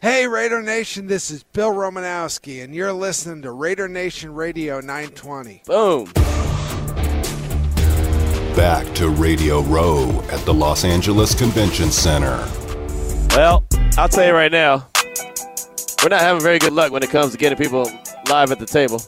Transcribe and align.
Hey, 0.00 0.28
Raider 0.28 0.62
Nation, 0.62 1.08
this 1.08 1.28
is 1.28 1.42
Bill 1.42 1.72
Romanowski, 1.72 2.62
and 2.62 2.72
you're 2.72 2.92
listening 2.92 3.42
to 3.42 3.50
Raider 3.50 3.88
Nation 3.88 4.32
Radio 4.32 4.78
920. 4.80 5.62
Boom. 5.66 6.04
Back 8.54 8.94
to 8.94 9.08
Radio 9.08 9.62
Row 9.62 10.22
at 10.30 10.38
the 10.44 10.54
Los 10.54 10.84
Angeles 10.84 11.34
Convention 11.34 11.90
Center. 11.90 12.36
Well, 13.30 13.64
I'll 13.96 14.08
tell 14.08 14.24
you 14.24 14.34
right 14.34 14.52
now, 14.52 14.86
we're 16.00 16.10
not 16.10 16.20
having 16.20 16.42
very 16.42 16.60
good 16.60 16.74
luck 16.74 16.92
when 16.92 17.02
it 17.02 17.10
comes 17.10 17.32
to 17.32 17.38
getting 17.38 17.58
people 17.58 17.90
live 18.30 18.52
at 18.52 18.60
the 18.60 18.66
table. 18.66 19.02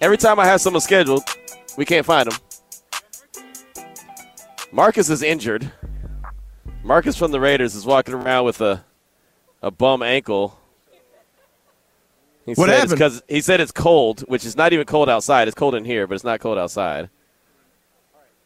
Every 0.00 0.16
time 0.16 0.40
I 0.40 0.46
have 0.46 0.62
someone 0.62 0.80
scheduled, 0.80 1.24
we 1.76 1.84
can't 1.84 2.06
find 2.06 2.30
them. 2.30 2.38
Marcus 4.72 5.10
is 5.10 5.22
injured. 5.22 5.70
Marcus 6.82 7.18
from 7.18 7.32
the 7.32 7.40
Raiders 7.40 7.74
is 7.74 7.84
walking 7.84 8.14
around 8.14 8.46
with 8.46 8.62
a 8.62 8.82
a 9.62 9.70
bum 9.70 10.02
ankle. 10.02 10.58
He 12.46 12.54
What 12.54 12.68
happened? 12.70 12.98
'cause- 12.98 13.22
he 13.28 13.40
said 13.40 13.60
it's 13.60 13.72
cold, 13.72 14.20
which 14.28 14.44
is 14.44 14.56
not 14.56 14.72
even 14.72 14.86
cold 14.86 15.08
outside. 15.10 15.48
It's 15.48 15.54
cold 15.54 15.74
in 15.74 15.84
here, 15.84 16.06
but 16.06 16.14
it's 16.14 16.24
not 16.24 16.40
cold 16.40 16.58
outside. 16.58 17.10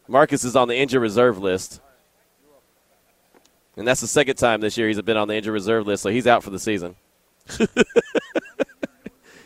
Marcus 0.07 0.43
is 0.43 0.55
on 0.55 0.67
the 0.67 0.75
injured 0.75 1.01
reserve 1.01 1.37
list. 1.37 1.79
And 3.77 3.87
that's 3.87 4.01
the 4.01 4.07
second 4.07 4.35
time 4.35 4.61
this 4.61 4.77
year 4.77 4.87
he's 4.87 5.01
been 5.01 5.17
on 5.17 5.27
the 5.27 5.35
injured 5.35 5.53
reserve 5.53 5.87
list, 5.87 6.03
so 6.03 6.09
he's 6.09 6.27
out 6.27 6.43
for 6.43 6.49
the 6.49 6.59
season. 6.59 6.95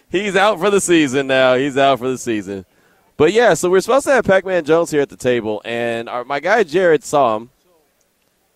he's 0.09 0.35
out 0.35 0.59
for 0.59 0.69
the 0.69 0.81
season 0.81 1.27
now. 1.27 1.55
He's 1.55 1.77
out 1.77 1.99
for 1.99 2.09
the 2.09 2.17
season. 2.17 2.65
But 3.15 3.33
yeah, 3.33 3.53
so 3.53 3.69
we're 3.69 3.81
supposed 3.81 4.05
to 4.05 4.11
have 4.11 4.25
Pac-Man 4.25 4.63
Jones 4.65 4.91
here 4.91 5.01
at 5.01 5.09
the 5.09 5.15
table, 5.15 5.61
and 5.65 6.07
our, 6.09 6.23
my 6.23 6.39
guy 6.39 6.63
Jared 6.63 7.03
saw 7.03 7.35
him. 7.37 7.49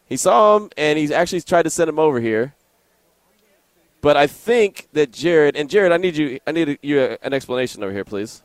He 0.08 0.18
saw 0.18 0.58
him, 0.58 0.70
and 0.78 1.00
he's 1.00 1.10
actually 1.12 1.42
tried 1.42 1.64
to 1.64 1.70
send 1.70 1.90
him 1.90 1.98
over 2.00 2.20
here. 2.20 2.54
But 4.02 4.18
I 4.18 4.26
think 4.26 4.88
that 4.94 5.12
Jared 5.12 5.56
and 5.56 5.70
Jared, 5.70 5.92
I 5.92 5.98
need 5.98 6.18
you. 6.18 6.40
I 6.46 6.52
need 6.52 6.80
you 6.82 7.00
uh, 7.00 7.18
an 7.22 7.34
explanation 7.34 7.84
over 7.84 7.94
here, 7.94 8.04
please. 8.04 8.42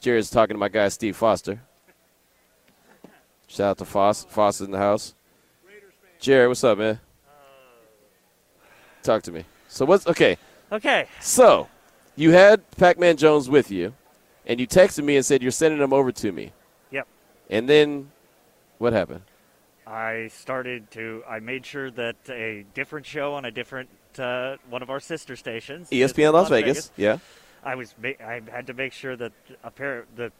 Jared's 0.00 0.30
talking 0.30 0.54
to 0.54 0.58
my 0.58 0.68
guy 0.68 0.88
Steve 0.88 1.16
Foster. 1.16 1.60
Shout 3.46 3.70
out 3.70 3.78
to 3.78 3.84
Foss. 3.84 4.24
Foss 4.24 4.60
is 4.60 4.66
in 4.66 4.72
the 4.72 4.78
house. 4.78 5.14
Jared, 6.18 6.48
what's 6.48 6.64
up, 6.64 6.78
man? 6.78 6.98
Talk 9.02 9.22
to 9.24 9.32
me. 9.32 9.44
So 9.68 9.84
what's 9.84 10.06
okay? 10.06 10.38
Okay. 10.72 11.06
So, 11.20 11.68
you 12.16 12.32
had 12.32 12.68
Pac-Man 12.72 13.16
Jones 13.18 13.50
with 13.50 13.70
you, 13.70 13.92
and 14.46 14.58
you 14.58 14.66
texted 14.66 15.04
me 15.04 15.16
and 15.16 15.24
said 15.24 15.42
you're 15.42 15.52
sending 15.52 15.80
him 15.80 15.92
over 15.92 16.10
to 16.10 16.32
me. 16.32 16.52
Yep. 16.90 17.06
And 17.50 17.68
then, 17.68 18.10
what 18.78 18.92
happened? 18.94 19.22
I 19.86 20.28
started 20.32 20.90
to. 20.92 21.22
I 21.28 21.40
made 21.40 21.66
sure 21.66 21.90
that 21.90 22.16
a 22.30 22.64
different 22.72 23.04
show 23.04 23.34
on 23.34 23.44
a 23.44 23.50
different 23.50 23.90
uh, 24.20 24.56
one 24.68 24.82
of 24.82 24.90
our 24.90 25.00
sister 25.00 25.36
stations, 25.36 25.88
ESPN 25.90 26.32
Las 26.32 26.48
Vegas. 26.48 26.90
Yeah. 26.96 27.18
I 27.62 27.74
was. 27.76 27.94
Ma- 28.02 28.10
I 28.24 28.42
had 28.50 28.66
to 28.68 28.74
make 28.74 28.92
sure 28.92 29.16
that 29.16 29.32
a 29.62 29.70
pair 29.70 30.04
the. 30.16 30.32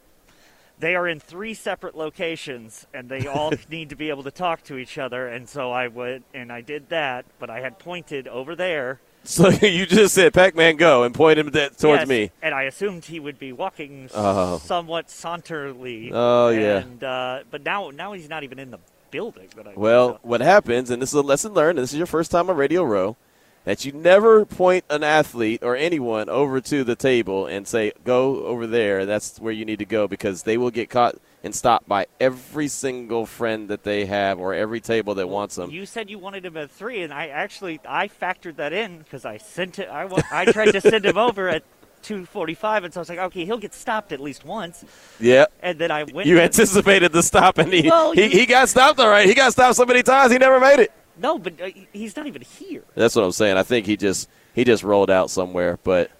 They 0.78 0.96
are 0.96 1.06
in 1.06 1.20
three 1.20 1.54
separate 1.54 1.96
locations, 1.96 2.84
and 2.92 3.08
they 3.08 3.26
all 3.28 3.52
need 3.70 3.90
to 3.90 3.96
be 3.96 4.08
able 4.10 4.24
to 4.24 4.32
talk 4.32 4.64
to 4.64 4.76
each 4.76 4.98
other. 4.98 5.28
And 5.28 5.48
so 5.48 5.70
I 5.70 5.86
went 5.88 6.24
and 6.34 6.52
I 6.52 6.62
did 6.62 6.88
that, 6.88 7.24
but 7.38 7.48
I 7.48 7.60
had 7.60 7.78
pointed 7.78 8.26
over 8.26 8.56
there 8.56 8.98
So 9.22 9.48
you 9.62 9.86
just 9.86 10.14
said 10.14 10.34
Pac-Man 10.34 10.74
go 10.76 11.04
and 11.04 11.14
pointed 11.14 11.46
him 11.46 11.52
that 11.52 11.78
towards 11.78 12.00
Yes, 12.00 12.08
me. 12.08 12.30
and 12.42 12.52
I 12.54 12.64
assumed 12.64 13.04
he 13.04 13.20
would 13.20 13.38
be 13.38 13.52
walking 13.52 14.10
Oh. 14.12 14.58
somewhat 14.58 15.06
saunterly. 15.06 16.10
Oh, 16.12 16.48
yeah. 16.48 16.82
Uh, 17.08 17.44
but 17.52 17.62
now 17.64 17.90
now 17.90 18.12
he's 18.12 18.28
not 18.28 18.42
even 18.42 18.58
in 18.58 18.72
the 18.72 18.78
building. 19.12 19.48
Well, 19.76 20.18
what 20.22 20.40
happens, 20.40 20.90
and 20.90 21.00
this 21.00 21.10
is 21.10 21.14
a 21.14 21.22
lesson 21.22 21.52
learned, 21.54 21.78
and 21.78 21.84
this 21.84 21.92
is 21.92 21.98
your 21.98 22.06
first 22.08 22.32
time 22.32 22.50
on 22.50 22.56
Radio 22.56 22.82
Row, 22.82 23.16
that 23.64 23.84
you 23.84 23.92
never 23.92 24.44
point 24.44 24.84
an 24.90 25.02
athlete 25.02 25.62
or 25.62 25.74
anyone 25.76 26.28
over 26.28 26.60
to 26.60 26.84
the 26.84 26.94
table 26.96 27.46
and 27.46 27.66
say, 27.66 27.92
go 28.04 28.44
over 28.44 28.66
there, 28.66 29.06
that's 29.06 29.38
where 29.40 29.52
you 29.52 29.64
need 29.64 29.78
to 29.78 29.84
go 29.86 30.06
because 30.06 30.42
they 30.42 30.56
will 30.58 30.70
get 30.70 30.90
caught 30.90 31.16
and 31.42 31.54
stopped 31.54 31.88
by 31.88 32.06
every 32.20 32.68
single 32.68 33.26
friend 33.26 33.68
that 33.68 33.82
they 33.82 34.06
have 34.06 34.38
or 34.38 34.54
every 34.54 34.80
table 34.80 35.14
that 35.14 35.28
wants 35.28 35.56
them. 35.56 35.70
You 35.70 35.84
said 35.86 36.08
you 36.10 36.18
wanted 36.18 36.44
him 36.46 36.56
at 36.56 36.70
three, 36.70 37.02
and 37.02 37.12
I 37.12 37.28
actually 37.28 37.80
I 37.88 38.08
factored 38.08 38.56
that 38.56 38.72
in 38.72 38.98
because 38.98 39.24
I 39.24 39.38
sent 39.38 39.78
it. 39.78 39.88
I, 39.88 40.08
I 40.30 40.44
tried 40.46 40.72
to 40.72 40.80
send 40.80 41.04
him 41.04 41.18
over 41.18 41.48
at 41.48 41.62
two 42.02 42.24
forty-five, 42.26 42.84
and 42.84 42.92
so 42.92 43.00
I 43.00 43.02
was 43.02 43.08
like, 43.10 43.18
okay, 43.18 43.44
he'll 43.44 43.58
get 43.58 43.74
stopped 43.74 44.12
at 44.12 44.20
least 44.20 44.44
once. 44.44 44.84
Yeah. 45.20 45.46
And 45.62 45.78
then 45.78 45.90
I 45.90 46.04
went. 46.04 46.26
You 46.26 46.38
anticipated 46.40 47.12
the 47.12 47.22
stop, 47.22 47.58
and 47.58 47.72
he, 47.72 47.88
Well, 47.88 48.12
he, 48.12 48.24
you- 48.24 48.28
he 48.40 48.46
got 48.46 48.68
stopped 48.70 48.98
all 49.00 49.08
right. 49.08 49.26
He 49.26 49.34
got 49.34 49.52
stopped 49.52 49.76
so 49.76 49.84
many 49.84 50.02
times, 50.02 50.32
he 50.32 50.38
never 50.38 50.60
made 50.60 50.80
it. 50.80 50.92
No, 51.16 51.38
but 51.38 51.60
uh, 51.60 51.70
he's 51.92 52.16
not 52.16 52.26
even 52.26 52.42
here. 52.42 52.82
That's 52.94 53.14
what 53.14 53.24
I'm 53.24 53.32
saying. 53.32 53.56
I 53.56 53.62
think 53.62 53.86
he 53.86 53.96
just 53.96 54.28
he 54.54 54.64
just 54.64 54.82
rolled 54.82 55.10
out 55.10 55.30
somewhere, 55.30 55.78
but 55.84 56.10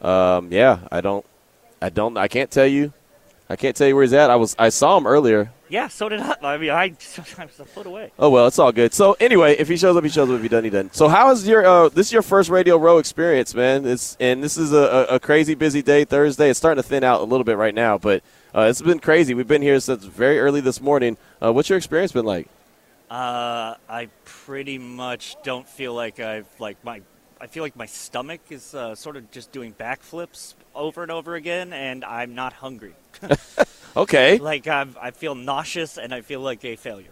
um, 0.00 0.52
yeah, 0.52 0.80
I 0.90 1.00
don't, 1.00 1.24
I 1.82 1.90
don't, 1.90 2.16
I 2.16 2.28
can't 2.28 2.50
tell 2.50 2.66
you, 2.66 2.92
I 3.48 3.56
can't 3.56 3.74
tell 3.74 3.88
you 3.88 3.94
where 3.94 4.04
he's 4.04 4.12
at. 4.12 4.30
I 4.30 4.36
was 4.36 4.54
I 4.58 4.68
saw 4.68 4.96
him 4.96 5.06
earlier. 5.06 5.50
Yeah, 5.70 5.88
so 5.88 6.08
did 6.08 6.20
I. 6.20 6.36
I 6.42 6.56
mean, 6.56 6.70
I, 6.70 6.84
I 7.38 7.44
was 7.44 7.60
a 7.60 7.64
foot 7.64 7.86
away. 7.86 8.12
Oh 8.18 8.30
well, 8.30 8.46
it's 8.46 8.58
all 8.58 8.72
good. 8.72 8.94
So 8.94 9.16
anyway, 9.20 9.56
if 9.58 9.68
he 9.68 9.76
shows 9.76 9.96
up, 9.96 10.04
he 10.04 10.10
shows 10.10 10.28
up. 10.30 10.36
If 10.36 10.42
he 10.42 10.48
doesn't, 10.48 10.64
he 10.64 10.70
doesn't. 10.70 10.94
So 10.94 11.08
how 11.08 11.30
is 11.30 11.46
your 11.46 11.66
uh, 11.66 11.88
this 11.88 12.08
is 12.08 12.12
your 12.12 12.22
first 12.22 12.48
Radio 12.48 12.76
Row 12.76 12.98
experience, 12.98 13.54
man? 13.54 13.86
It's 13.86 14.16
and 14.20 14.42
this 14.42 14.56
is 14.56 14.72
a, 14.72 14.76
a, 15.10 15.16
a 15.16 15.20
crazy 15.20 15.54
busy 15.54 15.82
day 15.82 16.04
Thursday. 16.04 16.50
It's 16.50 16.58
starting 16.58 16.82
to 16.82 16.88
thin 16.88 17.04
out 17.04 17.20
a 17.20 17.24
little 17.24 17.44
bit 17.44 17.56
right 17.56 17.74
now, 17.74 17.98
but 17.98 18.22
uh, 18.54 18.62
it's 18.62 18.82
been 18.82 18.98
crazy. 19.00 19.34
We've 19.34 19.48
been 19.48 19.62
here 19.62 19.80
since 19.80 20.04
very 20.04 20.38
early 20.38 20.60
this 20.60 20.80
morning. 20.80 21.16
Uh, 21.42 21.52
what's 21.52 21.68
your 21.68 21.78
experience 21.78 22.12
been 22.12 22.24
like? 22.24 22.48
Uh, 23.10 23.74
I 23.88 24.08
pretty 24.24 24.78
much 24.78 25.36
don't 25.42 25.66
feel 25.68 25.94
like 25.94 26.20
I've 26.20 26.46
like 26.58 26.82
my. 26.84 27.00
I 27.40 27.46
feel 27.46 27.62
like 27.62 27.76
my 27.76 27.86
stomach 27.86 28.40
is 28.50 28.74
uh, 28.74 28.94
sort 28.96 29.16
of 29.16 29.30
just 29.30 29.52
doing 29.52 29.72
backflips 29.72 30.54
over 30.74 31.02
and 31.02 31.12
over 31.12 31.36
again, 31.36 31.72
and 31.72 32.04
I'm 32.04 32.34
not 32.34 32.52
hungry. 32.52 32.94
Okay. 33.96 34.38
like 34.38 34.68
I'm, 34.68 34.94
I 35.00 35.10
feel 35.10 35.34
nauseous, 35.34 35.96
and 35.98 36.14
I 36.14 36.20
feel 36.20 36.40
like 36.40 36.64
a 36.64 36.76
failure. 36.76 37.10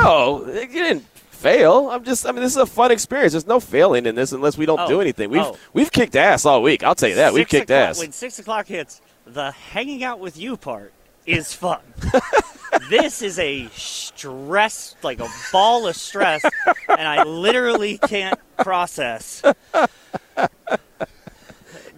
No, 0.00 0.46
you 0.46 0.66
didn't 0.68 1.04
fail. 1.30 1.88
I'm 1.90 2.04
just. 2.04 2.26
I 2.26 2.32
mean, 2.32 2.42
this 2.42 2.52
is 2.52 2.58
a 2.58 2.66
fun 2.66 2.92
experience. 2.92 3.32
There's 3.32 3.46
no 3.46 3.58
failing 3.58 4.06
in 4.06 4.14
this 4.14 4.30
unless 4.32 4.56
we 4.58 4.66
don't 4.66 4.78
Oh. 4.80 4.86
do 4.86 5.00
anything. 5.00 5.30
We've 5.30 5.40
Oh. 5.40 5.56
we've 5.72 5.90
kicked 5.90 6.14
ass 6.14 6.44
all 6.44 6.62
week. 6.62 6.84
I'll 6.84 6.94
tell 6.94 7.08
you 7.08 7.16
that. 7.16 7.32
We've 7.32 7.48
kicked 7.48 7.70
ass. 7.70 7.98
When 7.98 8.12
six 8.12 8.38
o'clock 8.38 8.66
hits, 8.68 9.00
the 9.26 9.50
hanging 9.50 10.04
out 10.04 10.20
with 10.20 10.36
you 10.36 10.56
part 10.56 10.92
is 11.26 11.52
fun. 11.52 11.80
this 12.90 13.22
is 13.22 13.38
a 13.38 13.68
stress, 13.68 14.94
like 15.02 15.20
a 15.20 15.28
ball 15.52 15.86
of 15.86 15.96
stress, 15.96 16.44
and 16.88 17.08
I 17.08 17.22
literally 17.24 17.98
can't 17.98 18.38
process. 18.58 19.42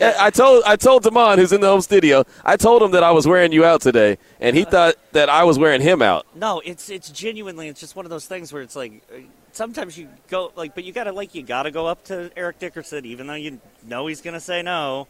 I 0.01 0.31
told 0.31 0.63
I 0.65 0.77
told 0.77 1.03
Damon, 1.03 1.39
who's 1.39 1.53
in 1.53 1.61
the 1.61 1.69
home 1.69 1.83
studio, 1.83 2.25
I 2.45 2.57
told 2.57 2.83
him 2.83 2.93
that 2.93 3.03
I 3.03 3.11
was 3.11 3.27
wearing 3.27 3.53
you 3.53 3.65
out 3.65 3.83
today, 3.83 4.19
and 4.41 4.57
he 4.57 4.65
thought 4.65 4.95
that 5.13 5.29
I 5.29 5.45
was 5.45 5.59
wearing 5.59 5.83
him 5.83 6.01
out. 6.01 6.27
No, 6.35 6.61
it's 6.65 6.89
it's 6.89 7.11
genuinely 7.11 7.69
it's 7.69 7.81
just 7.81 7.97
one 7.97 8.07
of 8.07 8.11
those 8.11 8.27
things 8.27 8.53
where 8.53 8.63
it's 8.63 8.77
like 8.77 9.03
uh, 9.15 9.19
sometimes 9.53 9.99
you 9.99 10.09
go 10.29 10.53
like, 10.57 10.75
but 10.75 10.85
you 10.85 10.93
gotta 10.93 11.13
like 11.13 11.35
you 11.35 11.43
gotta 11.43 11.71
go 11.71 11.87
up 11.87 12.05
to 12.05 12.31
Eric 12.37 12.59
Dickerson 12.59 13.05
even 13.05 13.27
though 13.27 13.35
you 13.35 13.61
know 13.87 14.07
he's 14.07 14.23
gonna 14.23 14.41
say 14.41 14.63
no, 14.63 15.07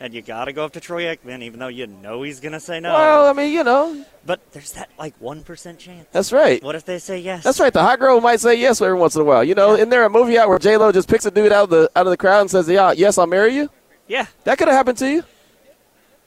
and 0.00 0.12
you 0.14 0.22
gotta 0.22 0.52
go 0.52 0.64
up 0.64 0.72
to 0.72 0.80
Troy 0.80 1.04
Aikman 1.04 1.42
even 1.42 1.60
though 1.60 1.68
you 1.68 1.86
know 1.86 2.22
he's 2.22 2.40
gonna 2.40 2.60
say 2.60 2.80
no. 2.80 2.92
Well, 2.92 3.26
I 3.26 3.32
mean, 3.32 3.52
you 3.52 3.64
know, 3.64 4.04
but 4.26 4.40
there's 4.52 4.72
that 4.72 4.90
like 4.98 5.14
one 5.18 5.42
percent 5.42 5.78
chance. 5.78 6.06
that's 6.12 6.32
right. 6.32 6.62
What 6.62 6.74
if 6.74 6.84
they 6.84 6.98
say 6.98 7.18
yes? 7.18 7.44
That's 7.44 7.60
right. 7.60 7.72
The 7.72 7.82
hot 7.82 7.98
girl 8.00 8.20
might 8.20 8.40
say 8.40 8.54
yes 8.54 8.80
every 8.80 8.98
once 8.98 9.14
in 9.14 9.22
a 9.22 9.24
while. 9.24 9.44
You 9.44 9.54
know, 9.54 9.74
isn't 9.74 9.88
there 9.90 10.04
a 10.04 10.10
movie 10.10 10.38
out 10.38 10.48
where 10.48 10.58
J 10.58 10.76
Lo 10.76 10.92
just 10.92 11.08
picks 11.08 11.26
a 11.26 11.30
dude 11.30 11.52
out 11.52 11.64
of 11.64 11.70
the 11.70 11.90
out 11.96 12.06
of 12.06 12.10
the 12.10 12.16
crowd 12.16 12.40
and 12.42 12.50
says, 12.50 12.68
"Yeah, 12.68 12.92
yes, 12.92 13.18
I'll 13.18 13.26
marry 13.26 13.54
you"? 13.54 13.70
Yeah. 14.08 14.26
That 14.44 14.58
could 14.58 14.68
have 14.68 14.76
happened 14.76 14.98
to 14.98 15.10
you. 15.10 15.24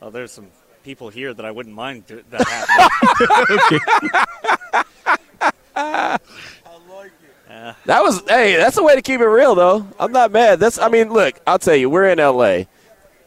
Oh, 0.01 0.09
there's 0.09 0.31
some 0.31 0.47
people 0.83 1.09
here 1.09 1.33
that 1.33 1.45
I 1.45 1.51
wouldn't 1.51 1.75
mind 1.75 2.05
that 2.07 2.47
happening. 2.47 3.81
That 7.85 8.03
was 8.03 8.21
hey, 8.27 8.55
that's 8.57 8.77
a 8.77 8.83
way 8.83 8.95
to 8.95 9.01
keep 9.01 9.21
it 9.21 9.25
real 9.25 9.55
though. 9.55 9.87
I'm 9.99 10.11
not 10.11 10.31
mad. 10.31 10.59
That's 10.59 10.77
I 10.77 10.89
mean, 10.89 11.11
look, 11.11 11.39
I'll 11.47 11.59
tell 11.59 11.75
you, 11.75 11.89
we're 11.89 12.09
in 12.09 12.19
LA. 12.19 12.63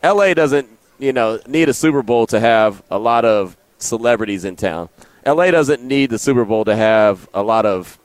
LA 0.03 0.35
doesn't, 0.35 0.69
you 0.99 1.13
know, 1.13 1.41
need 1.47 1.69
a 1.69 1.75
Super 1.75 2.03
Bowl 2.03 2.27
to 2.29 2.41
have 2.41 2.83
a 2.91 2.99
lot 2.99 3.25
of 3.25 3.57
celebrities 3.79 4.45
in 4.45 4.57
town. 4.57 4.89
LA 5.27 5.51
doesn't 5.51 5.83
need 5.83 6.11
the 6.11 6.19
Super 6.19 6.45
Bowl 6.45 6.65
to 6.65 6.75
have 6.75 7.29
a 7.35 7.43
lot 7.43 7.67
of 7.67 7.99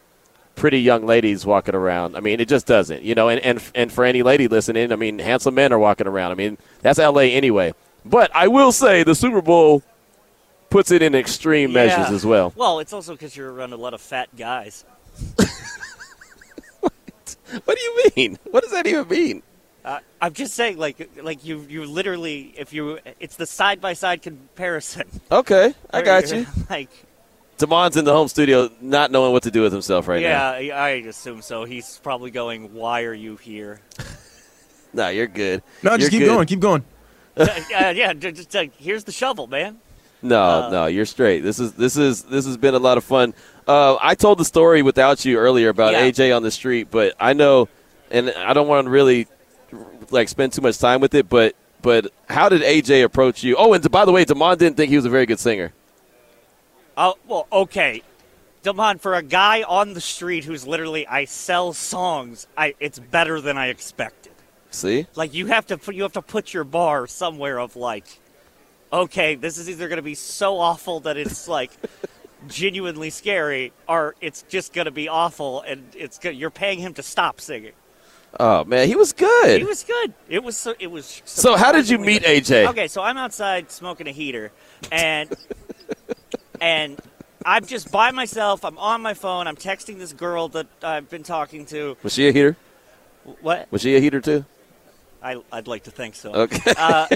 pretty 0.55 0.81
young 0.81 1.05
ladies 1.05 1.45
walking 1.45 1.75
around. 1.75 2.15
I 2.15 2.19
mean, 2.19 2.39
it 2.39 2.47
just 2.47 2.65
doesn't. 2.67 3.03
You 3.03 3.15
know, 3.15 3.29
and 3.29 3.39
and 3.41 3.61
and 3.75 3.91
for 3.91 4.03
any 4.03 4.23
lady 4.23 4.47
listening, 4.47 4.91
I 4.91 4.95
mean, 4.95 5.19
handsome 5.19 5.55
men 5.55 5.71
are 5.71 5.79
walking 5.79 6.07
around. 6.07 6.31
I 6.31 6.35
mean, 6.35 6.57
that's 6.81 6.99
LA 6.99 7.21
anyway. 7.21 7.73
But 8.05 8.35
I 8.35 8.47
will 8.47 8.71
say 8.71 9.03
the 9.03 9.15
Super 9.15 9.41
Bowl 9.41 9.81
puts 10.69 10.91
it 10.91 11.01
in 11.01 11.15
extreme 11.15 11.71
measures 11.71 12.09
as 12.11 12.25
well. 12.25 12.51
Well, 12.55 12.79
it's 12.79 12.91
also 12.91 13.13
because 13.13 13.37
you're 13.37 13.51
around 13.53 13.73
a 13.73 13.77
lot 13.77 13.93
of 13.93 14.01
fat 14.01 14.35
guys. 14.35 14.83
What 17.65 17.77
do 17.77 17.83
you 17.83 18.09
mean? 18.15 18.39
What 18.49 18.63
does 18.63 18.71
that 18.71 18.87
even 18.87 19.07
mean? 19.07 19.43
Uh, 19.85 19.99
I'm 20.21 20.33
just 20.33 20.53
saying, 20.53 20.77
like, 20.77 21.09
like 21.21 21.43
you, 21.43 21.65
you 21.69 21.85
literally, 21.85 22.53
if 22.57 22.71
you, 22.71 22.99
it's 23.19 23.35
the 23.35 23.45
side 23.45 23.81
by 23.81 23.93
side 23.93 24.21
comparison. 24.21 25.03
Okay, 25.31 25.73
I 25.91 26.01
got 26.01 26.31
you. 26.31 26.45
Like, 26.69 26.89
Damon's 27.57 27.97
in 27.97 28.05
the 28.05 28.13
home 28.13 28.27
studio, 28.27 28.69
not 28.81 29.11
knowing 29.11 29.31
what 29.31 29.43
to 29.43 29.51
do 29.51 29.61
with 29.61 29.73
himself 29.73 30.07
right 30.07 30.21
yeah, 30.21 30.29
now. 30.29 30.57
Yeah, 30.57 30.81
I 30.81 30.89
assume 30.89 31.41
so. 31.41 31.65
He's 31.65 31.99
probably 32.01 32.31
going, 32.31 32.73
"Why 32.73 33.03
are 33.03 33.13
you 33.13 33.35
here?" 33.35 33.79
nah, 34.93 35.09
you're 35.09 35.27
good. 35.27 35.61
No, 35.83 35.97
just 35.97 36.01
you're 36.01 36.09
keep 36.09 36.27
good. 36.27 36.33
going. 36.33 36.47
Keep 36.47 36.59
going. 36.61 36.83
uh, 37.37 37.47
yeah, 37.95 38.13
just 38.13 38.55
uh, 38.55 38.65
here's 38.77 39.03
the 39.03 39.11
shovel, 39.11 39.47
man. 39.47 39.79
No, 40.21 40.41
uh, 40.41 40.69
no, 40.69 40.85
you're 40.87 41.05
straight. 41.05 41.41
This 41.41 41.59
is 41.59 41.73
this 41.73 41.97
is 41.97 42.23
this 42.23 42.45
has 42.45 42.57
been 42.57 42.73
a 42.73 42.79
lot 42.79 42.97
of 42.97 43.03
fun. 43.03 43.33
Uh, 43.67 43.97
I 44.01 44.15
told 44.15 44.39
the 44.39 44.45
story 44.45 44.81
without 44.81 45.23
you 45.25 45.37
earlier 45.37 45.69
about 45.69 45.93
yeah. 45.93 46.09
AJ 46.09 46.35
on 46.35 46.43
the 46.43 46.51
street, 46.51 46.87
but 46.89 47.13
I 47.19 47.33
know, 47.33 47.69
and 48.09 48.29
I 48.31 48.53
don't 48.53 48.67
want 48.67 48.85
to 48.85 48.89
really 48.89 49.27
like 50.11 50.29
spend 50.29 50.53
too 50.53 50.61
much 50.61 50.77
time 50.77 51.01
with 51.01 51.13
it. 51.13 51.29
But 51.29 51.55
but 51.81 52.11
how 52.29 52.49
did 52.49 52.61
AJ 52.61 53.03
approach 53.03 53.43
you? 53.43 53.55
Oh, 53.57 53.73
and 53.73 53.91
by 53.91 54.05
the 54.05 54.11
way, 54.11 54.25
Damon 54.25 54.57
didn't 54.57 54.77
think 54.77 54.89
he 54.89 54.95
was 54.95 55.05
a 55.05 55.09
very 55.09 55.25
good 55.25 55.39
singer. 55.39 55.73
Oh 56.97 57.15
well, 57.27 57.47
okay. 57.51 58.01
Damon, 58.63 58.97
for 58.97 59.15
a 59.15 59.21
guy 59.21 59.63
on 59.63 59.93
the 59.93 60.01
street 60.01 60.45
who's 60.45 60.65
literally 60.65 61.05
I 61.05 61.25
sell 61.25 61.73
songs, 61.73 62.47
I 62.57 62.75
it's 62.79 62.97
better 62.97 63.41
than 63.41 63.57
I 63.57 63.67
expected. 63.67 64.31
See, 64.71 65.07
like 65.15 65.33
you 65.33 65.47
have 65.47 65.67
to 65.67 65.77
put 65.77 65.95
you 65.95 66.03
have 66.03 66.13
to 66.13 66.21
put 66.21 66.53
your 66.53 66.63
bar 66.63 67.05
somewhere 67.05 67.59
of 67.59 67.75
like, 67.75 68.05
okay, 68.91 69.35
this 69.35 69.57
is 69.57 69.69
either 69.69 69.89
going 69.89 69.97
to 69.97 70.03
be 70.03 70.15
so 70.15 70.57
awful 70.57 71.01
that 71.01 71.17
it's 71.17 71.47
like 71.47 71.71
genuinely 72.47 73.09
scary, 73.09 73.73
or 73.87 74.15
it's 74.21 74.43
just 74.43 74.73
going 74.73 74.85
to 74.85 74.91
be 74.91 75.09
awful 75.09 75.61
and 75.61 75.83
it's 75.95 76.17
good. 76.17 76.35
You're 76.35 76.49
paying 76.49 76.79
him 76.79 76.93
to 76.93 77.03
stop 77.03 77.41
singing. 77.41 77.73
Oh 78.39 78.63
man, 78.63 78.87
he 78.87 78.95
was 78.95 79.13
good. 79.13 79.59
He 79.59 79.65
was 79.65 79.83
good. 79.83 80.13
It 80.27 80.43
was 80.43 80.57
so. 80.57 80.73
It 80.79 80.87
was. 80.87 81.21
So 81.25 81.55
how 81.55 81.71
did 81.71 81.89
you 81.89 81.99
meet 81.99 82.23
good. 82.23 82.43
AJ? 82.43 82.69
Okay, 82.69 82.87
so 82.87 83.01
I'm 83.01 83.17
outside 83.17 83.71
smoking 83.71 84.07
a 84.07 84.11
heater, 84.11 84.51
and 84.91 85.31
and 86.61 86.99
I'm 87.45 87.65
just 87.65 87.91
by 87.91 88.11
myself. 88.11 88.65
I'm 88.65 88.77
on 88.77 89.01
my 89.01 89.13
phone. 89.13 89.47
I'm 89.47 89.55
texting 89.55 89.99
this 89.99 90.13
girl 90.13 90.47
that 90.49 90.67
I've 90.81 91.09
been 91.09 91.23
talking 91.23 91.65
to. 91.67 91.95
Was 92.01 92.13
she 92.13 92.27
a 92.27 92.31
heater? 92.31 92.57
What? 93.41 93.71
Was 93.71 93.81
she 93.81 93.95
a 93.95 93.99
heater 93.99 94.19
too? 94.19 94.45
I, 95.21 95.37
would 95.53 95.69
like 95.69 95.83
to 95.83 95.91
think 95.91 96.15
so. 96.15 96.33
Okay. 96.33 96.73
Uh, 96.77 97.07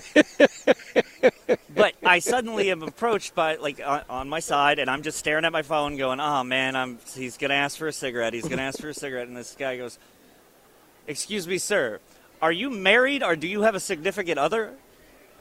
but 1.76 1.94
I 2.06 2.20
suddenly 2.20 2.72
am 2.72 2.82
approached 2.82 3.36
by 3.36 3.56
like 3.56 3.82
on, 3.86 4.04
on, 4.10 4.30
my 4.30 4.40
side, 4.40 4.80
and 4.80 4.90
I'm 4.90 5.02
just 5.02 5.18
staring 5.18 5.44
at 5.44 5.52
my 5.52 5.62
phone, 5.62 5.98
going, 5.98 6.22
"Oh 6.22 6.44
man, 6.44 6.78
I'm." 6.78 7.00
He's 7.14 7.38
gonna 7.38 7.56
ask 7.56 7.78
for 7.78 7.88
a 7.88 7.94
cigarette. 7.94 8.34
He's 8.34 8.48
gonna 8.48 8.62
ask 8.62 8.80
for 8.80 8.88
a 8.88 8.94
cigarette, 8.94 9.28
and 9.28 9.36
this 9.36 9.56
guy 9.60 9.76
goes, 9.76 10.00
"Excuse 11.08 11.48
me, 11.48 11.58
sir, 11.58 12.00
are 12.42 12.52
you 12.52 12.70
married 12.70 13.24
or 13.24 13.36
do 13.36 13.48
you 13.48 13.62
have 13.62 13.76
a 13.76 13.80
significant 13.80 14.38
other?" 14.38 14.74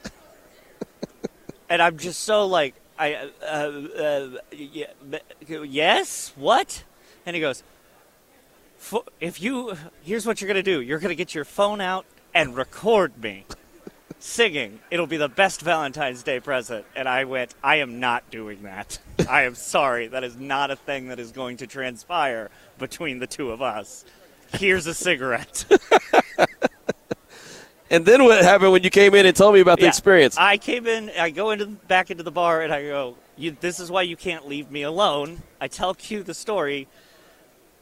and 1.69 1.81
I'm 1.81 1.97
just 1.97 2.23
so 2.23 2.45
like, 2.45 2.73
I, 2.97 3.29
uh, 3.41 3.45
uh, 3.45 4.29
yeah, 4.51 4.87
yes, 5.47 6.33
what? 6.35 6.83
And 7.25 7.35
he 7.35 7.41
goes, 7.41 7.63
if 9.19 9.41
you, 9.41 9.75
here's 10.03 10.25
what 10.25 10.41
you're 10.41 10.47
gonna 10.47 10.63
do. 10.63 10.81
You're 10.81 10.99
gonna 10.99 11.15
get 11.15 11.35
your 11.35 11.45
phone 11.45 11.81
out 11.81 12.05
and 12.33 12.55
record 12.55 13.21
me 13.21 13.45
singing. 14.19 14.79
It'll 14.89 15.07
be 15.07 15.17
the 15.17 15.29
best 15.29 15.61
Valentine's 15.61 16.23
Day 16.23 16.39
present. 16.39 16.85
And 16.95 17.07
I 17.07 17.25
went, 17.25 17.53
I 17.63 17.77
am 17.77 17.99
not 17.99 18.29
doing 18.31 18.63
that. 18.63 18.99
I 19.29 19.43
am 19.43 19.55
sorry. 19.55 20.07
That 20.07 20.23
is 20.23 20.37
not 20.37 20.71
a 20.71 20.75
thing 20.75 21.09
that 21.09 21.19
is 21.19 21.31
going 21.31 21.57
to 21.57 21.67
transpire 21.67 22.49
between 22.77 23.19
the 23.19 23.27
two 23.27 23.51
of 23.51 23.61
us. 23.61 24.05
Here's 24.53 24.87
a 24.87 24.93
cigarette. 24.93 25.65
and 27.89 28.05
then 28.05 28.23
what 28.23 28.43
happened 28.43 28.71
when 28.71 28.83
you 28.83 28.89
came 28.89 29.13
in 29.15 29.25
and 29.25 29.35
told 29.35 29.53
me 29.53 29.59
about 29.59 29.77
the 29.79 29.83
yeah, 29.85 29.89
experience? 29.89 30.37
I 30.37 30.57
came 30.57 30.87
in, 30.87 31.11
I 31.17 31.29
go 31.29 31.51
into 31.51 31.65
back 31.67 32.11
into 32.11 32.23
the 32.23 32.31
bar, 32.31 32.61
and 32.61 32.73
I 32.73 32.83
go, 32.83 33.15
"This 33.37 33.79
is 33.79 33.91
why 33.91 34.03
you 34.03 34.15
can't 34.15 34.47
leave 34.47 34.71
me 34.71 34.83
alone." 34.83 35.41
I 35.59 35.67
tell 35.67 35.93
Q 35.93 36.23
the 36.23 36.33
story. 36.33 36.87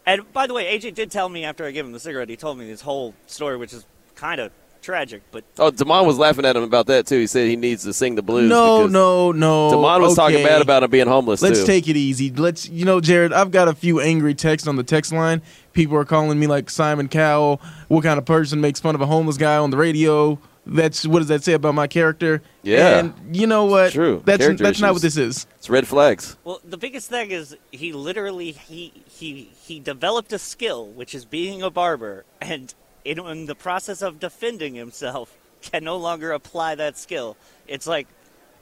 And 0.06 0.32
by 0.34 0.46
the 0.46 0.54
way, 0.54 0.78
AJ 0.78 0.94
did 0.94 1.10
tell 1.10 1.30
me 1.30 1.46
after 1.46 1.66
I 1.66 1.72
gave 1.72 1.84
him 1.84 1.92
the 1.92 2.00
cigarette, 2.00 2.30
he 2.30 2.36
told 2.36 2.60
me 2.60 2.68
this 2.68 2.82
whole 2.82 3.16
story, 3.26 3.58
which 3.58 3.74
is 3.74 3.86
kind 4.14 4.40
of 4.40 4.52
tragic. 4.86 5.24
But 5.32 5.44
oh, 5.58 5.72
Damon 5.72 6.06
was 6.06 6.18
laughing 6.18 6.46
at 6.46 6.56
him 6.56 6.64
about 6.64 6.86
that 6.88 7.08
too. 7.08 7.20
He 7.20 7.28
said 7.28 7.48
he 7.48 7.56
needs 7.56 7.84
to 7.84 7.94
sing 7.94 8.16
the 8.16 8.22
blues. 8.22 8.50
No, 8.50 8.88
no, 8.88 9.32
no. 9.32 9.72
Damon 9.72 10.02
was 10.02 10.18
okay. 10.18 10.34
talking 10.34 10.46
bad 10.46 10.62
about 10.62 10.84
him 10.84 10.92
being 10.92 11.08
homeless. 11.08 11.42
Let's 11.42 11.62
too. 11.62 11.66
take 11.66 11.90
it 11.90 11.98
easy. 11.98 12.32
Let's, 12.32 12.70
you 12.70 12.86
know, 12.86 13.02
Jared. 13.02 13.34
I've 13.34 13.52
got 13.52 13.68
a 13.68 13.74
few 13.74 14.00
angry 14.00 14.36
texts 14.36 14.68
on 14.68 14.76
the 14.76 14.84
text 14.84 15.12
line. 15.12 15.42
People 15.76 15.98
are 15.98 16.06
calling 16.06 16.40
me 16.40 16.48
like 16.48 16.70
Simon 16.70 17.10
Cowell. 17.10 17.62
What 17.90 18.04
kind 18.04 18.18
of 18.18 18.26
person 18.26 18.62
makes 18.62 18.80
fun 18.80 18.96
of 18.96 19.02
a 19.02 19.06
homeless 19.06 19.36
guy 19.38 19.58
on 19.58 19.72
the 19.72 19.78
radio? 19.78 20.40
That's 20.66 21.06
what 21.06 21.20
does 21.20 21.28
that 21.28 21.44
say 21.44 21.54
about 21.54 21.76
my 21.76 21.86
character? 21.86 22.42
Yeah, 22.64 22.98
and 22.98 23.36
you 23.36 23.46
know 23.46 23.66
what? 23.66 23.88
It's 23.88 23.94
true. 23.94 24.24
That's 24.26 24.40
character 24.40 24.64
that's 24.64 24.78
issues. 24.78 24.82
not 24.82 24.94
what 24.94 25.02
this 25.02 25.18
is. 25.18 25.46
It's 25.58 25.70
red 25.70 25.86
flags. 25.86 26.38
Well, 26.44 26.62
the 26.64 26.78
biggest 26.78 27.10
thing 27.10 27.30
is 27.30 27.56
he 27.72 27.92
literally 27.92 28.54
he 28.54 29.04
he 29.08 29.52
he 29.62 29.80
developed 29.80 30.34
a 30.34 30.40
skill, 30.40 30.88
which 30.88 31.14
is 31.14 31.26
being 31.26 31.62
a 31.62 31.70
barber, 31.70 32.26
and 32.42 32.74
in, 33.04 33.20
in 33.20 33.46
the 33.46 33.54
process 33.54 34.02
of 34.02 34.20
defending 34.20 34.74
himself, 34.76 35.38
can 35.62 35.84
no 35.84 35.98
longer 35.98 36.32
apply 36.32 36.76
that 36.76 36.98
skill. 36.98 37.38
It's 37.68 37.86
like 37.86 38.08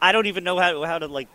I 0.01 0.12
don't 0.12 0.25
even 0.25 0.44
know 0.44 0.57
how 0.57 0.83
how 0.83 0.98
to 1.00 1.07
like. 1.07 1.30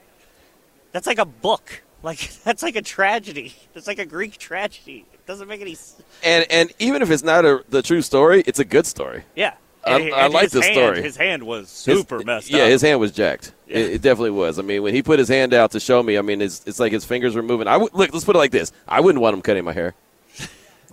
That's 0.93 1.07
like 1.07 1.19
a 1.19 1.25
book. 1.25 1.83
Like 2.03 2.31
that's 2.45 2.63
like 2.63 2.77
a 2.77 2.83
tragedy. 2.83 3.55
That's 3.75 3.87
like 3.87 3.99
a 3.99 4.07
Greek 4.07 4.39
tragedy. 4.39 5.05
It 5.13 5.27
doesn't 5.27 5.49
make 5.49 5.61
any. 5.61 5.77
And 6.25 6.47
and 6.51 6.73
even 6.79 7.03
if 7.03 7.11
it's 7.11 7.23
not 7.25 7.45
a, 7.45 7.65
the 7.69 7.83
true 7.83 8.03
story, 8.03 8.43
it's 8.47 8.59
a 8.59 8.65
good 8.65 8.87
story. 8.87 9.25
Yeah. 9.35 9.55
I, 9.85 9.99
And- 10.01 10.15
I 10.15 10.25
and 10.27 10.35
like 10.35 10.43
his 10.45 10.53
this 10.53 10.65
hand- 10.65 10.75
story. 10.75 11.03
His 11.03 11.17
hand 11.17 11.43
was 11.45 11.69
super 11.69 12.17
His- 12.17 12.27
messed 12.27 12.51
yeah, 12.51 12.65
up. 12.65 12.69
his 12.69 12.83
hand 12.83 13.01
was 13.01 13.13
jacked. 13.13 13.53
Yeah. 13.67 13.79
It, 13.79 13.91
it 13.95 14.03
definitely 14.03 14.31
was. 14.31 14.59
I 14.59 14.63
mean, 14.63 14.83
when 14.83 14.95
he 14.95 15.03
put 15.03 15.19
his 15.19 15.29
hand 15.29 15.55
out 15.55 15.71
to 15.73 15.81
show 15.81 16.03
me, 16.03 16.19
I 16.19 16.23
mean, 16.23 16.41
it's, 16.43 16.63
it's 16.67 16.81
like 16.81 16.93
his 16.93 17.05
fingers 17.05 17.35
were 17.35 17.43
moving. 17.43 17.69
I 17.69 17.73
w- 17.75 17.91
look. 17.93 18.13
Let's 18.13 18.25
put 18.25 18.35
it 18.35 18.39
like 18.39 18.51
this: 18.51 18.73
I 18.87 19.01
wouldn't 19.01 19.23
want 19.23 19.35
him 19.35 19.43
cutting 19.43 19.65
my 19.65 19.73
hair. 19.73 19.95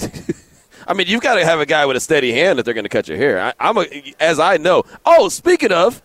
I 0.87 0.93
mean, 0.93 1.07
you've 1.07 1.21
got 1.21 1.35
to 1.35 1.45
have 1.45 1.59
a 1.59 1.65
guy 1.65 1.85
with 1.85 1.97
a 1.97 1.99
steady 1.99 2.31
hand 2.31 2.59
if 2.59 2.65
they're 2.65 2.73
going 2.75 2.83
to 2.85 2.89
cut 2.89 3.07
your 3.07 3.17
hair. 3.17 3.41
I, 3.41 3.53
I'm 3.59 3.77
a, 3.77 4.13
as 4.19 4.39
I 4.39 4.57
know. 4.57 4.83
Oh, 5.05 5.29
speaking 5.29 5.71
of, 5.71 6.01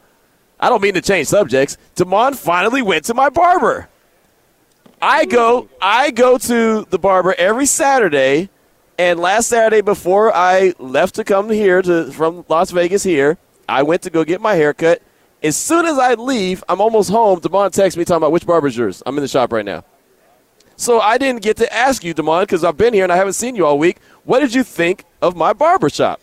I 0.58 0.68
don't 0.70 0.80
mean 0.82 0.94
to 0.94 1.02
change 1.02 1.26
subjects. 1.28 1.76
Damon 1.96 2.34
finally 2.34 2.80
went 2.82 3.04
to 3.06 3.14
my 3.14 3.28
barber. 3.28 3.88
I 5.02 5.24
go, 5.24 5.68
I 5.80 6.10
go 6.10 6.36
to 6.38 6.84
the 6.90 6.98
barber 6.98 7.34
every 7.38 7.66
Saturday, 7.66 8.50
and 8.98 9.18
last 9.18 9.48
Saturday 9.48 9.80
before 9.80 10.34
I 10.34 10.74
left 10.78 11.14
to 11.14 11.24
come 11.24 11.48
here 11.48 11.80
to 11.82 12.12
from 12.12 12.44
Las 12.48 12.70
Vegas 12.70 13.02
here, 13.02 13.38
I 13.68 13.82
went 13.82 14.02
to 14.02 14.10
go 14.10 14.24
get 14.24 14.40
my 14.40 14.54
hair 14.54 14.74
cut. 14.74 15.00
As 15.42 15.56
soon 15.56 15.86
as 15.86 15.98
I 15.98 16.14
leave, 16.14 16.62
I'm 16.68 16.82
almost 16.82 17.08
home. 17.08 17.40
Damon 17.40 17.70
texts 17.70 17.96
me 17.96 18.04
talking 18.04 18.18
about 18.18 18.32
which 18.32 18.44
barber's 18.46 18.76
yours. 18.76 19.02
I'm 19.06 19.16
in 19.16 19.22
the 19.22 19.28
shop 19.28 19.52
right 19.52 19.64
now. 19.64 19.84
So 20.76 21.00
I 21.00 21.16
didn't 21.18 21.42
get 21.42 21.56
to 21.58 21.72
ask 21.72 22.04
you, 22.04 22.12
Damon, 22.12 22.42
because 22.42 22.62
I've 22.62 22.76
been 22.76 22.92
here 22.92 23.04
and 23.04 23.12
I 23.12 23.16
haven't 23.16 23.32
seen 23.34 23.56
you 23.56 23.64
all 23.64 23.78
week. 23.78 23.98
What 24.24 24.40
did 24.40 24.52
you 24.54 24.62
think 24.62 25.04
of 25.22 25.34
my 25.36 25.54
barber 25.54 25.88
shop? 25.88 26.20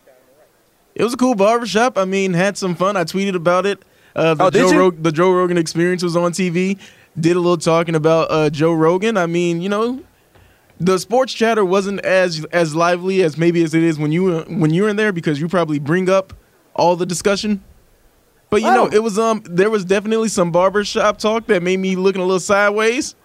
It 0.94 1.04
was 1.04 1.14
a 1.14 1.18
cool 1.18 1.34
barbershop. 1.36 1.98
I 1.98 2.06
mean, 2.06 2.34
had 2.34 2.58
some 2.58 2.76
fun. 2.76 2.96
I 2.96 3.04
tweeted 3.06 3.34
about 3.36 3.66
it. 3.66 3.80
Uh, 4.16 4.34
the 4.36 4.44
Oh, 4.46 4.50
Joe? 4.50 4.78
Rog- 4.80 5.04
the 5.04 5.12
Joe 5.12 5.32
Rogan 5.32 5.58
experience 5.58 6.02
was 6.04 6.16
on 6.16 6.32
TV. 6.32 6.80
Did 7.20 7.36
a 7.36 7.40
little 7.40 7.58
talking 7.58 7.96
about 7.96 8.28
uh, 8.30 8.50
Joe 8.50 8.74
Rogan. 8.74 9.18
I 9.18 9.26
mean, 9.26 9.62
you 9.62 9.70
know, 9.70 10.02
the 10.80 11.00
sports 11.00 11.34
chatter 11.34 11.66
wasn't 11.66 12.02
as 12.02 12.46
as 12.52 12.76
lively 12.76 13.24
as 13.24 13.38
maybe 13.38 13.64
as 13.64 13.74
it 13.74 13.82
is 13.84 13.98
when 13.98 14.12
you 14.12 14.42
when 14.42 14.72
you're 14.74 14.88
in 14.90 14.96
there 14.98 15.12
because 15.12 15.40
you 15.42 15.48
probably 15.48 15.80
bring 15.80 16.10
up 16.10 16.34
all 16.76 16.96
the 16.96 17.06
discussion. 17.08 17.64
But 18.50 18.62
you 18.62 18.68
know, 18.72 18.86
Oh. 18.86 18.96
it 18.96 19.02
was 19.02 19.18
um 19.18 19.42
there 19.46 19.70
was 19.72 19.84
definitely 19.84 20.30
some 20.30 20.52
barbershop 20.52 21.18
talk 21.18 21.48
that 21.48 21.64
made 21.64 21.78
me 21.80 21.96
looking 21.96 22.22
a 22.22 22.26
little 22.26 22.40
sideways. 22.40 23.16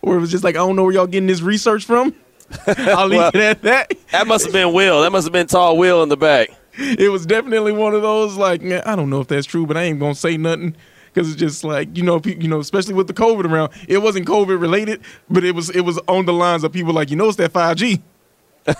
Or 0.00 0.16
it 0.16 0.20
was 0.20 0.30
just 0.30 0.42
like 0.44 0.54
I 0.54 0.58
don't 0.58 0.74
know 0.76 0.84
where 0.84 0.92
y'all 0.92 1.06
getting 1.06 1.26
this 1.26 1.42
research 1.42 1.84
from. 1.84 2.14
I'll 2.66 3.06
leave 3.08 3.18
Well- 3.18 3.28
it 3.28 3.36
at 3.36 3.62
that. 3.62 3.92
That 4.12 4.26
must 4.26 4.44
have 4.44 4.52
been 4.54 4.72
Will. 4.72 5.02
That 5.02 5.12
must 5.12 5.26
have 5.26 5.32
been 5.32 5.46
Tall 5.46 5.76
Will 5.76 6.02
in 6.02 6.08
the 6.08 6.16
back. 6.16 6.48
it 6.78 7.12
was 7.12 7.24
definitely 7.26 7.72
one 7.72 7.94
of 7.94 8.00
those 8.02 8.36
like 8.38 8.62
man, 8.62 8.82
I 8.86 8.96
don't 8.96 9.10
know 9.10 9.20
if 9.20 9.28
that's 9.28 9.46
true, 9.46 9.66
but 9.66 9.76
I 9.76 9.82
ain't 9.82 10.00
gonna 10.00 10.14
say 10.14 10.38
nothing 10.38 10.74
because 11.14 11.30
it's 11.30 11.38
just 11.38 11.62
like 11.64 11.96
you 11.96 12.02
know, 12.02 12.18
pe- 12.20 12.36
you 12.36 12.48
know, 12.48 12.58
especially 12.58 12.94
with 12.94 13.06
the 13.06 13.14
COVID 13.14 13.44
around. 13.44 13.72
It 13.88 13.98
wasn't 13.98 14.26
COVID 14.26 14.60
related, 14.60 15.00
but 15.30 15.44
it 15.44 15.54
was 15.54 15.70
it 15.70 15.82
was 15.82 15.98
on 16.08 16.26
the 16.26 16.32
lines 16.32 16.64
of 16.64 16.72
people 16.72 16.92
like 16.92 17.10
you 17.10 17.16
know 17.16 17.28
it's 17.28 17.36
that 17.36 17.52
five 17.52 17.76
G, 17.76 18.02
and 18.66 18.76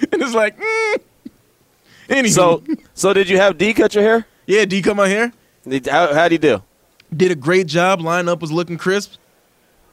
it's 0.00 0.34
like, 0.34 0.58
mm. 0.58 1.00
anyway. 2.08 2.28
So, 2.28 2.62
so 2.94 3.12
did 3.12 3.28
you 3.28 3.38
have 3.38 3.56
D 3.56 3.72
cut 3.72 3.94
your 3.94 4.04
hair? 4.04 4.26
yeah, 4.46 4.64
D 4.64 4.82
cut 4.82 4.96
my 4.96 5.08
hair, 5.08 5.32
How 5.90 6.14
how'd 6.14 6.32
he 6.32 6.38
do? 6.38 6.62
did 7.14 7.30
a 7.30 7.36
great 7.36 7.66
job. 7.66 8.00
Lineup 8.00 8.40
was 8.40 8.52
looking 8.52 8.76
crisp. 8.76 9.14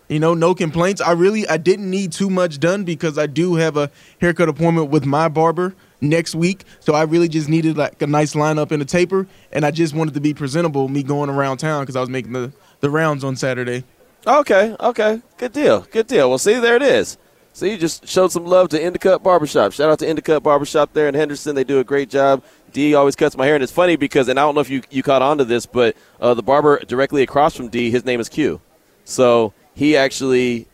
You 0.10 0.20
know, 0.20 0.36
no 0.36 0.54
complaints. 0.54 1.02
I 1.02 1.14
really 1.14 1.48
I 1.48 1.58
didn't 1.58 1.90
need 1.90 2.12
too 2.12 2.30
much 2.30 2.60
done 2.60 2.84
because 2.84 3.18
I 3.18 3.26
do 3.26 3.56
have 3.56 3.76
a 3.78 3.90
haircut 4.22 4.50
appointment 4.50 4.92
with 4.92 5.06
my 5.06 5.30
barber 5.30 5.74
next 6.10 6.36
week. 6.36 6.64
So 6.80 6.94
I 6.94 7.04
really 7.04 7.28
just 7.28 7.50
needed 7.50 7.78
like 7.78 8.02
a 8.02 8.08
nice 8.08 8.34
lineup 8.34 8.72
and 8.72 8.82
a 8.82 8.86
taper, 8.86 9.28
and 9.52 9.66
I 9.66 9.72
just 9.72 9.94
wanted 9.94 10.14
to 10.14 10.22
be 10.22 10.34
presentable. 10.34 10.88
Me 10.88 11.04
going 11.04 11.30
around 11.30 11.58
town 11.58 11.84
because 11.84 11.96
I 11.96 12.02
was 12.02 12.10
making 12.10 12.34
the 12.34 12.52
the 12.80 12.90
rounds 12.90 13.24
on 13.24 13.36
Saturday. 13.36 13.84
Okay, 14.28 14.76
okay, 14.80 15.22
good 15.38 15.54
deal, 15.54 15.82
good 15.92 16.08
deal. 16.08 16.30
Well, 16.30 16.40
see, 16.40 16.60
there 16.60 16.76
it 16.76 16.82
is. 16.82 17.18
So 17.54 17.66
you 17.66 17.78
just 17.78 18.06
showed 18.06 18.34
some 18.34 18.46
love 18.46 18.68
to 18.70 18.80
Indicut 18.80 19.24
Barbershop. 19.24 19.72
Shout 19.72 19.90
out 19.90 20.00
to 20.00 20.06
Indicut 20.06 20.44
Barbershop 20.44 20.92
there 20.92 21.08
in 21.08 21.16
Henderson. 21.16 21.56
They 21.56 21.64
do 21.64 21.80
a 21.80 21.86
great 21.86 22.10
job. 22.10 22.44
D 22.74 22.94
always 22.96 23.16
cuts 23.16 23.38
my 23.38 23.46
hair, 23.46 23.56
and 23.56 23.64
it's 23.64 23.72
funny 23.72 23.96
because, 23.96 24.28
and 24.28 24.38
I 24.38 24.44
don't 24.44 24.56
know 24.56 24.62
if 24.62 24.70
you, 24.70 24.82
you 24.90 25.04
caught 25.04 25.22
on 25.22 25.38
to 25.38 25.46
this, 25.46 25.66
but 25.66 25.96
uh, 26.20 26.34
the 26.34 26.44
barber 26.44 26.80
directly 26.86 27.24
across 27.24 27.56
from 27.56 27.70
D, 27.70 27.90
his 27.92 28.04
name 28.04 28.20
is 28.20 28.28
Q. 28.28 28.60
So 29.06 29.54
he 29.74 29.96
actually 29.96 30.68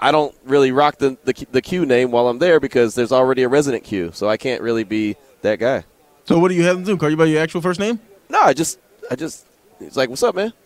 I 0.00 0.12
don't 0.12 0.34
really 0.44 0.70
rock 0.72 0.98
the, 0.98 1.16
the 1.24 1.46
the 1.50 1.62
Q 1.62 1.84
name 1.86 2.10
while 2.10 2.28
I'm 2.28 2.38
there 2.38 2.60
because 2.60 2.94
there's 2.94 3.12
already 3.12 3.42
a 3.42 3.48
resident 3.48 3.84
Q, 3.84 4.10
so 4.14 4.28
I 4.28 4.36
can't 4.36 4.62
really 4.62 4.84
be 4.84 5.16
that 5.42 5.58
guy. 5.58 5.84
So 6.24 6.38
what 6.38 6.48
do 6.48 6.54
you 6.54 6.64
have 6.64 6.76
them 6.76 6.84
do? 6.84 6.96
Call 6.96 7.10
you 7.10 7.16
by 7.16 7.24
your 7.24 7.42
actual 7.42 7.60
first 7.60 7.80
name? 7.80 7.98
No, 8.28 8.40
I 8.40 8.52
just 8.52 8.78
I 9.10 9.16
just 9.16 9.46
it's 9.80 9.96
like, 9.96 10.08
what's 10.10 10.22
up, 10.22 10.34
man? 10.34 10.52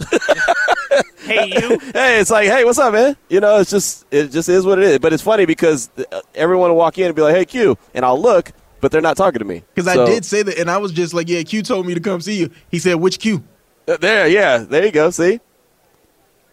Hey, 1.25 1.47
you. 1.47 1.79
hey, 1.95 2.21
it's 2.21 2.31
like, 2.31 2.49
hey, 2.49 2.65
what's 2.65 2.79
up, 2.79 2.93
man? 2.93 3.17
You 3.29 3.41
know, 3.41 3.59
it's 3.61 3.71
just 3.71 4.05
it 4.11 4.29
just 4.29 4.49
is 4.49 4.67
what 4.67 4.79
it 4.79 4.85
is. 4.85 4.99
But 4.99 5.13
it's 5.13 5.23
funny 5.23 5.47
because 5.47 5.89
uh, 5.97 6.21
everyone 6.35 6.71
will 6.71 6.77
walk 6.77 6.99
in 6.99 7.07
and 7.07 7.15
be 7.15 7.23
like, 7.23 7.35
hey, 7.35 7.45
Q, 7.45 7.79
and 7.95 8.05
I'll 8.05 8.21
look, 8.21 8.53
but 8.81 8.91
they're 8.93 9.01
not 9.01 9.17
talking 9.17 9.39
to 9.39 9.45
me 9.45 9.63
Because 9.75 9.89
I 9.89 10.05
did 10.05 10.25
say 10.25 10.43
that, 10.43 10.59
and 10.59 10.71
I 10.71 10.79
was 10.79 10.93
just 10.93 11.15
like, 11.15 11.29
"Yeah, 11.29 11.43
Q 11.45 11.63
told 11.63 11.87
me 11.87 11.95
to 11.95 12.01
come 12.01 12.21
see 12.21 12.39
you." 12.41 12.51
He 12.71 12.79
said, 12.79 12.95
"Which 12.97 13.21
Q?" 13.21 13.43
Uh, 13.89 13.97
There, 13.97 14.27
yeah, 14.27 14.59
there 14.59 14.85
you 14.85 14.91
go. 14.91 15.09
See, 15.11 15.41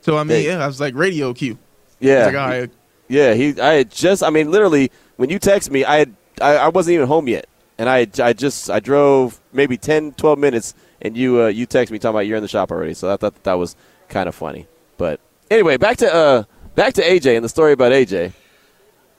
So 0.02 0.18
I 0.18 0.24
mean, 0.24 0.38
Hey. 0.38 0.46
yeah, 0.48 0.64
I 0.64 0.68
was 0.68 0.80
like, 0.80 0.94
"Radio 0.96 1.34
Q." 1.34 1.58
yeah, 2.00 2.14
I 2.14 2.26
like, 2.26 2.36
all 2.36 2.48
right. 2.48 2.72
yeah. 3.08 3.34
He, 3.34 3.60
I 3.60 3.74
had 3.74 3.92
just, 3.92 4.24
I 4.24 4.30
mean, 4.30 4.52
literally, 4.52 4.92
when 5.18 5.30
you 5.30 5.40
text 5.40 5.72
me, 5.72 5.84
I 5.86 5.98
had, 5.98 6.16
I, 6.42 6.56
I 6.58 6.68
wasn't 6.70 6.96
even 6.96 7.08
home 7.08 7.28
yet, 7.28 7.48
and 7.78 7.90
I, 7.90 8.08
I 8.22 8.34
just, 8.34 8.70
I 8.70 8.80
drove 8.80 9.40
maybe 9.52 9.78
10, 9.78 10.14
12 10.14 10.40
minutes, 10.40 10.74
and 11.02 11.16
you, 11.18 11.44
uh, 11.44 11.48
you 11.48 11.66
text 11.66 11.92
me 11.92 12.00
talking 12.00 12.16
about 12.16 12.28
you're 12.28 12.38
in 12.38 12.44
the 12.44 12.48
shop 12.50 12.72
already. 12.72 12.94
So 12.94 13.08
I 13.08 13.18
thought 13.18 13.34
that, 13.36 13.44
that 13.44 13.54
was 13.54 13.76
kind 14.08 14.28
of 14.30 14.36
funny. 14.36 14.68
But 14.98 15.20
anyway, 15.52 15.78
back 15.78 15.98
to, 15.98 16.14
uh, 16.14 16.44
back 16.76 16.94
to 16.94 17.02
AJ 17.02 17.36
and 17.36 17.44
the 17.44 17.50
story 17.50 17.74
about 17.74 17.92
AJ. 17.92 18.34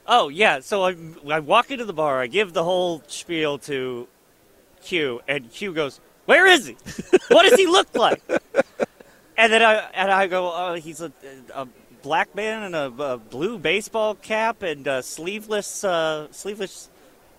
Oh 0.07 0.29
yeah, 0.29 0.59
so 0.59 0.83
I 0.83 0.95
I 1.29 1.39
walk 1.39 1.71
into 1.71 1.85
the 1.85 1.93
bar, 1.93 2.21
I 2.21 2.27
give 2.27 2.51
the 2.53 2.63
whole 2.63 3.01
spiel 3.07 3.57
to 3.59 4.07
Q, 4.81 5.21
and 5.27 5.49
Q 5.51 5.73
goes, 5.73 6.01
"Where 6.25 6.45
is 6.47 6.65
he? 6.67 6.75
What 7.29 7.43
does 7.47 7.57
he 7.57 7.67
look 7.67 7.95
like?" 7.95 8.21
and 9.37 9.53
then 9.53 9.61
I 9.61 9.75
and 9.93 10.11
I 10.11 10.27
go, 10.27 10.51
"Oh, 10.53 10.73
he's 10.73 11.01
a, 11.01 11.13
a 11.53 11.67
black 12.01 12.33
man 12.35 12.63
in 12.63 12.73
a, 12.75 12.91
a 13.03 13.17
blue 13.17 13.57
baseball 13.57 14.15
cap 14.15 14.61
and 14.63 14.87
uh, 14.87 15.01
sleeveless 15.01 15.83
uh, 15.83 16.27
sleeveless. 16.31 16.89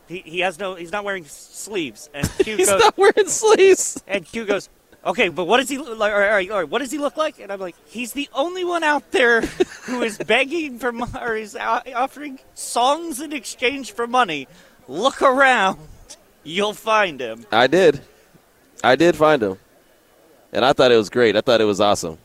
He, 0.08 0.18
he 0.18 0.40
has 0.40 0.58
no. 0.58 0.74
He's 0.74 0.92
not 0.92 1.04
wearing 1.04 1.24
sleeves." 1.24 2.10
And 2.14 2.28
Q 2.38 2.56
He's 2.56 2.68
goes, 2.68 2.80
not 2.80 2.96
wearing 2.98 3.28
sleeves. 3.28 4.02
and 4.06 4.24
Q 4.24 4.44
goes, 4.44 4.68
"Okay, 5.04 5.28
but 5.28 5.44
what 5.46 5.58
does 5.58 5.68
he 5.68 5.78
look 5.78 5.98
like? 5.98 6.12
All 6.12 6.18
right, 6.18 6.50
all 6.50 6.58
right, 6.58 6.68
what 6.68 6.80
does 6.80 6.90
he 6.90 6.98
look 6.98 7.16
like?" 7.16 7.38
And 7.40 7.50
I'm 7.52 7.60
like, 7.60 7.76
"He's 7.86 8.12
the 8.12 8.28
only 8.34 8.64
one 8.64 8.82
out 8.82 9.10
there 9.12 9.42
who 9.86 10.02
is 10.02 10.18
begging 10.26 10.78
for 10.78 10.92
mo- 10.92 11.06
or 11.20 11.36
is 11.36 11.56
offering 11.56 12.40
songs 12.54 13.20
in 13.20 13.32
exchange 13.32 13.92
for 13.92 14.06
money. 14.06 14.48
Look 14.88 15.22
around, 15.22 15.78
you'll 16.42 16.74
find 16.74 17.20
him." 17.20 17.46
I 17.52 17.66
did. 17.68 18.00
I 18.84 18.96
did 18.96 19.14
find 19.16 19.42
him. 19.42 19.58
And 20.52 20.64
I 20.64 20.72
thought 20.74 20.92
it 20.92 20.96
was 20.96 21.08
great. 21.08 21.36
I 21.36 21.40
thought 21.40 21.60
it 21.60 21.64
was 21.64 21.80
awesome. 21.80 22.18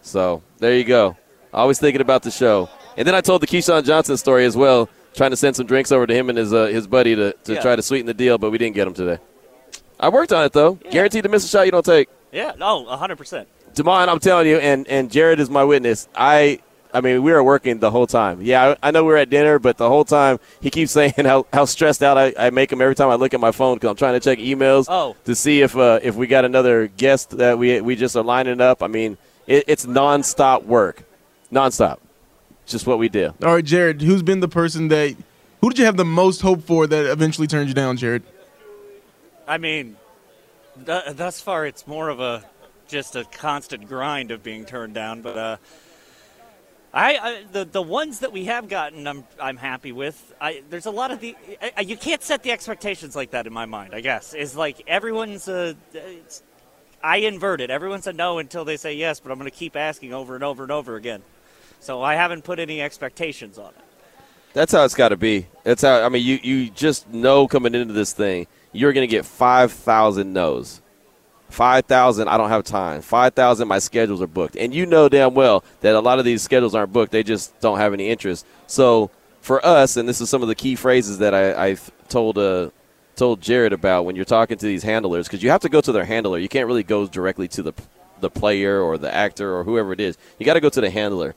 So 0.00 0.42
there 0.58 0.74
you 0.76 0.84
go. 0.84 1.16
Always 1.52 1.78
thinking 1.78 2.00
about 2.00 2.22
the 2.22 2.30
show. 2.30 2.68
And 2.96 3.06
then 3.06 3.14
I 3.14 3.20
told 3.20 3.42
the 3.42 3.46
Keyshawn 3.46 3.84
Johnson 3.84 4.16
story 4.16 4.44
as 4.44 4.56
well, 4.56 4.88
trying 5.14 5.30
to 5.30 5.36
send 5.36 5.56
some 5.56 5.66
drinks 5.66 5.92
over 5.92 6.06
to 6.06 6.14
him 6.14 6.28
and 6.28 6.36
his 6.38 6.52
uh, 6.52 6.66
his 6.66 6.86
buddy 6.86 7.14
to, 7.16 7.32
to 7.44 7.54
Yeah. 7.54 7.60
try 7.60 7.76
to 7.76 7.82
sweeten 7.82 8.06
the 8.06 8.14
deal, 8.14 8.38
but 8.38 8.50
we 8.50 8.58
didn't 8.58 8.74
get 8.74 8.86
him 8.86 8.94
today. 8.94 9.18
I 10.00 10.08
worked 10.10 10.32
on 10.32 10.44
it 10.44 10.52
though. 10.52 10.74
Guaranteed 10.90 11.22
to 11.24 11.28
miss 11.28 11.44
a 11.44 11.48
shot 11.48 11.64
you 11.66 11.72
don't 11.72 11.84
take. 11.84 12.08
Yeah, 12.32 12.52
no, 12.58 12.84
hundred 12.86 13.16
percent. 13.16 13.48
Damon, 13.74 14.08
I'm 14.08 14.18
telling 14.18 14.46
you, 14.46 14.56
and, 14.58 14.86
and 14.88 15.10
Jared 15.10 15.40
is 15.40 15.48
my 15.50 15.64
witness. 15.64 16.08
I 16.14 16.60
I 16.92 17.00
mean, 17.02 17.22
we 17.22 17.32
were 17.32 17.44
working 17.44 17.78
the 17.80 17.90
whole 17.90 18.06
time. 18.06 18.40
Yeah, 18.42 18.74
I, 18.82 18.88
I 18.88 18.90
know 18.90 19.02
we 19.04 19.08
were 19.12 19.18
at 19.18 19.28
dinner, 19.30 19.58
but 19.58 19.76
the 19.76 19.88
whole 19.88 20.04
time 20.04 20.40
he 20.60 20.70
keeps 20.70 20.90
saying 20.98 21.12
how, 21.18 21.46
how 21.52 21.64
stressed 21.66 22.02
out 22.02 22.16
I, 22.18 22.32
I 22.38 22.50
make 22.50 22.72
him 22.72 22.80
every 22.80 22.94
time 22.94 23.10
I 23.10 23.14
look 23.16 23.34
at 23.34 23.40
my 23.40 23.52
phone 23.52 23.76
because 23.76 23.90
I'm 23.90 23.96
trying 23.96 24.14
to 24.14 24.20
check 24.20 24.38
emails 24.38 24.86
Oh. 24.88 25.14
to 25.24 25.34
see 25.34 25.60
if 25.62 25.76
uh, 25.76 26.00
if 26.02 26.14
we 26.16 26.26
got 26.26 26.44
another 26.44 26.88
guest 26.88 27.30
that 27.38 27.58
we 27.58 27.80
we 27.80 27.94
just 27.96 28.16
are 28.16 28.24
lining 28.24 28.60
up. 28.60 28.82
I 28.82 28.86
mean, 28.88 29.16
it, 29.46 29.64
it's 29.68 29.84
nonstop 29.86 30.64
work, 30.64 31.04
nonstop. 31.52 31.98
Just 32.66 32.86
what 32.86 32.98
we 32.98 33.08
do. 33.08 33.32
All 33.42 33.54
right, 33.54 33.64
Jared, 33.64 34.02
who's 34.02 34.22
been 34.22 34.40
the 34.40 34.48
person 34.48 34.88
that 34.88 35.16
who 35.60 35.70
did 35.70 35.78
you 35.78 35.84
have 35.86 35.96
the 35.96 36.04
most 36.04 36.42
hope 36.42 36.62
for 36.62 36.86
that 36.86 37.06
eventually 37.06 37.46
turned 37.46 37.68
you 37.68 37.74
down, 37.74 37.96
Jared? 37.96 38.22
I 39.46 39.58
mean, 39.58 39.96
th- 40.84 41.16
thus 41.16 41.40
far 41.40 41.66
it's 41.66 41.86
more 41.86 42.08
of 42.08 42.20
a 42.20 42.44
just 42.86 43.16
a 43.16 43.24
constant 43.24 43.88
grind 43.88 44.30
of 44.30 44.42
being 44.42 44.64
turned 44.64 44.94
down. 44.94 45.22
But 45.22 45.38
uh, 45.38 45.56
I, 46.92 47.16
I 47.16 47.44
the 47.50 47.64
the 47.64 47.82
ones 47.82 48.20
that 48.20 48.32
we 48.32 48.44
have 48.44 48.68
gotten, 48.68 49.06
I'm 49.06 49.24
I'm 49.40 49.56
happy 49.56 49.92
with. 49.92 50.34
I 50.40 50.62
there's 50.70 50.86
a 50.86 50.90
lot 50.90 51.10
of 51.10 51.20
the 51.20 51.36
I, 51.76 51.80
you 51.80 51.96
can't 51.96 52.22
set 52.22 52.42
the 52.42 52.50
expectations 52.50 53.16
like 53.16 53.30
that 53.30 53.46
in 53.46 53.52
my 53.52 53.66
mind. 53.66 53.94
I 53.94 54.00
guess 54.00 54.34
is 54.34 54.54
like 54.54 54.82
everyone's 54.86 55.48
a. 55.48 55.76
It's, 55.92 56.42
I 57.02 57.18
invert 57.18 57.60
it. 57.60 57.70
Everyone's 57.70 58.06
a 58.08 58.12
no 58.12 58.38
until 58.38 58.64
they 58.64 58.76
say 58.76 58.94
yes, 58.94 59.20
but 59.20 59.30
I'm 59.30 59.38
going 59.38 59.50
to 59.50 59.56
keep 59.56 59.76
asking 59.76 60.12
over 60.12 60.34
and 60.34 60.42
over 60.42 60.64
and 60.64 60.72
over 60.72 60.96
again. 60.96 61.22
So 61.80 62.02
I 62.02 62.14
haven't 62.14 62.44
put 62.44 62.58
any 62.58 62.80
expectations 62.80 63.58
on 63.58 63.68
it. 63.68 63.84
That's 64.52 64.72
how 64.72 64.84
it's 64.84 64.94
got 64.94 65.10
to 65.10 65.16
be. 65.16 65.46
That's 65.62 65.82
how. 65.82 66.04
I 66.04 66.08
mean, 66.08 66.24
you 66.24 66.38
you 66.42 66.70
just 66.70 67.08
know 67.10 67.46
coming 67.46 67.74
into 67.74 67.94
this 67.94 68.12
thing, 68.12 68.46
you're 68.72 68.92
going 68.92 69.06
to 69.08 69.10
get 69.10 69.24
five 69.24 69.72
thousand 69.72 70.32
no's. 70.32 70.80
Five 71.48 71.86
thousand, 71.86 72.28
I 72.28 72.36
don't 72.36 72.50
have 72.50 72.64
time. 72.64 73.00
Five 73.00 73.34
thousand, 73.34 73.68
my 73.68 73.78
schedules 73.78 74.20
are 74.20 74.26
booked, 74.26 74.56
and 74.56 74.74
you 74.74 74.84
know 74.84 75.08
damn 75.08 75.34
well 75.34 75.64
that 75.80 75.94
a 75.94 76.00
lot 76.00 76.18
of 76.18 76.24
these 76.24 76.42
schedules 76.42 76.74
aren't 76.74 76.92
booked. 76.92 77.12
They 77.12 77.22
just 77.22 77.58
don't 77.60 77.78
have 77.78 77.94
any 77.94 78.08
interest. 78.08 78.46
So 78.66 79.10
for 79.40 79.64
us, 79.64 79.96
and 79.96 80.08
this 80.08 80.20
is 80.20 80.28
some 80.28 80.42
of 80.42 80.48
the 80.48 80.54
key 80.54 80.74
phrases 80.74 81.18
that 81.18 81.34
I, 81.34 81.68
I've 81.68 81.90
told 82.08 82.36
uh, 82.36 82.70
told 83.16 83.40
Jared 83.40 83.72
about 83.72 84.04
when 84.04 84.14
you're 84.14 84.26
talking 84.26 84.58
to 84.58 84.66
these 84.66 84.82
handlers, 84.82 85.26
because 85.26 85.42
you 85.42 85.50
have 85.50 85.62
to 85.62 85.70
go 85.70 85.80
to 85.80 85.92
their 85.92 86.04
handler. 86.04 86.38
You 86.38 86.48
can't 86.48 86.66
really 86.66 86.82
go 86.82 87.06
directly 87.06 87.48
to 87.48 87.62
the 87.62 87.72
the 88.20 88.28
player 88.28 88.80
or 88.80 88.98
the 88.98 89.14
actor 89.14 89.56
or 89.56 89.64
whoever 89.64 89.92
it 89.92 90.00
is. 90.00 90.18
You 90.38 90.44
got 90.44 90.54
to 90.54 90.60
go 90.60 90.68
to 90.68 90.80
the 90.80 90.90
handler 90.90 91.34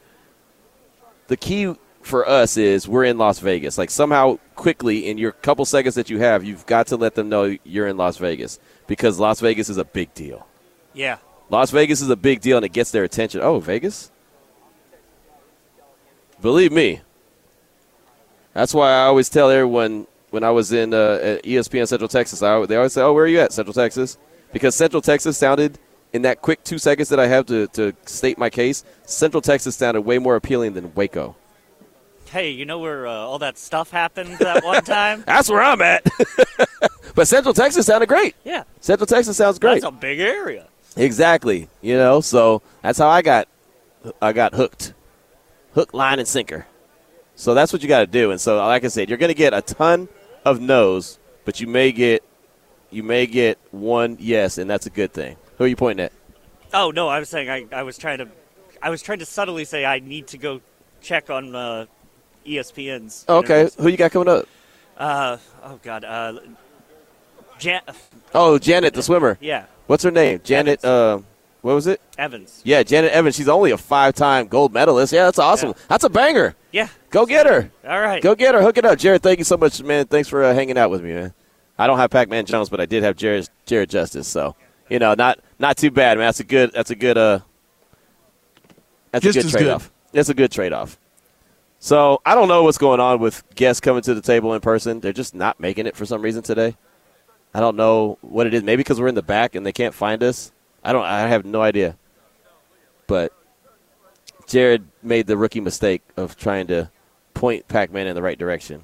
the 1.32 1.38
key 1.38 1.74
for 2.02 2.28
us 2.28 2.58
is 2.58 2.90
we're 2.90 3.06
in 3.06 3.18
Las 3.18 3.40
Vegas. 3.40 3.78
Like 3.78 3.90
somehow 3.90 4.38
quickly 4.56 5.10
in 5.10 5.18
your 5.18 5.32
couple 5.32 5.64
seconds 5.64 5.96
that 5.96 6.10
you 6.10 6.20
have, 6.20 6.44
you've 6.44 6.66
got 6.66 6.88
to 6.88 6.98
let 6.98 7.16
them 7.16 7.30
know 7.30 7.56
you're 7.64 7.88
in 7.88 7.96
Las 7.96 8.18
Vegas 8.18 8.60
because 8.86 9.18
Las 9.18 9.40
Vegas 9.40 9.70
is 9.70 9.78
a 9.78 9.86
big 9.86 10.14
deal. 10.14 10.46
Yeah. 10.94 11.20
Las 11.50 11.72
Vegas 11.72 12.02
is 12.02 12.10
a 12.10 12.18
big 12.18 12.42
deal 12.42 12.58
and 12.58 12.66
it 12.66 12.74
gets 12.74 12.92
their 12.92 13.06
attention. 13.06 13.40
Oh, 13.42 13.62
Vegas? 13.62 14.12
Believe 16.42 16.74
me. 16.74 17.00
That's 18.54 18.74
why 18.74 18.92
I 18.92 19.04
always 19.06 19.30
tell 19.30 19.50
everyone 19.50 20.06
when 20.32 20.44
I 20.44 20.50
was 20.50 20.74
in 20.74 20.94
uh, 20.94 21.40
ESPN 21.46 21.88
Central 21.88 22.10
Texas, 22.10 22.44
I, 22.44 22.66
they 22.66 22.76
always 22.76 22.92
say, 22.92 23.02
"Oh, 23.02 23.14
where 23.14 23.24
are 23.24 23.28
you 23.28 23.40
at, 23.40 23.54
Central 23.54 23.74
Texas?" 23.74 24.18
Because 24.52 24.76
Central 24.76 25.02
Texas 25.02 25.38
sounded 25.38 25.80
in 26.14 26.24
that 26.24 26.42
quick 26.42 26.64
two 26.64 26.78
seconds 26.78 27.10
that 27.10 27.20
I 27.20 27.28
have 27.28 27.46
to, 27.48 27.68
to 27.68 27.94
state 28.06 28.38
my 28.38 28.50
case. 28.50 28.84
Central 29.06 29.42
Texas 29.42 29.76
sounded 29.76 30.02
way 30.02 30.18
more 30.18 30.36
appealing 30.36 30.74
than 30.74 30.94
Waco. 30.94 31.36
Hey, 32.26 32.50
you 32.52 32.66
know 32.66 32.80
where 32.80 33.08
uh, 33.08 33.12
all 33.12 33.40
that 33.40 33.58
stuff 33.58 33.92
happened 33.92 34.38
that 34.40 34.64
one 34.64 34.84
time? 34.86 35.24
That's 35.26 35.50
where 35.50 35.62
I'm 35.62 35.82
at. 35.82 36.08
but 37.16 37.28
Central 37.28 37.54
Texas 37.54 37.86
sounded 37.86 38.08
great. 38.08 38.36
Yeah. 38.44 38.64
Central 38.80 39.08
Texas 39.08 39.36
sounds 39.36 39.60
great. 39.60 39.82
That's 39.82 39.86
a 39.86 39.92
big 39.92 40.20
area. 40.20 40.68
Exactly. 40.96 41.68
You 41.82 41.98
know, 41.98 42.22
so 42.22 42.62
that's 42.82 43.00
how 43.00 43.10
I 43.10 43.22
got 43.22 43.48
I 44.22 44.34
got 44.34 44.54
hooked. 44.54 44.94
Hook, 45.74 45.94
line, 45.94 46.20
and 46.20 46.28
sinker. 46.28 46.68
So 47.36 47.54
that's 47.54 47.72
what 47.72 47.82
you 47.82 47.88
got 47.88 48.02
to 48.02 48.08
do. 48.08 48.32
And 48.32 48.42
so, 48.42 48.58
like 48.58 48.84
I 48.84 48.88
said, 48.88 49.10
you're 49.10 49.18
going 49.18 49.30
to 49.30 49.34
get 49.34 49.54
a 49.54 49.62
ton 49.62 50.10
of 50.44 50.60
no's, 50.60 51.18
but 51.46 51.60
you 51.62 51.68
may 51.68 51.92
get 51.92 52.24
you 52.90 53.04
may 53.04 53.26
get 53.26 53.58
one 53.72 54.18
yes, 54.20 54.58
and 54.58 54.70
that's 54.70 54.86
a 54.86 54.90
good 54.90 55.14
thing. 55.14 55.38
Who 55.62 55.66
are 55.66 55.68
you 55.68 55.76
pointing 55.76 56.06
at? 56.06 56.12
Oh 56.74 56.90
no, 56.90 57.08
I 57.08 57.20
was 57.20 57.30
saying 57.30 57.48
I, 57.48 57.68
I 57.72 57.84
was 57.84 57.96
trying 57.96 58.18
to 58.18 58.28
I 58.82 58.90
was 58.90 59.04
trying 59.04 59.20
to 59.20 59.28
subtly 59.28 59.64
say 59.64 59.86
I 59.86 60.00
need 60.00 60.26
to 60.30 60.40
go 60.40 60.60
check 61.02 61.30
on 61.30 61.54
uh, 61.54 61.86
ESPN's. 62.48 63.26
Okay, 63.30 63.60
interviews. 63.60 63.76
who 63.76 63.88
you 63.90 63.98
got 63.98 64.10
coming 64.12 64.28
up? 64.28 64.48
Uh 64.98 65.38
oh 65.64 65.80
God. 65.84 66.04
Uh, 66.04 66.40
Jan- 67.60 67.84
Oh, 68.34 68.58
Janet, 68.58 68.96
the 68.96 69.04
swimmer. 69.04 69.38
yeah, 69.40 69.66
What's 69.86 70.04
her 70.04 70.10
name? 70.10 70.42
Janet. 70.44 70.84
Uh, 70.84 71.20
what 71.62 71.76
was 71.76 71.86
it? 71.86 72.02
Evans. 72.18 72.62
Yeah, 72.64 72.82
Janet 72.82 73.12
Evans. 73.12 73.36
She's 73.36 73.48
only 73.48 73.70
a 73.70 73.78
five-time 73.78 74.48
gold 74.48 74.74
medalist. 74.74 75.14
Yeah, 75.14 75.26
that's 75.26 75.38
awesome. 75.38 75.70
Yeah. 75.78 75.84
That's 75.90 76.04
a 76.06 76.10
banger. 76.10 76.56
Yeah. 76.72 76.88
Go 77.12 77.28
get 77.28 77.46
her. 77.46 77.70
All 77.88 78.02
right. 78.02 78.20
Go 78.24 78.34
get 78.34 78.56
her. 78.56 78.64
Hook 78.64 78.80
it 78.80 78.86
up. 78.86 78.98
Jared, 78.98 79.22
thank 79.22 79.38
you 79.38 79.46
so 79.46 79.58
much, 79.58 79.84
man. 79.84 80.08
Thanks 80.08 80.28
for 80.28 80.44
uh, 80.44 80.56
hanging 80.56 80.80
out 80.80 80.90
with 80.90 81.04
me, 81.04 81.14
man. 81.14 81.36
I 81.78 81.86
don't 81.86 82.00
have 82.00 82.10
Pac-Man 82.10 82.48
Jones, 82.48 82.68
but 82.70 82.82
I 82.82 82.88
did 82.88 83.04
have 83.04 83.16
Jared, 83.16 83.48
Jared 83.68 83.92
Justice. 83.92 84.28
So, 84.28 84.56
you 84.92 85.00
know, 85.00 85.14
not 85.16 85.40
not 85.58 85.78
too 85.78 85.90
bad, 85.90 86.18
man. 86.18 86.28
That's 86.28 86.40
a 86.40 86.44
good. 86.44 86.72
That's 86.74 86.92
a 86.92 86.96
good. 86.96 87.18
Uh, 87.18 87.40
that's 89.12 89.24
Just 89.24 89.38
a 89.38 89.40
good 89.42 89.46
as 89.46 89.52
good. 89.54 89.58
trade-off. 89.60 89.92
That's 90.14 90.30
a 90.30 90.34
good 90.34 90.52
trade-off. 90.52 90.98
So 91.80 92.22
I 92.26 92.36
don't 92.36 92.48
know 92.48 92.64
what's 92.64 92.78
going 92.78 93.00
on 93.00 93.20
with 93.20 93.44
guests 93.56 93.80
coming 93.82 94.02
to 94.04 94.14
the 94.14 94.22
table 94.22 94.54
in 94.54 94.62
person. 94.62 95.00
They're 95.00 95.12
just 95.14 95.34
not 95.34 95.60
making 95.60 95.88
it 95.88 95.96
for 95.96 96.06
some 96.06 96.22
reason 96.22 96.44
today. 96.44 96.76
I 97.54 97.60
don't 97.60 97.76
know 97.76 98.18
what 98.22 98.48
it 98.48 98.54
is. 98.54 98.64
Maybe 98.64 98.82
because 98.82 99.02
we're 99.02 99.08
in 99.08 99.16
the 99.16 99.22
back 99.24 99.56
and 99.56 99.66
they 99.66 99.72
can't 99.74 99.94
find 99.94 100.22
us. 100.24 100.52
I 100.84 100.94
don't. 100.94 101.04
I 101.04 101.28
have 101.28 101.44
no 101.46 101.62
idea. 101.62 101.98
But 103.08 103.34
Jared 104.48 104.86
made 105.04 105.28
the 105.28 105.38
rookie 105.38 105.60
mistake 105.60 106.02
of 106.18 106.38
trying 106.38 106.68
to 106.68 106.90
point 107.34 107.68
Pac-Man 107.68 108.08
in 108.08 108.16
the 108.16 108.22
right 108.22 108.38
direction. 108.38 108.84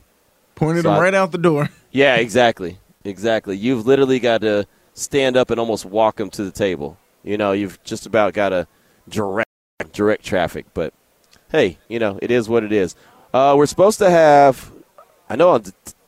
Pointed 0.55 0.83
So 0.83 0.89
him 0.89 0.95
I- 0.97 1.01
right 1.01 1.13
out 1.13 1.31
the 1.31 1.37
door. 1.37 1.69
Yeah, 1.91 2.15
exactly. 2.15 2.79
Exactly. 3.05 3.55
You've 3.55 3.85
literally 3.87 4.19
got 4.19 4.41
to 4.41 4.67
stand 4.97 5.37
up 5.37 5.51
and 5.51 5.59
almost 5.59 5.85
walk 5.85 6.17
them 6.17 6.29
to 6.31 6.43
the 6.43 6.51
table. 6.51 6.97
You 7.23 7.37
know, 7.37 7.51
you've 7.51 7.81
just 7.83 8.05
about 8.05 8.33
got 8.33 8.49
to 8.49 8.67
direct 9.07 9.49
direct 9.93 10.25
traffic, 10.25 10.65
but 10.73 10.93
hey, 11.51 11.77
you 11.87 11.99
know, 11.99 12.17
it 12.21 12.31
is 12.31 12.49
what 12.49 12.63
it 12.63 12.71
is. 12.71 12.95
Uh, 13.33 13.53
we're 13.55 13.67
supposed 13.67 13.99
to 13.99 14.09
have, 14.09 14.71
I 15.29 15.35
know 15.35 15.49
on 15.49 15.63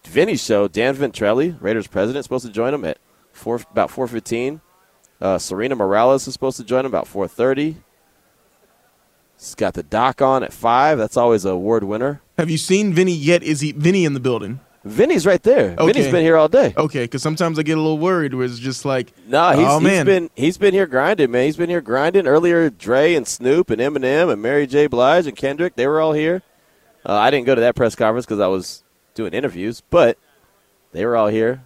Vinny's 0.05 0.43
show, 0.43 0.67
Dan 0.67 0.95
Ventrelli, 0.95 1.55
Raiders 1.61 1.87
president, 1.87 2.25
supposed 2.25 2.45
to 2.45 2.51
join 2.51 2.73
him 2.73 2.83
at 2.83 2.97
four 3.31 3.61
about 3.71 3.91
four 3.91 4.07
fifteen. 4.07 4.61
Uh, 5.21 5.37
Serena 5.37 5.75
Morales 5.75 6.27
is 6.27 6.33
supposed 6.33 6.57
to 6.57 6.63
join 6.63 6.81
him 6.81 6.87
about 6.87 7.07
four 7.07 7.27
thirty. 7.27 7.77
He's 9.37 9.55
got 9.55 9.73
the 9.75 9.83
doc 9.83 10.21
on 10.21 10.43
at 10.43 10.51
five. 10.51 10.97
That's 10.97 11.15
always 11.15 11.45
a 11.45 11.49
award 11.49 11.83
winner. 11.83 12.21
Have 12.37 12.49
you 12.49 12.57
seen 12.57 12.93
Vinny 12.93 13.13
yet? 13.13 13.43
Is 13.43 13.61
he 13.61 13.71
Vinny 13.71 14.03
in 14.03 14.13
the 14.13 14.19
building? 14.19 14.61
Vinny's 14.85 15.25
right 15.25 15.43
there. 15.43 15.75
Okay. 15.77 15.91
Vinny's 15.91 16.11
been 16.11 16.23
here 16.23 16.37
all 16.37 16.47
day. 16.47 16.73
Okay, 16.77 17.03
because 17.03 17.21
sometimes 17.21 17.59
I 17.59 17.63
get 17.63 17.77
a 17.77 17.81
little 17.81 17.97
worried 17.97 18.33
where 18.33 18.45
it's 18.45 18.59
just 18.59 18.85
like, 18.85 19.11
No, 19.27 19.51
he's, 19.51 19.67
oh 19.67 19.79
he's 19.79 19.83
man, 19.83 20.05
been 20.05 20.29
he's 20.35 20.57
been 20.57 20.73
here 20.73 20.87
grinding, 20.87 21.31
man. 21.31 21.45
He's 21.45 21.57
been 21.57 21.69
here 21.69 21.81
grinding. 21.81 22.27
Earlier, 22.27 22.69
Dre 22.69 23.13
and 23.13 23.27
Snoop 23.27 23.69
and 23.69 23.81
Eminem 23.81 24.31
and 24.31 24.41
Mary 24.41 24.65
J. 24.67 24.87
Blige 24.87 25.27
and 25.27 25.35
Kendrick, 25.35 25.75
they 25.75 25.85
were 25.87 25.99
all 25.99 26.13
here. 26.13 26.41
Uh, 27.05 27.13
I 27.13 27.29
didn't 27.29 27.45
go 27.45 27.55
to 27.55 27.61
that 27.61 27.75
press 27.75 27.95
conference 27.95 28.25
because 28.25 28.39
I 28.39 28.47
was 28.47 28.83
doing 29.15 29.33
interviews, 29.33 29.81
but 29.89 30.17
they 30.91 31.05
were 31.05 31.17
all 31.17 31.27
here. 31.27 31.63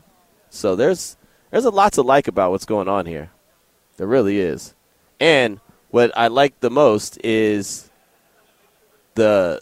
So 0.50 0.76
there's 0.76 1.18
there's 1.52 1.66
a 1.66 1.70
lot 1.72 1.94
to 1.94 2.02
like 2.02 2.28
about 2.28 2.52
what's 2.52 2.66
going 2.66 2.88
on 2.88 3.06
here. 3.06 3.32
There 3.98 4.08
really 4.08 4.40
is. 4.40 4.74
And 5.20 5.60
what 5.92 6.12
I 6.18 6.28
like 6.28 6.60
the 6.62 6.72
most 6.72 7.20
is 7.24 7.92
the 9.14 9.62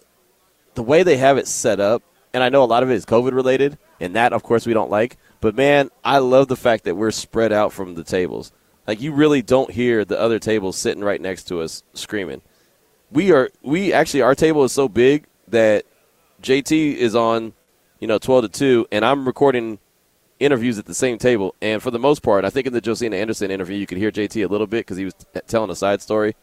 the 0.75 0.83
way 0.83 1.03
they 1.03 1.17
have 1.17 1.37
it 1.37 1.47
set 1.47 1.79
up. 1.81 2.01
And 2.33 2.43
I 2.43 2.49
know 2.49 2.63
a 2.63 2.65
lot 2.65 2.83
of 2.83 2.89
it 2.89 2.95
is 2.95 3.05
COVID 3.05 3.33
related, 3.33 3.77
and 3.99 4.15
that 4.15 4.33
of 4.33 4.43
course 4.43 4.65
we 4.65 4.73
don't 4.73 4.89
like. 4.89 5.17
But 5.41 5.55
man, 5.55 5.89
I 6.03 6.19
love 6.19 6.47
the 6.47 6.55
fact 6.55 6.85
that 6.85 6.95
we're 6.95 7.11
spread 7.11 7.51
out 7.51 7.73
from 7.73 7.95
the 7.95 8.03
tables. 8.03 8.51
Like 8.87 9.01
you 9.01 9.11
really 9.11 9.41
don't 9.41 9.71
hear 9.71 10.05
the 10.05 10.19
other 10.19 10.39
tables 10.39 10.77
sitting 10.77 11.03
right 11.03 11.21
next 11.21 11.43
to 11.45 11.61
us 11.61 11.83
screaming. 11.93 12.41
We 13.11 13.31
are 13.31 13.49
we 13.61 13.93
actually 13.93 14.21
our 14.21 14.35
table 14.35 14.63
is 14.63 14.71
so 14.71 14.87
big 14.87 15.25
that 15.47 15.85
JT 16.41 16.95
is 16.95 17.15
on, 17.15 17.53
you 17.99 18.07
know, 18.07 18.17
twelve 18.17 18.43
to 18.43 18.49
two, 18.49 18.87
and 18.91 19.03
I'm 19.03 19.25
recording 19.25 19.79
interviews 20.41 20.79
at 20.79 20.85
the 20.85 20.93
same 20.93 21.17
table. 21.17 21.55
And 21.61 21.81
for 21.81 21.91
the 21.91 21.99
most 21.99 22.23
part, 22.23 22.43
I 22.45 22.49
think 22.49 22.67
in 22.67 22.73
the 22.73 22.81
Josina 22.81 23.15
Anderson 23.15 23.51
interview, 23.51 23.77
you 23.77 23.85
could 23.85 23.99
hear 23.99 24.11
JT 24.11 24.43
a 24.43 24.47
little 24.47 24.67
bit 24.67 24.79
because 24.79 24.97
he 24.97 25.05
was 25.05 25.13
t- 25.13 25.39
telling 25.47 25.69
a 25.69 25.75
side 25.75 26.01
story, 26.01 26.35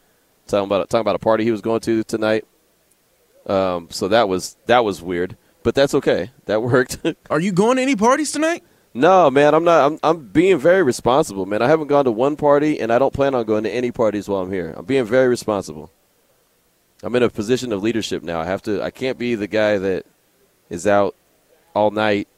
talking 0.46 0.66
about 0.66 0.88
talking 0.88 1.00
about 1.00 1.16
a 1.16 1.20
party 1.20 1.44
he 1.44 1.50
was 1.50 1.60
going 1.60 1.80
to 1.80 2.04
tonight. 2.04 2.46
Um, 3.46 3.88
so 3.90 4.08
that 4.08 4.28
was 4.28 4.56
that 4.66 4.84
was 4.84 5.02
weird, 5.02 5.36
but 5.68 5.74
that's 5.74 5.92
okay. 5.92 6.30
That 6.46 6.62
worked. 6.72 6.96
are 7.28 7.38
you 7.38 7.52
going 7.52 7.76
to 7.76 7.82
any 7.82 7.94
parties 7.94 8.32
tonight? 8.32 8.64
no, 8.94 9.30
man, 9.30 9.52
I'm 9.52 9.64
not. 9.64 9.84
I'm 9.84 9.98
I'm 10.02 10.26
being 10.26 10.56
very 10.56 10.82
responsible, 10.82 11.44
man. 11.44 11.60
I 11.60 11.68
haven't 11.68 11.88
gone 11.88 12.06
to 12.06 12.10
one 12.10 12.36
party, 12.36 12.80
and 12.80 12.90
I 12.90 12.98
don't 12.98 13.12
plan 13.12 13.34
on 13.34 13.44
going 13.44 13.64
to 13.64 13.70
any 13.70 13.90
parties 13.90 14.30
while 14.30 14.40
I'm 14.40 14.50
here. 14.50 14.72
I'm 14.74 14.86
being 14.86 15.04
very 15.04 15.28
responsible. 15.28 15.90
I'm 17.02 17.14
in 17.16 17.22
a 17.22 17.28
position 17.28 17.70
of 17.74 17.82
leadership 17.82 18.22
now. 18.22 18.40
I 18.40 18.46
have 18.46 18.62
to. 18.62 18.82
I 18.82 18.90
can't 18.90 19.18
be 19.18 19.34
the 19.34 19.46
guy 19.46 19.76
that 19.76 20.06
is 20.70 20.86
out 20.86 21.14
all 21.74 21.90
night 21.90 22.28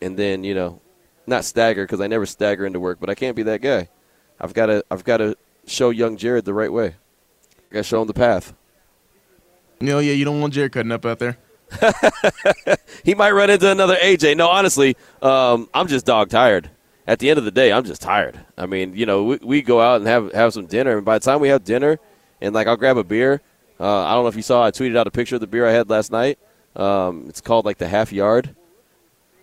and 0.00 0.18
then 0.18 0.42
you 0.42 0.54
know, 0.54 0.80
not 1.26 1.44
stagger 1.44 1.84
because 1.84 2.00
I 2.00 2.06
never 2.06 2.24
stagger 2.24 2.64
into 2.64 2.80
work, 2.80 2.98
but 2.98 3.10
I 3.10 3.14
can't 3.14 3.36
be 3.36 3.42
that 3.42 3.60
guy. 3.60 3.90
I've 4.40 4.54
got 4.54 4.66
to. 4.66 4.82
I've 4.90 5.04
got 5.04 5.18
to 5.18 5.36
show 5.66 5.90
young 5.90 6.16
Jared 6.16 6.46
the 6.46 6.54
right 6.54 6.72
way. 6.72 6.94
I 7.70 7.74
got 7.74 7.80
to 7.80 7.82
show 7.82 8.00
him 8.00 8.06
the 8.06 8.14
path. 8.14 8.54
No, 9.82 9.98
yeah, 9.98 10.14
you 10.14 10.24
don't 10.24 10.40
want 10.40 10.54
Jared 10.54 10.72
cutting 10.72 10.92
up 10.92 11.04
out 11.04 11.18
there. 11.18 11.36
He 13.04 13.14
might 13.14 13.30
run 13.30 13.50
into 13.50 13.70
another 13.70 13.96
AJ. 13.96 14.36
No, 14.36 14.48
honestly, 14.48 14.96
um, 15.22 15.68
I'm 15.72 15.86
just 15.88 16.04
dog 16.04 16.28
tired. 16.28 16.70
At 17.06 17.20
the 17.20 17.30
end 17.30 17.38
of 17.38 17.46
the 17.46 17.50
day, 17.50 17.72
I'm 17.72 17.84
just 17.84 18.02
tired. 18.02 18.38
I 18.58 18.66
mean, 18.66 18.94
you 18.94 19.06
know, 19.06 19.24
we, 19.24 19.38
we 19.42 19.62
go 19.62 19.80
out 19.80 19.96
and 19.96 20.06
have 20.06 20.30
have 20.32 20.52
some 20.52 20.66
dinner, 20.66 20.96
and 20.98 21.06
by 21.06 21.18
the 21.18 21.24
time 21.24 21.40
we 21.40 21.48
have 21.48 21.64
dinner, 21.64 21.98
and 22.40 22.54
like 22.54 22.66
I'll 22.66 22.76
grab 22.76 22.98
a 22.98 23.04
beer. 23.04 23.40
Uh, 23.80 24.04
I 24.04 24.12
don't 24.12 24.24
know 24.24 24.28
if 24.28 24.36
you 24.36 24.42
saw. 24.42 24.64
I 24.64 24.70
tweeted 24.72 24.96
out 24.96 25.06
a 25.06 25.10
picture 25.10 25.36
of 25.36 25.40
the 25.40 25.46
beer 25.46 25.66
I 25.66 25.72
had 25.72 25.88
last 25.88 26.12
night. 26.12 26.38
Um, 26.76 27.26
it's 27.28 27.40
called 27.40 27.64
like 27.64 27.78
the 27.78 27.88
Half 27.88 28.12
Yard. 28.12 28.54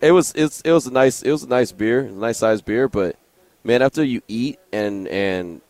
It 0.02 0.12
was 0.12 0.32
it's 0.36 0.62
it 0.62 0.72
was 0.72 0.86
a 0.86 0.92
nice 0.92 1.24
it 1.24 1.32
was 1.32 1.44
a 1.44 1.48
nice 1.48 1.72
beer, 1.72 2.02
a 2.02 2.12
nice 2.12 2.38
sized 2.38 2.66
beer. 2.66 2.88
But 2.88 3.16
man, 3.64 3.82
after 3.82 4.04
you 4.04 4.22
eat 4.28 4.60
and 4.72 5.08
and 5.08 5.62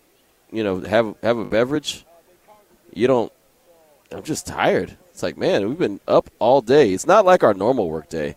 you 0.52 0.64
know 0.66 0.82
have 0.82 1.16
have 1.24 1.38
a 1.38 1.46
beverage, 1.46 2.06
you 2.94 3.08
don't. 3.08 3.32
I'm 4.12 4.24
just 4.24 4.46
tired. 4.46 4.98
It's 5.16 5.24
like 5.24 5.38
man, 5.38 5.70
we've 5.70 5.80
been 5.80 6.02
up 6.10 6.30
all 6.40 6.60
day. 6.60 6.92
It's 6.92 7.08
not 7.08 7.24
like 7.24 7.42
our 7.42 7.54
normal 7.54 7.88
work 7.88 8.10
day. 8.10 8.36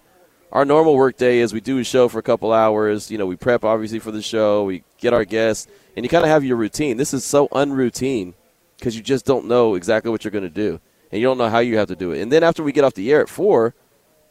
Our 0.53 0.65
normal 0.65 0.95
work 0.95 1.17
day 1.17 1.41
is 1.41 1.53
we 1.53 1.61
do 1.61 1.81
a 1.81 1.85
show 1.85 2.07
for 2.07 2.21
a 2.21 2.23
couple 2.23 2.53
hours. 2.53 3.11
You 3.11 3.19
know, 3.19 3.27
we 3.27 3.35
prep 3.35 3.65
obviously 3.65 3.99
for 3.99 4.13
the 4.13 4.23
show. 4.23 4.63
We 4.63 4.85
get 4.97 5.13
our 5.13 5.25
guests, 5.25 5.67
and 5.97 6.05
you 6.05 6.09
kind 6.09 6.23
of 6.23 6.31
have 6.31 6.45
your 6.45 6.57
routine. 6.57 6.97
This 6.97 7.13
is 7.13 7.25
so 7.25 7.49
unroutine 7.49 8.35
because 8.79 8.95
you 8.95 9.03
just 9.03 9.27
don't 9.27 9.47
know 9.47 9.75
exactly 9.75 10.13
what 10.13 10.23
you're 10.23 10.31
going 10.31 10.45
to 10.45 10.49
do, 10.49 10.81
and 11.11 11.21
you 11.21 11.27
don't 11.27 11.37
know 11.37 11.49
how 11.49 11.59
you 11.59 11.79
have 11.79 11.89
to 11.89 11.97
do 11.97 12.13
it. 12.13 12.21
And 12.21 12.31
then 12.31 12.45
after 12.45 12.63
we 12.63 12.71
get 12.71 12.85
off 12.85 12.95
the 12.95 13.11
air 13.11 13.23
at 13.23 13.29
four, 13.29 13.75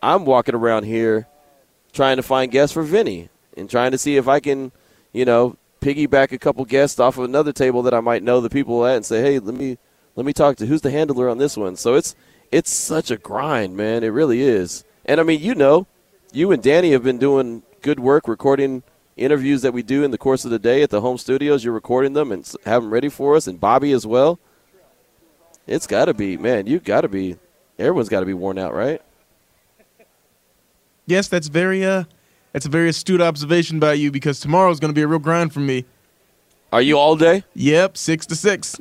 I'm 0.01 0.23
walking 0.23 0.55
around 0.55 0.85
here 0.85 1.27
trying 1.91 2.15
to 2.15 2.23
find 2.23 2.49
guests 2.49 2.71
for 2.71 2.83
Vinny 2.83 3.27
and 3.57 3.69
trying 3.69 3.91
to 3.91 3.97
see 3.97 4.15
if 4.15 4.29
I 4.29 4.39
can, 4.39 4.71
you 5.11 5.25
know, 5.25 5.57
piggyback 5.81 6.31
a 6.31 6.37
couple 6.37 6.63
guests 6.63 6.97
off 6.97 7.17
of 7.17 7.25
another 7.25 7.51
table 7.51 7.83
that 7.83 7.93
I 7.93 7.99
might 7.99 8.23
know 8.23 8.39
the 8.39 8.49
people 8.49 8.85
at 8.85 8.95
and 8.95 9.05
say, 9.05 9.21
hey, 9.21 9.39
let 9.39 9.53
me 9.53 9.77
let 10.15 10.25
me 10.25 10.31
talk 10.31 10.55
to 10.57 10.65
who's 10.65 10.81
the 10.81 10.91
handler 10.91 11.27
on 11.27 11.39
this 11.39 11.57
one. 11.57 11.75
So 11.75 11.95
it's 11.95 12.15
it's 12.51 12.71
such 12.71 13.11
a 13.11 13.17
grind, 13.17 13.75
man. 13.75 14.03
It 14.03 14.09
really 14.09 14.41
is. 14.41 14.83
And 15.05 15.19
I 15.19 15.23
mean, 15.23 15.41
you 15.41 15.55
know, 15.55 15.87
you 16.31 16.51
and 16.51 16.61
Danny 16.61 16.91
have 16.91 17.03
been 17.03 17.17
doing 17.17 17.63
good 17.81 17.99
work 17.99 18.27
recording 18.27 18.83
interviews 19.15 19.61
that 19.63 19.73
we 19.73 19.81
do 19.81 20.03
in 20.03 20.11
the 20.11 20.17
course 20.17 20.45
of 20.45 20.51
the 20.51 20.59
day 20.59 20.83
at 20.83 20.89
the 20.89 21.01
home 21.01 21.17
studios. 21.17 21.63
You're 21.63 21.73
recording 21.73 22.13
them 22.13 22.31
and 22.31 22.49
have 22.65 22.83
them 22.83 22.93
ready 22.93 23.09
for 23.09 23.35
us, 23.35 23.47
and 23.47 23.59
Bobby 23.59 23.91
as 23.91 24.05
well. 24.05 24.39
It's 25.65 25.87
got 25.87 26.05
to 26.05 26.13
be, 26.13 26.37
man. 26.37 26.67
You 26.67 26.79
got 26.79 27.01
to 27.01 27.09
be. 27.09 27.37
Everyone's 27.77 28.09
got 28.09 28.21
to 28.21 28.25
be 28.25 28.33
worn 28.33 28.57
out, 28.57 28.73
right? 28.73 29.01
Yes, 31.05 31.27
that's 31.27 31.47
very 31.47 31.85
uh, 31.85 32.03
that's 32.53 32.65
a 32.65 32.69
very 32.69 32.89
astute 32.89 33.21
observation 33.21 33.79
by 33.79 33.93
you 33.93 34.11
because 34.11 34.39
tomorrow's 34.39 34.79
going 34.79 34.89
to 34.89 34.95
be 34.95 35.01
a 35.01 35.07
real 35.07 35.19
grind 35.19 35.53
for 35.53 35.59
me. 35.59 35.85
Are 36.71 36.81
you 36.81 36.97
all 36.97 37.15
day? 37.15 37.43
Yep, 37.53 37.97
six 37.97 38.25
to 38.25 38.35
six. 38.35 38.79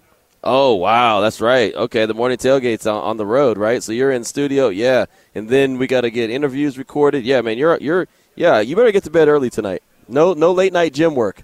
Oh 0.49 0.77
wow, 0.77 1.21
that's 1.21 1.41
right. 1.41 1.75
Okay, 1.75 2.07
the 2.07 2.15
morning 2.15 2.39
tailgate's 2.39 2.87
on, 2.87 3.03
on 3.03 3.17
the 3.17 3.27
road, 3.27 3.59
right? 3.59 3.83
So 3.83 3.91
you're 3.91 4.13
in 4.13 4.23
studio, 4.23 4.69
yeah, 4.69 5.07
and 5.35 5.49
then 5.49 5.77
we 5.77 5.89
got 5.89 6.03
to 6.03 6.11
get 6.11 6.31
interviews 6.31 6.79
recorded. 6.79 7.25
Yeah, 7.25 7.41
man, 7.41 7.59
you're 7.59 7.77
you're 7.79 8.07
yeah. 8.37 8.61
You 8.61 8.77
better 8.77 8.93
get 8.93 9.03
to 9.05 9.11
bed 9.11 9.27
early 9.27 9.51
tonight. 9.51 9.83
No 10.07 10.35
no 10.35 10.53
late 10.53 10.73
night 10.73 10.95
gym 10.95 11.17
work. 11.17 11.43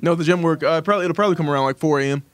No, 0.00 0.16
the 0.16 0.24
gym 0.24 0.42
work. 0.42 0.64
Uh, 0.64 0.80
probably 0.80 1.04
it'll 1.04 1.14
probably 1.14 1.36
come 1.36 1.48
around 1.48 1.62
like 1.62 1.78
four 1.78 2.00
a.m. 2.00 2.24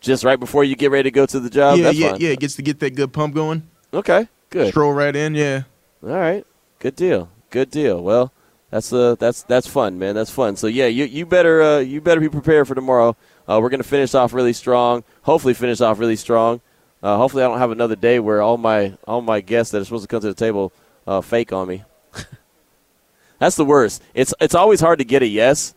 Just 0.00 0.22
right 0.22 0.38
before 0.38 0.62
you 0.62 0.76
get 0.76 0.90
ready 0.90 1.04
to 1.04 1.10
go 1.10 1.24
to 1.24 1.40
the 1.40 1.48
job. 1.48 1.78
yeah, 1.78 1.84
that's 1.84 1.98
yeah, 1.98 2.10
fine. 2.10 2.20
yeah. 2.20 2.28
It 2.28 2.40
gets 2.40 2.56
to 2.56 2.62
get 2.62 2.78
that 2.80 2.94
good 2.94 3.10
pump 3.10 3.34
going. 3.34 3.66
Okay, 3.94 4.28
good. 4.50 4.68
Stroll 4.68 4.92
right 4.92 5.16
in. 5.16 5.34
Yeah. 5.34 5.62
All 6.02 6.10
right, 6.10 6.46
good 6.78 6.94
deal, 6.94 7.30
good 7.48 7.70
deal. 7.70 8.02
Well, 8.02 8.34
that's 8.70 8.92
uh 8.92 9.16
that's 9.18 9.42
that's 9.44 9.66
fun, 9.66 9.98
man. 9.98 10.14
That's 10.14 10.30
fun. 10.30 10.56
So 10.56 10.66
yeah, 10.66 10.86
you 10.86 11.04
you 11.04 11.24
better 11.24 11.62
uh, 11.62 11.78
you 11.78 12.02
better 12.02 12.20
be 12.20 12.28
prepared 12.28 12.68
for 12.68 12.74
tomorrow. 12.74 13.16
Uh, 13.50 13.58
we're 13.60 13.68
gonna 13.68 13.82
finish 13.82 14.14
off 14.14 14.32
really 14.32 14.52
strong. 14.52 15.02
Hopefully, 15.22 15.54
finish 15.54 15.80
off 15.80 15.98
really 15.98 16.14
strong. 16.14 16.60
Uh, 17.02 17.16
hopefully, 17.16 17.42
I 17.42 17.48
don't 17.48 17.58
have 17.58 17.72
another 17.72 17.96
day 17.96 18.20
where 18.20 18.40
all 18.40 18.56
my 18.56 18.96
all 19.08 19.22
my 19.22 19.40
guests 19.40 19.72
that 19.72 19.80
are 19.80 19.84
supposed 19.84 20.04
to 20.04 20.08
come 20.08 20.20
to 20.20 20.28
the 20.28 20.34
table 20.34 20.72
uh, 21.06 21.20
fake 21.20 21.52
on 21.52 21.66
me. 21.66 21.82
that's 23.40 23.56
the 23.56 23.64
worst. 23.64 24.02
It's 24.14 24.32
it's 24.40 24.54
always 24.54 24.80
hard 24.80 25.00
to 25.00 25.04
get 25.04 25.22
a 25.22 25.26
yes, 25.26 25.74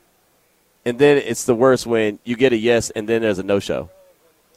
and 0.86 1.00
then 1.00 1.18
it's 1.18 1.46
the 1.46 1.56
worst 1.56 1.88
when 1.88 2.20
you 2.24 2.36
get 2.36 2.54
a 2.54 2.58
yes 2.58 2.92
and 2.92 3.10
then 3.10 3.24
there's 3.24 3.40
a 3.40 3.44
no 3.44 3.60
show. 3.60 3.90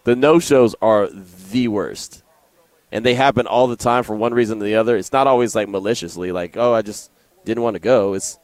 The 0.04 0.14
no 0.14 0.38
shows 0.38 0.74
are 0.82 1.08
the 1.08 1.68
worst 1.68 2.22
and 2.92 3.04
they 3.04 3.14
happen 3.14 3.46
all 3.46 3.66
the 3.66 3.76
time 3.76 4.04
for 4.04 4.14
one 4.14 4.34
reason 4.34 4.60
or 4.60 4.64
the 4.64 4.76
other. 4.76 4.96
It's 4.96 5.12
not 5.12 5.26
always 5.26 5.54
like 5.54 5.68
maliciously, 5.68 6.32
like 6.32 6.56
oh, 6.56 6.72
I 6.72 6.82
just 6.82 7.10
didn't 7.44 7.62
want 7.62 7.74
to 7.74 7.80
go. 7.80 8.14
It's 8.14 8.38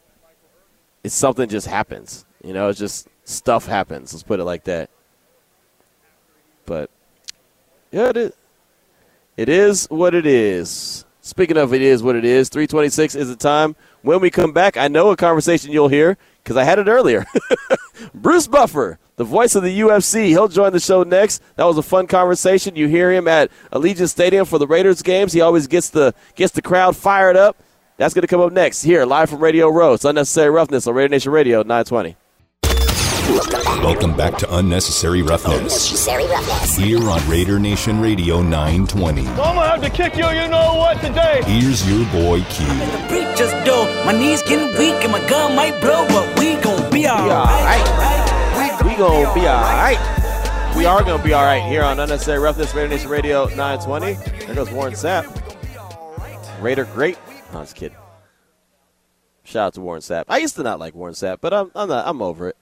it's 1.05 1.15
something 1.15 1.49
just 1.49 1.67
happens. 1.67 2.25
You 2.43 2.53
know, 2.53 2.69
it's 2.69 2.79
just 2.79 3.09
stuff 3.25 3.67
happens. 3.67 4.13
Let's 4.13 4.23
put 4.23 4.41
it 4.41 4.45
like 4.45 4.65
that. 4.65 4.91
But 6.67 6.91
yeah, 7.91 8.09
it 8.11 8.17
is. 8.17 8.33
It 9.37 9.49
is 9.49 9.87
what 9.87 10.15
it 10.15 10.27
is. 10.27 11.05
Speaking 11.21 11.57
of 11.57 11.73
it 11.73 11.83
is 11.83 12.03
what 12.03 12.17
it 12.17 12.25
is, 12.25 12.49
326 12.49 13.15
is 13.15 13.29
the 13.29 13.37
time. 13.37 13.77
When 14.03 14.21
we 14.21 14.29
come 14.31 14.53
back, 14.53 14.77
I 14.77 14.89
know 14.89 15.11
a 15.11 15.17
conversation 15.17 15.71
you'll 15.71 15.89
hear 15.89 16.19
because 16.43 16.57
I 16.57 16.65
had 16.65 16.81
it 16.81 16.89
earlier. 16.89 17.25
Bruce 18.15 18.49
Buffer, 18.49 18.99
the 19.17 19.25
voice 19.25 19.55
of 19.55 19.63
the 19.63 19.81
UFC, 19.81 20.27
he'll 20.27 20.49
join 20.49 20.73
the 20.73 20.81
show 20.81 21.05
next. 21.05 21.41
That 21.55 21.65
was 21.65 21.79
a 21.79 21.83
fun 21.83 22.09
conversation. 22.09 22.75
You 22.75 22.89
hear 22.89 23.13
him 23.13 23.29
at 23.29 23.51
Allegiant 23.73 24.09
Stadium 24.09 24.45
for 24.45 24.59
the 24.59 24.67
Raiders 24.67 25.01
games. 25.01 25.33
He 25.33 25.41
always 25.41 25.69
gets 25.69 25.91
the 25.91 26.13
gets 26.35 26.53
the 26.53 26.63
crowd 26.63 26.97
fired 26.97 27.37
up. 27.37 27.63
That's 27.99 28.15
going 28.15 28.23
to 28.23 28.29
come 28.29 28.41
up 28.41 28.53
next 28.53 28.83
here, 28.83 29.05
live 29.05 29.31
from 29.31 29.39
Radio 29.39 29.69
Row. 29.69 29.93
It's 29.93 30.05
Unnecessary 30.05 30.51
Roughness 30.51 30.89
on 30.89 30.95
Radio 30.95 31.11
Nation 31.11 31.31
Radio 31.31 31.59
920. 31.59 32.17
Welcome 33.33 34.14
back 34.14 34.37
to 34.38 34.57
Unnecessary 34.57 35.23
Roughness 35.23 35.59
Unnecessary 35.59 36.27
roughness. 36.27 36.77
here 36.77 37.09
on 37.09 37.27
Raider 37.29 37.59
Nation 37.59 37.99
Radio 37.99 38.42
920. 38.42 39.27
I'm 39.27 39.37
gonna 39.37 39.66
have 39.66 39.83
to 39.83 39.88
kick 39.88 40.16
you, 40.16 40.29
you 40.29 40.49
know 40.49 40.75
what, 40.75 41.01
today. 41.01 41.40
Here's 41.47 41.88
your 41.88 42.05
boy 42.12 42.42
Q. 42.51 42.66
The 42.66 43.07
beat 43.09 43.37
just 43.37 43.64
do. 43.64 43.73
My 44.05 44.12
knees 44.12 44.42
getting 44.42 44.68
weak 44.79 45.03
and 45.03 45.12
my 45.12 45.27
gun 45.31 45.57
might 45.57 45.81
blow, 45.81 46.07
but 46.09 46.38
we 46.38 46.57
gon' 46.57 46.92
be 46.92 47.09
alright. 47.09 47.81
We 48.85 48.97
gonna 48.97 49.35
be 49.35 49.47
all 49.47 49.62
right. 49.62 49.99
We 50.77 50.83
we 50.83 50.87
are 50.87 51.03
going 51.05 51.18
to 51.18 51.25
be 51.25 51.33
all 51.33 51.45
right 51.45 51.62
here 51.62 51.85
on 51.85 52.01
Unnecessary 52.01 52.38
Roughness, 52.38 52.75
Raider 52.75 52.88
Nation 52.88 53.09
Radio 53.09 53.47
920. 53.47 54.14
There 54.47 54.55
goes 54.55 54.71
Warren 54.71 54.95
Sapp. 54.95 55.25
Raider 56.61 56.87
great. 56.87 57.16
No, 57.53 57.59
I 57.59 57.61
was 57.61 57.73
kidding. 57.73 57.97
Shout 59.45 59.68
out 59.68 59.75
to 59.75 59.81
Warren 59.81 60.03
Sapp. 60.03 60.25
I 60.29 60.38
used 60.38 60.57
to 60.57 60.62
not 60.62 60.81
like 60.81 60.95
Warren 60.95 61.14
Sapp, 61.14 61.38
but 61.40 61.55
I'm 61.55 61.71
I'm, 61.75 61.88
not, 61.88 62.07
I'm 62.07 62.21
over 62.21 62.49
it. 62.49 62.57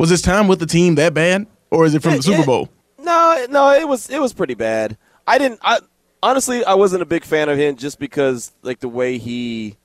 Was 0.00 0.08
his 0.08 0.22
time 0.22 0.48
with 0.48 0.60
the 0.60 0.66
team 0.66 0.94
that 0.94 1.12
bad, 1.12 1.46
or 1.70 1.84
is 1.84 1.94
it 1.94 2.02
from 2.02 2.12
Yeah, 2.12 2.16
the 2.16 2.22
Super. 2.22 2.46
Bowl? 2.46 2.70
No, 2.98 3.46
no, 3.50 3.70
it 3.72 3.86
was 3.86 4.08
it 4.08 4.18
was 4.18 4.32
pretty 4.32 4.54
bad. 4.54 4.96
I 5.26 5.36
didn't. 5.36 5.60
I 5.62 5.80
honestly, 6.22 6.64
I 6.64 6.72
wasn't 6.72 7.02
a 7.02 7.04
big 7.04 7.22
fan 7.22 7.50
of 7.50 7.58
him 7.58 7.76
just 7.76 7.98
because 7.98 8.50
like 8.62 8.80
the 8.80 8.88
way 8.88 9.18
he 9.18 9.76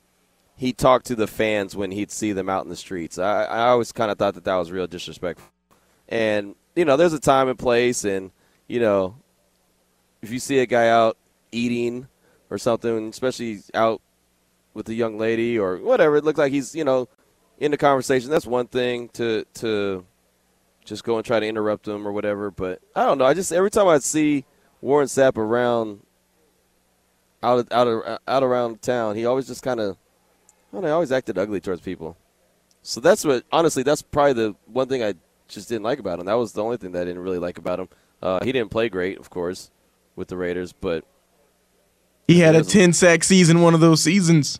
he 0.56 0.72
talked 0.72 1.04
to 1.08 1.16
the 1.16 1.26
fans 1.26 1.76
when 1.76 1.90
he'd 1.90 2.10
see 2.10 2.32
them 2.32 2.48
out 2.48 2.64
in 2.64 2.70
the 2.70 2.76
streets. 2.76 3.18
I, 3.18 3.44
I 3.44 3.68
always 3.68 3.92
kind 3.92 4.10
of 4.10 4.16
thought 4.16 4.32
that 4.36 4.44
that 4.44 4.56
was 4.56 4.72
real 4.72 4.86
disrespectful. 4.86 5.50
And 6.08 6.54
you 6.74 6.86
know, 6.86 6.96
there's 6.96 7.12
a 7.12 7.20
time 7.20 7.50
and 7.50 7.58
place, 7.58 8.02
and 8.04 8.30
you 8.68 8.80
know, 8.80 9.16
if 10.22 10.30
you 10.30 10.38
see 10.38 10.60
a 10.60 10.66
guy 10.66 10.88
out 10.88 11.18
eating 11.52 12.08
or 12.48 12.56
something, 12.56 13.10
especially 13.10 13.58
out 13.74 14.00
with 14.72 14.88
a 14.88 14.94
young 14.94 15.18
lady 15.18 15.58
or 15.58 15.76
whatever, 15.76 16.16
it 16.16 16.24
looks 16.24 16.38
like 16.38 16.52
he's 16.52 16.74
you 16.74 16.84
know 16.84 17.06
in 17.58 17.70
the 17.70 17.76
conversation. 17.76 18.30
That's 18.30 18.46
one 18.46 18.66
thing 18.66 19.08
to 19.10 19.44
to 19.54 20.04
just 20.84 21.04
go 21.04 21.16
and 21.16 21.24
try 21.24 21.40
to 21.40 21.46
interrupt 21.46 21.84
them 21.84 22.06
or 22.06 22.12
whatever. 22.12 22.50
But 22.50 22.80
I 22.94 23.04
don't 23.04 23.18
know. 23.18 23.24
I 23.24 23.34
just 23.34 23.52
every 23.52 23.70
time 23.70 23.88
I 23.88 23.98
see 23.98 24.44
Warren 24.80 25.08
Sapp 25.08 25.36
around 25.36 26.00
out 27.42 27.58
of, 27.60 27.72
out 27.72 27.88
of, 27.88 28.18
out 28.26 28.42
around 28.42 28.82
town, 28.82 29.16
he 29.16 29.26
always 29.26 29.46
just 29.46 29.62
kind 29.62 29.80
of 29.80 29.96
I 29.96 30.76
don't 30.76 30.82
know. 30.82 30.88
He 30.88 30.92
always 30.92 31.12
acted 31.12 31.38
ugly 31.38 31.60
towards 31.60 31.80
people. 31.80 32.16
So 32.82 33.00
that's 33.00 33.24
what 33.24 33.44
honestly 33.50 33.82
that's 33.82 34.02
probably 34.02 34.32
the 34.34 34.56
one 34.66 34.88
thing 34.88 35.02
I 35.02 35.14
just 35.48 35.68
didn't 35.68 35.84
like 35.84 35.98
about 35.98 36.20
him. 36.20 36.26
That 36.26 36.34
was 36.34 36.52
the 36.52 36.62
only 36.62 36.76
thing 36.76 36.92
that 36.92 37.02
I 37.02 37.04
didn't 37.04 37.22
really 37.22 37.38
like 37.38 37.58
about 37.58 37.80
him. 37.80 37.88
Uh, 38.22 38.44
he 38.44 38.52
didn't 38.52 38.70
play 38.70 38.88
great, 38.88 39.18
of 39.18 39.30
course, 39.30 39.70
with 40.16 40.28
the 40.28 40.36
Raiders, 40.36 40.72
but 40.72 41.04
He 42.26 42.40
had 42.40 42.56
a 42.56 42.64
10 42.64 42.92
sack 42.92 43.22
season 43.24 43.60
one 43.60 43.74
of 43.74 43.80
those 43.80 44.02
seasons. 44.02 44.58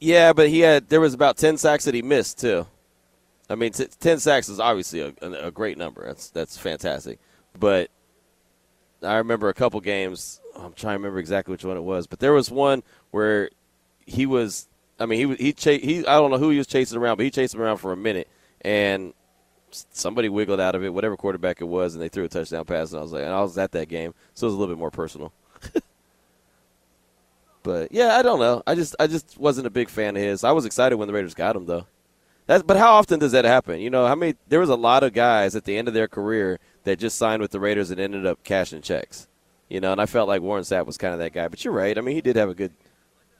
Yeah, 0.00 0.32
but 0.32 0.48
he 0.48 0.60
had 0.60 0.88
there 0.88 1.00
was 1.00 1.14
about 1.14 1.36
ten 1.36 1.56
sacks 1.56 1.84
that 1.84 1.94
he 1.94 2.02
missed 2.02 2.38
too. 2.40 2.66
I 3.48 3.54
mean, 3.54 3.72
t- 3.72 3.88
ten 4.00 4.18
sacks 4.18 4.48
is 4.48 4.58
obviously 4.58 5.00
a, 5.00 5.12
a, 5.20 5.50
great 5.50 5.78
number. 5.78 6.06
That's 6.06 6.30
that's 6.30 6.56
fantastic. 6.56 7.18
But 7.58 7.90
I 9.02 9.16
remember 9.16 9.48
a 9.48 9.54
couple 9.54 9.80
games. 9.80 10.40
I'm 10.56 10.72
trying 10.72 10.94
to 10.94 10.98
remember 10.98 11.18
exactly 11.18 11.52
which 11.52 11.64
one 11.64 11.76
it 11.76 11.82
was, 11.82 12.06
but 12.06 12.20
there 12.20 12.32
was 12.32 12.50
one 12.50 12.82
where 13.10 13.50
he 14.06 14.26
was. 14.26 14.68
I 14.98 15.06
mean, 15.06 15.36
he 15.36 15.46
he 15.46 15.52
cha- 15.52 15.78
he. 15.78 16.06
I 16.06 16.14
don't 16.14 16.30
know 16.30 16.38
who 16.38 16.50
he 16.50 16.58
was 16.58 16.66
chasing 16.66 16.98
around, 16.98 17.16
but 17.16 17.24
he 17.24 17.30
chased 17.30 17.54
him 17.54 17.60
around 17.60 17.78
for 17.78 17.92
a 17.92 17.96
minute, 17.96 18.28
and 18.62 19.12
somebody 19.70 20.28
wiggled 20.28 20.60
out 20.60 20.74
of 20.74 20.84
it, 20.84 20.94
whatever 20.94 21.16
quarterback 21.16 21.60
it 21.60 21.64
was, 21.64 21.94
and 21.94 22.02
they 22.02 22.08
threw 22.08 22.24
a 22.24 22.28
touchdown 22.28 22.64
pass. 22.64 22.92
And 22.92 23.00
I 23.00 23.02
was 23.02 23.12
like, 23.12 23.24
and 23.24 23.32
I 23.32 23.42
was 23.42 23.58
at 23.58 23.72
that 23.72 23.88
game, 23.88 24.14
so 24.34 24.46
it 24.46 24.48
was 24.48 24.54
a 24.54 24.58
little 24.58 24.74
bit 24.74 24.80
more 24.80 24.90
personal. 24.90 25.32
But 27.64 27.92
yeah, 27.92 28.16
I 28.16 28.22
don't 28.22 28.38
know. 28.38 28.62
I 28.66 28.76
just 28.76 28.94
I 29.00 29.08
just 29.08 29.36
wasn't 29.38 29.66
a 29.66 29.70
big 29.70 29.88
fan 29.88 30.16
of 30.16 30.22
his. 30.22 30.44
I 30.44 30.52
was 30.52 30.66
excited 30.66 30.96
when 30.96 31.08
the 31.08 31.14
Raiders 31.14 31.34
got 31.34 31.56
him 31.56 31.66
though. 31.66 31.86
That's, 32.46 32.62
but 32.62 32.76
how 32.76 32.92
often 32.92 33.18
does 33.18 33.32
that 33.32 33.46
happen? 33.46 33.80
You 33.80 33.88
know, 33.88 34.06
how 34.06 34.14
many? 34.14 34.34
There 34.46 34.60
was 34.60 34.68
a 34.68 34.76
lot 34.76 35.02
of 35.02 35.14
guys 35.14 35.56
at 35.56 35.64
the 35.64 35.76
end 35.76 35.88
of 35.88 35.94
their 35.94 36.06
career 36.06 36.60
that 36.84 36.98
just 36.98 37.16
signed 37.16 37.40
with 37.40 37.52
the 37.52 37.58
Raiders 37.58 37.90
and 37.90 37.98
ended 37.98 38.26
up 38.26 38.44
cashing 38.44 38.82
checks. 38.82 39.26
You 39.70 39.80
know, 39.80 39.92
and 39.92 40.00
I 40.00 40.04
felt 40.04 40.28
like 40.28 40.42
Warren 40.42 40.62
Sapp 40.62 40.84
was 40.84 40.98
kind 40.98 41.14
of 41.14 41.20
that 41.20 41.32
guy. 41.32 41.48
But 41.48 41.64
you're 41.64 41.72
right. 41.72 41.96
I 41.96 42.02
mean, 42.02 42.14
he 42.14 42.20
did 42.20 42.36
have 42.36 42.50
a 42.50 42.54
good, 42.54 42.74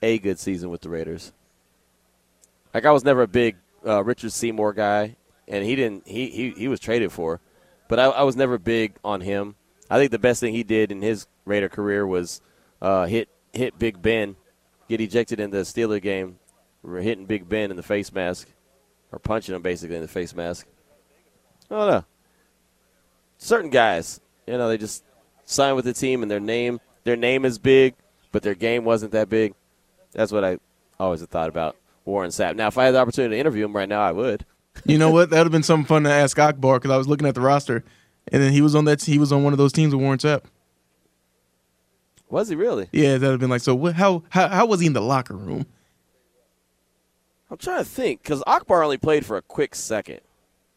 a 0.01 0.17
good 0.17 0.39
season 0.39 0.71
with 0.71 0.81
the 0.81 0.89
Raiders. 0.89 1.31
Like 2.73 2.85
I 2.85 2.91
was 2.91 3.05
never 3.05 3.21
a 3.21 3.27
big 3.27 3.57
uh, 3.85 4.03
Richard 4.03 4.31
Seymour 4.31 4.73
guy, 4.73 5.17
and 5.47 5.63
he 5.63 5.75
didn't. 5.75 6.07
He 6.07 6.31
he, 6.31 6.49
he 6.57 6.67
was 6.67 6.79
traded 6.79 7.11
for, 7.11 7.41
but 7.87 7.99
I, 7.99 8.05
I 8.05 8.23
was 8.23 8.35
never 8.35 8.57
big 8.57 8.95
on 9.03 9.21
him. 9.21 9.53
I 9.87 9.99
think 9.99 10.09
the 10.09 10.17
best 10.17 10.39
thing 10.39 10.55
he 10.55 10.63
did 10.63 10.91
in 10.91 11.03
his 11.03 11.27
Raider 11.45 11.69
career 11.69 12.07
was 12.07 12.41
uh, 12.81 13.05
hit 13.05 13.29
hit 13.57 13.77
Big 13.79 14.01
Ben, 14.01 14.35
get 14.87 15.01
ejected 15.01 15.39
in 15.39 15.51
the 15.51 15.59
Steeler 15.59 16.01
game, 16.01 16.37
We're 16.83 17.01
hitting 17.01 17.25
Big 17.25 17.47
Ben 17.47 17.71
in 17.71 17.77
the 17.77 17.83
face 17.83 18.13
mask, 18.13 18.47
or 19.11 19.19
punching 19.19 19.55
him 19.55 19.61
basically 19.61 19.95
in 19.95 20.01
the 20.01 20.07
face 20.07 20.35
mask. 20.35 20.67
Don't 21.69 21.89
know. 21.89 22.05
Certain 23.37 23.69
guys, 23.69 24.19
you 24.47 24.57
know, 24.57 24.69
they 24.69 24.77
just 24.77 25.03
sign 25.45 25.75
with 25.75 25.85
the 25.85 25.93
team 25.93 26.21
and 26.21 26.31
their 26.31 26.39
name 26.39 26.79
their 27.05 27.15
name 27.15 27.45
is 27.45 27.57
big, 27.59 27.93
but 28.31 28.43
their 28.43 28.55
game 28.55 28.83
wasn't 28.83 29.13
that 29.13 29.29
big. 29.29 29.53
That's 30.11 30.31
what 30.31 30.43
I 30.43 30.57
always 30.99 31.21
have 31.21 31.29
thought 31.29 31.49
about 31.49 31.75
Warren 32.03 32.31
Sapp. 32.31 32.55
Now, 32.55 32.67
if 32.67 32.77
I 32.77 32.85
had 32.85 32.95
the 32.95 32.99
opportunity 32.99 33.35
to 33.35 33.39
interview 33.39 33.65
him 33.65 33.75
right 33.75 33.87
now, 33.87 34.01
I 34.01 34.11
would. 34.11 34.45
You 34.85 34.97
know 34.97 35.09
what? 35.09 35.29
That 35.29 35.37
would 35.37 35.45
have 35.45 35.51
been 35.53 35.63
something 35.63 35.85
fun 35.85 36.03
to 36.03 36.11
ask 36.11 36.37
Akbar 36.37 36.79
because 36.79 36.91
I 36.91 36.97
was 36.97 37.07
looking 37.07 37.25
at 37.27 37.33
the 37.33 37.39
roster, 37.39 37.85
and 38.27 38.43
then 38.43 38.51
he 38.51 38.59
was 38.59 38.75
on 38.75 38.83
that. 38.85 39.01
He 39.01 39.17
was 39.17 39.31
on 39.31 39.41
one 39.41 39.53
of 39.53 39.57
those 39.57 39.71
teams 39.71 39.95
with 39.95 40.03
Warren 40.03 40.19
Sapp. 40.19 40.43
Was 42.29 42.49
he 42.49 42.55
really? 42.55 42.89
Yeah, 42.91 43.17
that 43.17 43.21
would 43.21 43.31
have 43.31 43.39
been 43.39 43.49
like, 43.49 43.61
so 43.61 43.75
what? 43.75 43.95
How, 43.95 44.23
how 44.29 44.47
how 44.47 44.65
was 44.65 44.79
he 44.79 44.87
in 44.87 44.93
the 44.93 45.01
locker 45.01 45.35
room? 45.35 45.65
I'm 47.49 47.57
trying 47.57 47.83
to 47.83 47.89
think 47.89 48.23
because 48.23 48.43
Akbar 48.47 48.83
only 48.83 48.97
played 48.97 49.25
for 49.25 49.37
a 49.37 49.41
quick 49.41 49.75
second. 49.75 50.21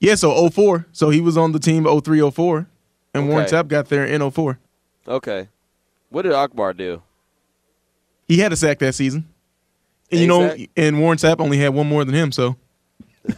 Yeah, 0.00 0.14
so 0.14 0.48
04. 0.48 0.86
So 0.92 1.10
he 1.10 1.20
was 1.20 1.36
on 1.36 1.52
the 1.52 1.58
team 1.58 1.84
03, 1.84 2.30
04, 2.30 2.68
and 3.14 3.28
Warren 3.28 3.46
Okay. 3.46 3.56
Sapp 3.56 3.68
got 3.68 3.88
there 3.88 4.04
in 4.04 4.30
04. 4.30 4.58
Okay. 5.08 5.48
What 6.10 6.22
did 6.22 6.32
Akbar 6.32 6.72
do? 6.74 7.02
He 8.28 8.38
had 8.38 8.52
a 8.52 8.56
sack 8.56 8.78
that 8.80 8.94
season. 8.94 9.28
And 10.10 10.20
you 10.20 10.26
know, 10.26 10.54
and 10.76 11.00
Warren 11.00 11.18
Sapp 11.18 11.40
only 11.40 11.58
had 11.58 11.74
one 11.74 11.86
more 11.88 12.04
than 12.04 12.14
him. 12.14 12.32
So 12.32 12.56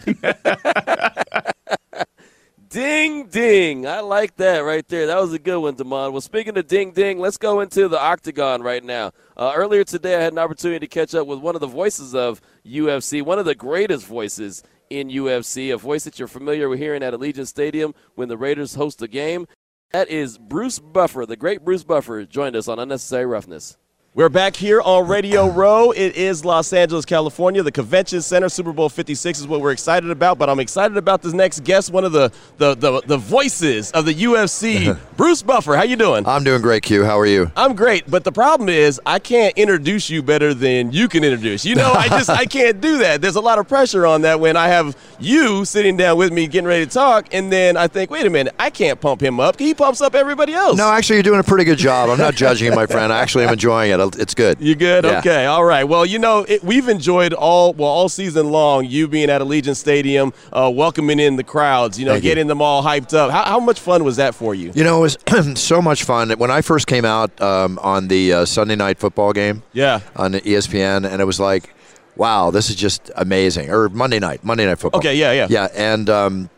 Ding 2.70 3.26
ding. 3.26 3.84
I 3.84 3.98
like 3.98 4.36
that 4.36 4.60
right 4.60 4.86
there. 4.86 5.08
That 5.08 5.20
was 5.20 5.32
a 5.32 5.40
good 5.40 5.58
one, 5.58 5.74
Damon. 5.74 6.12
Well, 6.12 6.20
speaking 6.20 6.56
of 6.56 6.68
ding 6.68 6.92
ding, 6.92 7.18
let's 7.18 7.36
go 7.36 7.58
into 7.58 7.88
the 7.88 8.00
octagon 8.00 8.62
right 8.62 8.84
now. 8.84 9.10
Uh, 9.36 9.52
earlier 9.56 9.82
today, 9.82 10.14
I 10.14 10.20
had 10.20 10.32
an 10.32 10.38
opportunity 10.38 10.78
to 10.78 10.86
catch 10.86 11.12
up 11.12 11.26
with 11.26 11.40
one 11.40 11.56
of 11.56 11.60
the 11.60 11.66
voices 11.66 12.14
of 12.14 12.40
UFC, 12.64 13.22
one 13.22 13.40
of 13.40 13.44
the 13.44 13.56
greatest 13.56 14.06
voices 14.06 14.62
in 14.88 15.08
UFC, 15.08 15.74
a 15.74 15.76
voice 15.76 16.04
that 16.04 16.20
you're 16.20 16.28
familiar 16.28 16.68
with 16.68 16.78
hearing 16.78 17.02
at 17.02 17.12
Allegiant 17.12 17.48
Stadium 17.48 17.92
when 18.14 18.28
the 18.28 18.36
Raiders 18.36 18.76
host 18.76 19.02
a 19.02 19.08
game. 19.08 19.48
That 19.90 20.08
is 20.08 20.38
Bruce 20.38 20.78
Buffer, 20.78 21.26
the 21.26 21.36
great 21.36 21.64
Bruce 21.64 21.82
Buffer, 21.82 22.24
joined 22.24 22.54
us 22.54 22.68
on 22.68 22.78
Unnecessary 22.78 23.26
Roughness. 23.26 23.78
We're 24.12 24.28
back 24.28 24.56
here 24.56 24.80
on 24.80 25.06
Radio 25.06 25.48
Row. 25.48 25.92
It 25.92 26.16
is 26.16 26.44
Los 26.44 26.72
Angeles, 26.72 27.04
California. 27.04 27.62
The 27.62 27.70
Convention 27.70 28.20
Center, 28.22 28.48
Super 28.48 28.72
Bowl 28.72 28.88
56 28.88 29.38
is 29.38 29.46
what 29.46 29.60
we're 29.60 29.70
excited 29.70 30.10
about, 30.10 30.36
but 30.36 30.50
I'm 30.50 30.58
excited 30.58 30.96
about 30.96 31.22
this 31.22 31.32
next 31.32 31.62
guest, 31.62 31.92
one 31.92 32.02
of 32.02 32.10
the 32.10 32.32
the, 32.56 32.74
the, 32.74 33.02
the 33.02 33.16
voices 33.16 33.92
of 33.92 34.06
the 34.06 34.12
UFC, 34.12 34.98
Bruce 35.16 35.42
Buffer. 35.42 35.76
How 35.76 35.84
you 35.84 35.94
doing? 35.94 36.26
I'm 36.26 36.42
doing 36.42 36.60
great, 36.60 36.82
Q. 36.82 37.04
How 37.04 37.20
are 37.20 37.26
you? 37.26 37.52
I'm 37.56 37.76
great, 37.76 38.10
but 38.10 38.24
the 38.24 38.32
problem 38.32 38.68
is 38.68 39.00
I 39.06 39.20
can't 39.20 39.56
introduce 39.56 40.10
you 40.10 40.24
better 40.24 40.54
than 40.54 40.90
you 40.90 41.08
can 41.08 41.22
introduce. 41.22 41.64
You 41.64 41.76
know, 41.76 41.92
I 41.92 42.08
just 42.08 42.30
I 42.30 42.46
can't 42.46 42.80
do 42.80 42.98
that. 42.98 43.20
There's 43.20 43.36
a 43.36 43.40
lot 43.40 43.60
of 43.60 43.68
pressure 43.68 44.06
on 44.06 44.22
that 44.22 44.40
when 44.40 44.56
I 44.56 44.66
have 44.66 44.96
you 45.20 45.64
sitting 45.64 45.96
down 45.96 46.18
with 46.18 46.32
me 46.32 46.48
getting 46.48 46.66
ready 46.66 46.84
to 46.84 46.90
talk, 46.90 47.32
and 47.32 47.52
then 47.52 47.76
I 47.76 47.86
think, 47.86 48.10
wait 48.10 48.26
a 48.26 48.30
minute, 48.30 48.56
I 48.58 48.70
can't 48.70 49.00
pump 49.00 49.22
him 49.22 49.38
up. 49.38 49.56
He 49.60 49.72
pumps 49.72 50.00
up 50.00 50.16
everybody 50.16 50.52
else. 50.52 50.76
No, 50.76 50.90
actually, 50.90 51.18
you're 51.18 51.22
doing 51.22 51.38
a 51.38 51.44
pretty 51.44 51.64
good 51.64 51.78
job. 51.78 52.10
I'm 52.10 52.18
not 52.18 52.34
judging 52.34 52.66
you, 52.66 52.74
my 52.74 52.86
friend. 52.86 53.12
I 53.12 53.20
actually 53.20 53.44
am 53.44 53.52
enjoying 53.52 53.92
it. 53.92 53.99
It's 54.08 54.34
good. 54.34 54.60
You 54.60 54.74
good? 54.74 55.04
Yeah. 55.04 55.18
Okay. 55.18 55.46
All 55.46 55.64
right. 55.64 55.84
Well, 55.84 56.04
you 56.06 56.18
know, 56.18 56.44
it, 56.48 56.62
we've 56.64 56.88
enjoyed 56.88 57.32
all 57.32 57.72
well 57.72 57.88
all 57.88 58.08
season 58.08 58.50
long. 58.50 58.86
You 58.86 59.08
being 59.08 59.30
at 59.30 59.40
Allegiant 59.40 59.76
Stadium, 59.76 60.32
uh, 60.52 60.70
welcoming 60.74 61.18
in 61.18 61.36
the 61.36 61.44
crowds. 61.44 61.98
You 61.98 62.06
know, 62.06 62.12
Thank 62.12 62.24
you. 62.24 62.30
getting 62.30 62.46
them 62.46 62.62
all 62.62 62.82
hyped 62.82 63.14
up. 63.14 63.30
How, 63.30 63.44
how 63.44 63.60
much 63.60 63.80
fun 63.80 64.04
was 64.04 64.16
that 64.16 64.34
for 64.34 64.54
you? 64.54 64.72
You 64.74 64.84
know, 64.84 64.98
it 65.04 65.16
was 65.32 65.58
so 65.60 65.80
much 65.82 66.04
fun. 66.04 66.30
When 66.32 66.50
I 66.50 66.62
first 66.62 66.86
came 66.86 67.04
out 67.04 67.38
um, 67.40 67.78
on 67.80 68.08
the 68.08 68.32
uh, 68.32 68.44
Sunday 68.44 68.76
night 68.76 68.98
football 68.98 69.32
game 69.32 69.62
Yeah. 69.72 70.00
on 70.16 70.32
ESPN, 70.34 71.08
and 71.10 71.20
it 71.20 71.24
was 71.24 71.38
like, 71.40 71.74
wow, 72.16 72.50
this 72.50 72.68
is 72.70 72.76
just 72.76 73.10
amazing. 73.16 73.70
Or 73.70 73.88
Monday 73.88 74.18
night, 74.18 74.44
Monday 74.44 74.66
night 74.66 74.78
football. 74.78 74.98
Okay, 75.00 75.16
yeah, 75.16 75.32
yeah. 75.32 75.46
Yeah, 75.48 75.68
and 75.74 76.08
um, 76.10 76.50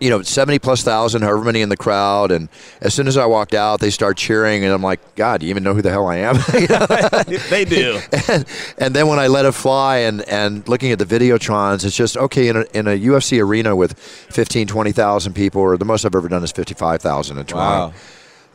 you 0.00 0.10
know, 0.10 0.22
seventy 0.22 0.58
plus 0.58 0.82
thousand, 0.82 1.22
however 1.22 1.44
many 1.44 1.60
in 1.60 1.68
the 1.68 1.76
crowd, 1.76 2.32
and 2.32 2.48
as 2.80 2.94
soon 2.94 3.06
as 3.06 3.16
I 3.16 3.26
walked 3.26 3.54
out, 3.54 3.80
they 3.80 3.90
start 3.90 4.16
cheering, 4.16 4.64
and 4.64 4.72
I'm 4.72 4.82
like, 4.82 5.14
God, 5.14 5.40
do 5.40 5.46
you 5.46 5.50
even 5.50 5.62
know 5.62 5.74
who 5.74 5.82
the 5.82 5.90
hell 5.90 6.06
I 6.06 6.16
am? 6.16 6.36
They 7.50 7.64
do. 7.64 8.00
and, 8.28 8.44
and 8.78 8.94
then 8.94 9.06
when 9.08 9.18
I 9.18 9.26
let 9.26 9.44
it 9.44 9.52
fly 9.52 9.98
and, 9.98 10.22
and 10.22 10.66
looking 10.68 10.90
at 10.92 10.98
the 10.98 11.04
videotrons, 11.04 11.84
it's 11.84 11.96
just 11.96 12.16
okay 12.16 12.48
in 12.48 12.56
a, 12.56 12.64
in 12.72 12.86
a 12.86 12.98
UFC 12.98 13.42
arena 13.42 13.76
with 13.76 13.98
15, 13.98 14.66
20,000 14.66 15.32
people, 15.34 15.60
or 15.60 15.76
the 15.76 15.84
most 15.84 16.04
I've 16.04 16.14
ever 16.14 16.28
done 16.28 16.42
is 16.44 16.52
55,000 16.52 17.38
in 17.38 17.44
Toronto. 17.46 17.94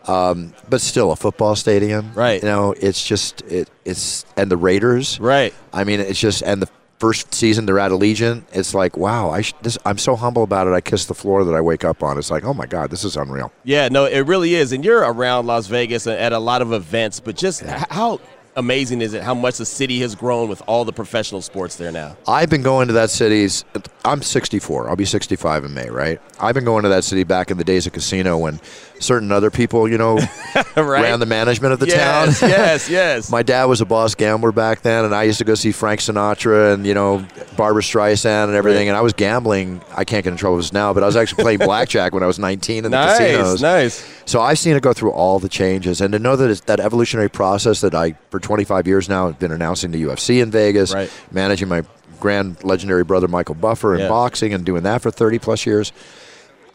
Um, 0.08 0.54
but 0.70 0.82
still, 0.82 1.12
a 1.12 1.16
football 1.16 1.56
stadium, 1.56 2.12
Right. 2.14 2.42
You 2.42 2.48
know, 2.48 2.74
it's 2.74 3.06
just 3.06 3.42
it, 3.44 3.70
it's 3.86 4.24
and 4.38 4.52
the 4.52 4.58
Raiders, 4.58 5.20
Right. 5.20 5.54
I 5.74 5.84
mean, 5.84 6.00
it's 6.00 6.20
just 6.20 6.44
and 6.44 6.62
the 6.62 6.70
first 7.00 7.34
season 7.34 7.66
they're 7.66 7.80
at 7.80 7.92
Allegiant. 7.92 8.44
It's 8.54 8.74
like 8.74 8.98
wow, 8.98 9.30
I 9.30 9.42
sh- 9.42 9.54
this, 9.62 9.78
I'm 9.86 9.98
so 9.98 10.16
humble 10.16 10.44
about 10.44 10.68
it. 10.68 10.72
I 10.72 10.82
kiss 10.82 11.06
the 11.06 11.14
floor 11.14 11.44
that 11.44 11.54
I 11.54 11.62
wake 11.62 11.84
up 11.84 12.04
on. 12.04 12.18
It's 12.18 12.32
like 12.32 12.44
oh 12.44 12.54
my 12.54 12.66
god, 12.66 12.90
this 12.90 13.04
is 13.04 13.18
unreal. 13.18 13.52
Yeah. 13.64 13.88
No, 13.90 14.06
it 14.06 14.22
really 14.22 14.56
is. 14.56 14.72
And 14.72 14.84
you're 14.84 15.02
around 15.02 15.46
Las 15.48 15.68
Vegas 15.68 16.08
at 16.08 16.34
a 16.34 16.40
lot 16.40 16.62
of 16.62 16.72
events, 16.74 17.20
but 17.20 17.36
just 17.36 17.64
h- 17.64 17.84
how 17.90 18.20
amazing 18.56 19.02
is 19.02 19.14
it 19.14 19.24
how 19.24 19.34
much 19.34 19.58
the 19.58 19.66
city 19.66 20.00
has 20.00 20.16
grown 20.16 20.50
with 20.50 20.62
all 20.68 20.86
the 20.86 20.94
professional 20.94 21.42
sports 21.42 21.76
there 21.76 21.92
now? 21.92 22.16
I've 22.28 22.50
been 22.50 22.64
going 22.64 22.88
to 22.88 22.94
that 22.94 23.10
city's 23.10 23.66
I'm 24.06 24.22
64. 24.22 24.88
I'll 24.88 24.96
be 24.96 25.06
65 25.06 25.66
in 25.66 25.74
May, 25.74 25.90
right? 25.90 26.22
I've 26.40 26.54
been 26.54 26.64
going 26.64 26.84
to 26.84 26.90
that 26.90 27.04
city 27.04 27.24
back 27.24 27.50
in 27.50 27.58
the 27.58 27.64
days 27.64 27.88
of 27.88 27.94
casino 27.94 28.38
when 28.38 28.60
certain 29.00 29.32
other 29.32 29.50
people, 29.50 29.90
you 29.90 29.98
know, 29.98 30.16
right? 30.76 31.02
ran 31.02 31.20
the 31.20 31.26
management 31.26 31.74
of 31.74 31.80
the 31.80 31.88
yes, 31.88 32.40
town. 32.40 32.50
yes, 32.50 32.90
yes. 32.90 33.32
My 33.32 33.42
dad 33.42 33.66
was 33.66 33.82
a 33.82 33.86
boss 33.86 34.14
gambler 34.14 34.52
back 34.52 34.82
then, 34.82 35.06
and 35.06 35.16
I 35.16 35.24
used 35.24 35.40
to 35.40 35.44
go 35.44 35.56
see 35.56 35.72
Frank 35.72 36.02
Sinatra 36.02 36.74
and 36.74 36.86
you 36.86 36.94
know 36.94 37.26
Barbra 37.58 37.82
Streisand 37.82 38.46
and 38.46 38.56
everything. 38.56 38.88
Right. 38.88 38.90
And 38.90 38.98
I 38.98 39.02
was 39.02 39.14
gambling. 39.14 39.82
I 39.96 40.04
can't 40.04 40.24
get 40.24 40.32
in 40.32 40.38
trouble 40.38 40.58
with 40.58 40.66
this 40.66 40.74
now, 40.74 40.94
but 40.94 41.02
I 41.02 41.08
was 41.08 41.16
actually 41.16 41.44
playing 41.44 41.60
blackjack 41.66 42.14
when 42.14 42.22
I 42.22 42.28
was 42.28 42.38
19 42.38 42.78
in 42.78 42.84
the 42.84 42.90
nice, 42.90 43.18
casinos. 43.18 43.62
nice. 43.62 44.22
So 44.26 44.40
I've 44.40 44.60
seen 44.60 44.76
it 44.76 44.84
go 44.84 44.94
through 44.94 45.12
all 45.12 45.40
the 45.40 45.50
changes, 45.50 46.00
and 46.00 46.12
to 46.12 46.20
know 46.20 46.36
that 46.36 46.50
it's 46.50 46.62
that 46.62 46.80
evolutionary 46.80 47.30
process 47.30 47.82
that 47.82 47.96
I, 47.96 48.12
25 48.46 48.86
years 48.88 49.10
now, 49.10 49.28
I've 49.28 49.40
been 49.40 49.52
announcing 49.52 49.90
the 49.92 50.04
UFC 50.04 50.40
in 50.40 50.52
Vegas, 50.52 50.94
Right. 50.94 51.10
managing 51.32 51.68
my 51.68 51.82
grand 52.20 52.64
legendary 52.64 53.04
brother 53.04 53.28
Michael 53.28 53.56
Buffer 53.56 53.96
in 53.96 54.02
Yeah. 54.02 54.08
boxing, 54.10 54.54
and 54.54 54.64
doing 54.64 54.84
that 54.84 55.02
for 55.02 55.10
30 55.10 55.40
plus 55.40 55.66
years. 55.66 55.92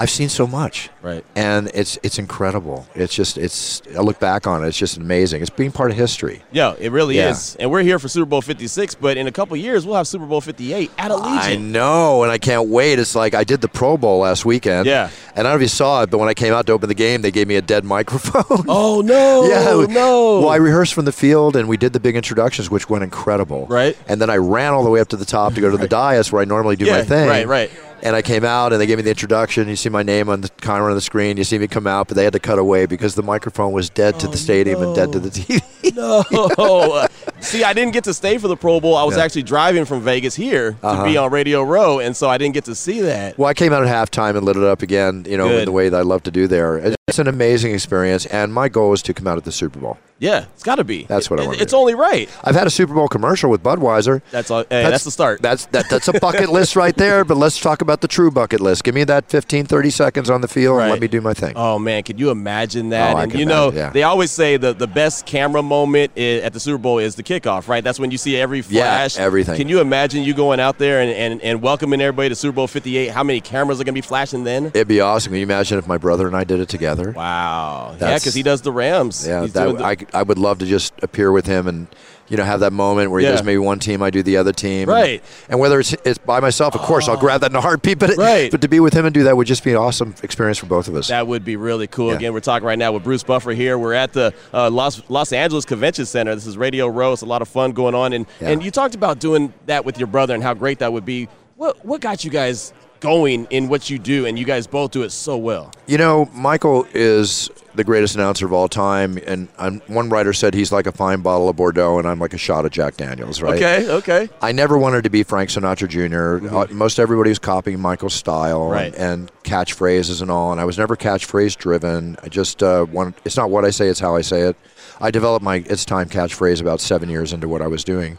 I've 0.01 0.09
seen 0.11 0.31
so 0.31 0.47
much, 0.47 0.89
Right. 1.03 1.23
and 1.37 1.71
it's 1.75 1.99
it's 2.03 2.19
incredible. 2.19 2.87
It's 2.95 3.15
just 3.15 3.37
it's 3.37 3.83
I 3.95 4.01
look 4.01 4.19
back 4.19 4.47
on 4.47 4.65
it, 4.65 4.69
it's 4.69 4.79
just 4.79 4.97
amazing. 4.97 5.43
It's 5.43 5.51
being 5.51 5.73
part 5.73 5.91
of 5.91 5.97
history. 5.99 6.43
Yeah, 6.53 6.75
it 6.81 6.91
really 6.91 7.17
Yeah. 7.19 7.31
is. 7.33 7.55
And 7.61 7.71
we're 7.71 7.83
here 7.83 7.99
for 7.99 8.09
Super 8.09 8.25
Bowl 8.25 8.41
56, 8.41 8.95
but 8.95 9.19
in 9.19 9.27
a 9.27 9.33
couple 9.33 9.57
years, 9.59 9.85
we'll 9.85 9.97
have 9.97 10.09
Super 10.09 10.25
Bowl 10.25 10.41
58 10.41 10.91
at 10.97 11.11
Allegiant. 11.11 11.39
I 11.43 11.57
know, 11.57 12.23
and 12.23 12.33
I 12.33 12.39
can't 12.39 12.69
wait. 12.71 12.99
It's 12.99 13.15
like 13.15 13.35
I 13.35 13.45
did 13.45 13.61
the 13.61 13.69
Pro 13.69 13.99
Bowl 13.99 14.21
last 14.21 14.47
weekend. 14.47 14.87
Yeah. 14.87 15.11
And 15.37 15.47
I 15.47 15.51
don't 15.51 15.53
know 15.53 15.57
if 15.57 15.63
you 15.63 15.69
saw 15.69 16.03
it, 16.03 16.11
but 16.11 16.17
when 16.19 16.29
I 16.31 16.35
came 16.35 16.55
out 16.55 16.67
to 16.67 16.73
open 16.73 16.89
the 16.89 16.95
game, 16.95 17.21
they 17.23 17.31
gave 17.31 17.47
me 17.47 17.57
a 17.57 17.63
dead 17.63 17.85
microphone. 17.97 18.65
Oh, 18.69 19.03
no. 19.03 19.45
yeah. 19.49 19.87
no. 19.93 20.41
Well, 20.41 20.49
I 20.49 20.57
rehearsed 20.57 20.95
from 20.95 21.05
the 21.05 21.13
field, 21.13 21.57
and 21.57 21.69
we 21.69 21.77
did 21.77 21.93
the 21.93 22.01
big 22.01 22.17
introductions, 22.17 22.71
which 22.71 22.89
went 22.89 23.05
incredible. 23.05 23.67
Right. 23.69 23.97
And 24.09 24.21
then 24.21 24.31
I 24.31 24.37
ran 24.37 24.73
all 24.73 24.83
the 24.83 24.91
way 24.91 25.01
up 25.01 25.09
to 25.09 25.17
the 25.17 25.25
top 25.27 25.53
to 25.55 25.61
go 25.61 25.71
to 25.71 25.77
the 25.77 25.89
dais 25.97 26.33
where 26.33 26.41
I 26.43 26.47
normally 26.47 26.77
do 26.77 26.87
Yeah, 26.87 26.99
my 26.99 27.03
thing. 27.05 27.29
right, 27.29 27.47
right. 27.47 27.71
And 28.03 28.17
I 28.17 28.23
came 28.23 28.45
out, 28.45 28.73
and 28.73 28.81
they 28.81 28.87
gave 28.87 28.97
me 28.97 29.03
the 29.03 29.11
introduction. 29.11 29.69
You 29.69 29.77
see 29.77 29.89
my 29.89 30.03
name 30.03 30.29
on 30.29 30.41
the 30.41 30.49
camera 30.49 30.91
on 30.91 30.95
the 30.95 31.01
screen. 31.01 31.37
You 31.37 31.45
see 31.45 31.59
me 31.59 31.69
come 31.69 31.87
out, 31.87 32.09
but 32.09 32.17
they 32.17 32.25
had 32.25 32.33
to 32.33 32.39
cut 32.39 32.59
away 32.59 32.87
because 32.87 33.15
the 33.15 33.23
microphone 33.23 33.73
was 33.73 33.91
dead 33.91 34.19
to 34.21 34.27
the 34.27 34.33
oh, 34.33 34.37
stadium 34.37 34.83
and 34.83 34.95
dead 34.95 35.13
to 35.13 35.21
the 35.21 35.29
TV. 35.29 35.63
no. 35.95 36.23
See, 37.40 37.64
I 37.64 37.73
didn't 37.73 37.93
get 37.93 38.05
to 38.05 38.14
stay 38.14 38.37
for 38.38 38.49
the 38.49 38.57
Pro 38.57 38.81
Bowl. 38.81 38.97
I 38.97 39.05
was 39.05 39.16
Yeah. 39.16 39.25
actually 39.25 39.45
driving 39.45 39.85
from 39.87 40.03
Vegas 40.03 40.35
here 40.35 40.73
to 40.73 40.87
Uh-huh. 40.87 41.05
be 41.05 41.16
on 41.16 41.31
Radio 41.31 41.62
Row, 41.62 41.99
and 41.99 42.14
so 42.16 42.29
I 42.29 42.37
didn't 42.38 42.55
get 42.55 42.64
to 42.66 42.75
see 42.75 43.01
that. 43.01 43.38
Well, 43.38 43.49
I 43.49 43.55
came 43.55 43.73
out 43.73 43.87
at 43.87 43.88
halftime 43.88 44.37
and 44.37 44.43
lit 44.45 44.57
it 44.57 44.62
up 44.64 44.83
again, 44.83 45.25
you 45.29 45.38
know, 45.38 45.49
Good. 45.49 45.59
in 45.61 45.64
the 45.64 45.73
way 45.73 45.88
that 45.88 45.97
I 45.97 46.03
love 46.03 46.23
to 46.25 46.31
do 46.31 46.47
there. 46.47 46.95
It's 47.09 47.19
an 47.19 47.29
amazing 47.29 47.73
experience, 47.75 48.27
and 48.27 48.53
my 48.53 48.69
goal 48.69 48.93
is 48.93 49.03
to 49.03 49.14
come 49.14 49.27
out 49.27 49.37
at 49.38 49.45
the 49.45 49.53
Super 49.53 49.79
Bowl. 49.81 49.99
Yeah, 50.19 50.45
it's 50.53 50.62
got 50.62 50.75
to 50.75 50.85
be. 50.85 51.05
That's 51.09 51.31
what 51.31 51.40
I 51.40 51.47
wanna 51.47 51.57
It's 51.59 51.73
do. 51.73 51.79
only 51.79 51.95
right. 51.95 52.29
I've 52.45 52.55
had 52.55 52.66
a 52.66 52.71
Super 52.71 52.93
Bowl 52.93 53.09
commercial 53.09 53.51
with 53.51 53.62
Budweiser. 53.62 54.21
That's 54.31 54.51
all. 54.51 54.64
Hey, 54.69 54.83
that's, 54.83 55.03
the 55.05 55.11
start. 55.11 55.40
That's 55.40 55.64
that, 55.66 55.88
that's 55.88 56.09
a 56.09 56.12
bucket 56.12 56.51
list 56.53 56.77
right 56.77 56.95
there. 56.95 57.25
But 57.25 57.38
let's 57.38 57.59
talk 57.59 57.81
about 57.81 58.03
the 58.03 58.07
true 58.09 58.31
bucket 58.31 58.61
list. 58.61 58.85
Give 58.85 58.95
me 58.95 59.05
that 59.05 59.31
15, 59.31 59.64
30 59.64 59.88
seconds 59.88 60.29
on 60.29 60.43
the 60.43 60.47
field 60.49 60.79
and 60.83 60.90
let 60.90 61.01
me 61.01 61.09
do 61.09 61.23
my 61.23 61.33
thing. 61.33 61.55
Oh 61.57 61.79
man, 61.79 62.03
could 62.03 62.21
you 62.21 62.29
imagine 62.31 62.90
that? 62.90 63.16
Oh, 63.16 63.19
and 63.21 63.35
you 63.35 63.47
know, 63.47 63.73
yeah. 63.73 63.88
they 63.88 64.03
always 64.03 64.31
say 64.31 64.59
the 64.59 64.75
the 64.75 64.87
best 64.87 65.25
camera 65.25 65.62
moment 65.71 66.13
i 66.17 66.41
at 66.41 66.53
the 66.53 66.61
Super 66.61 66.77
Bowl 66.79 66.99
is 66.99 67.15
the 67.15 67.23
kickoff, 67.23 67.69
right? 67.69 67.83
That's 67.83 67.99
when 67.99 68.11
you 68.11 68.19
see 68.19 68.37
every 68.37 68.59
Yeah, 68.59 68.83
flash, 68.83 69.17
everything. 69.19 69.57
Can 69.57 69.69
you 69.69 69.81
imagine 69.81 70.25
you 70.25 70.35
going 70.35 70.61
out 70.61 70.77
there 70.79 71.01
and, 71.01 71.11
and, 71.11 71.41
and 71.43 71.63
welcoming 71.63 72.01
everybody 72.03 72.29
to 72.29 72.35
Super 72.35 72.57
Bowl 72.57 72.67
58? 72.67 73.09
How 73.11 73.23
many 73.25 73.41
cameras 73.41 73.81
are 73.81 73.85
going 73.85 73.95
to 73.95 74.03
be 74.03 74.07
flashing 74.07 74.45
then? 74.45 74.67
It'd 74.67 74.89
be 74.89 75.01
awesome. 75.01 75.31
Can 75.31 75.39
you 75.39 75.45
imagine 75.45 75.79
if 75.79 75.87
my 75.87 75.97
brother 75.97 76.27
and 76.27 76.37
I 76.37 76.45
did 76.45 76.61
it 76.61 76.69
together? 76.69 77.13
Wow. 77.13 77.91
yeah, 77.93 77.99
That's- 77.99 78.23
because 78.23 78.35
he 78.35 78.43
does 78.43 78.63
the 78.63 78.73
Rams. 78.73 79.27
Yeah, 79.27 79.47
that, 79.47 79.79
the- 79.79 79.85
I, 79.85 79.97
I 80.13 80.23
would 80.25 80.39
love 80.39 80.59
to 80.59 80.67
just 80.67 80.93
appear 81.03 81.31
with 81.33 81.47
him 81.47 81.67
and 81.69 81.87
you 82.31 82.37
know 82.38 82.45
have 82.45 82.61
that 82.61 82.73
moment 82.73 83.11
where 83.11 83.21
he 83.21 83.27
Yeah. 83.27 83.33
does 83.33 83.43
maybe 83.45 83.59
one 83.59 83.79
team, 83.79 84.03
I 84.03 84.09
do 84.09 84.23
the 84.23 84.38
other 84.38 84.53
team, 84.53 84.88
Right. 84.88 85.23
And, 85.49 85.61
whether 85.61 85.79
it's 85.81 85.93
it's 86.05 86.16
by 86.19 86.40
myself, 86.40 86.75
of 86.75 86.81
course, 86.81 87.09
I'll 87.09 87.16
grab 87.19 87.43
that 87.43 87.51
in 87.51 87.57
a 87.57 87.61
heartbeat. 87.61 87.99
But 87.99 88.16
Right. 88.16 88.51
but 88.51 88.62
to 88.62 88.69
be 88.69 88.81
with 88.81 88.95
him 88.95 89.05
and 89.05 89.12
do 89.12 89.25
that 89.25 89.37
would 89.37 89.47
just 89.47 89.62
be 89.64 89.73
an 89.73 89.77
awesome 89.77 90.14
experience 90.23 90.57
for 90.59 90.66
both 90.66 90.88
of 90.88 90.95
us. 90.95 91.09
That 91.09 91.27
would 91.27 91.45
be 91.45 91.57
really 91.57 91.87
cool. 91.88 92.09
Yeah. 92.11 92.14
Again, 92.16 92.33
we're 92.33 92.40
talking 92.40 92.66
right 92.66 92.79
now 92.79 92.93
with 92.93 93.03
Bruce 93.05 93.23
Buffer 93.25 93.51
here. 93.51 93.77
We're 93.79 93.93
at 93.95 94.12
the 94.14 94.33
uh, 94.55 94.71
Los 94.71 95.03
Los 95.11 95.33
Angeles 95.33 95.64
Convention 95.64 96.07
Center. 96.07 96.35
This 96.35 96.47
is 96.47 96.57
Radio 96.57 96.87
Row. 96.87 97.12
It's 97.12 97.23
a 97.23 97.27
lot 97.27 97.43
of 97.43 97.49
fun 97.49 97.73
going 97.73 97.95
on, 97.95 98.12
and 98.12 98.25
Yeah. 98.40 98.51
and 98.51 98.62
you 98.62 98.71
talked 98.71 98.95
about 98.95 99.19
doing 99.19 99.53
that 99.66 99.85
with 99.85 99.99
your 99.99 100.07
brother 100.07 100.33
and 100.35 100.43
how 100.43 100.55
great 100.55 100.79
that 100.79 100.93
would 100.93 101.05
be. 101.05 101.29
What 101.57 101.85
what 101.85 102.01
got 102.01 102.25
you 102.25 102.31
guys 102.31 102.73
going 103.01 103.47
in 103.51 103.69
what 103.69 103.91
you 103.91 103.99
do, 103.99 104.27
and 104.27 104.39
you 104.39 104.45
guys 104.45 104.67
both 104.67 104.91
do 104.93 105.03
it 105.03 105.11
so 105.11 105.37
well? 105.37 105.73
You 105.87 105.99
know, 105.99 106.27
Michael 106.35 106.87
is 106.95 107.51
the 107.75 107.85
greatest 107.85 108.15
announcer 108.17 108.47
of 108.47 108.53
all 108.53 108.69
time, 108.69 109.19
and 109.27 109.49
um, 109.59 109.81
one 109.87 110.09
writer 110.11 110.33
said 110.33 110.55
he's 110.55 110.73
like 110.73 110.87
a 110.87 110.93
fine 110.93 111.21
bottle 111.21 111.49
of 111.49 111.57
Bordeaux, 111.57 111.99
and 111.99 112.07
I'm 112.07 112.19
like 112.19 112.35
a 112.35 112.39
shot 112.39 112.65
of 112.65 112.73
Jack 112.73 112.97
Daniels, 112.97 113.41
right? 113.41 113.55
Okay, 113.55 113.89
okay. 113.91 114.29
I 114.43 114.53
never 114.53 114.77
wanted 114.77 115.05
to 115.05 115.11
be 115.11 115.23
Frank 115.23 115.51
Sinatra 115.51 115.89
junior 115.89 116.41
Uh, 116.55 116.67
most 116.71 116.99
everybody 116.99 117.31
was 117.31 117.39
copying 117.39 117.81
Michael's 117.81 118.15
style 118.15 118.61
Mm-hmm. 118.61 118.73
Right. 118.73 118.95
and, 118.95 119.31
and 119.31 119.43
catchphrases 119.45 120.21
and 120.21 120.31
all, 120.31 120.53
and 120.53 120.61
I 120.61 120.65
was 120.65 120.77
never 120.79 120.97
catchphrase 120.97 121.57
driven. 121.57 122.17
I 122.23 122.29
just 122.29 122.63
uh, 122.63 122.87
wanted, 122.91 123.15
it's 123.25 123.37
not 123.37 123.51
what 123.51 123.65
I 123.65 123.71
say, 123.71 123.89
it's 123.89 124.01
how 124.01 124.17
I 124.17 124.21
say 124.21 124.43
it. 124.43 124.57
I 125.01 125.11
developed 125.11 125.43
my 125.45 125.65
It's 125.67 125.85
Time 125.87 126.09
catchphrase 126.09 126.61
about 126.61 126.81
seven 126.81 127.09
years 127.09 127.33
into 127.33 127.49
what 127.49 127.63
I 127.63 127.69
was 127.69 127.85
doing. 127.85 128.19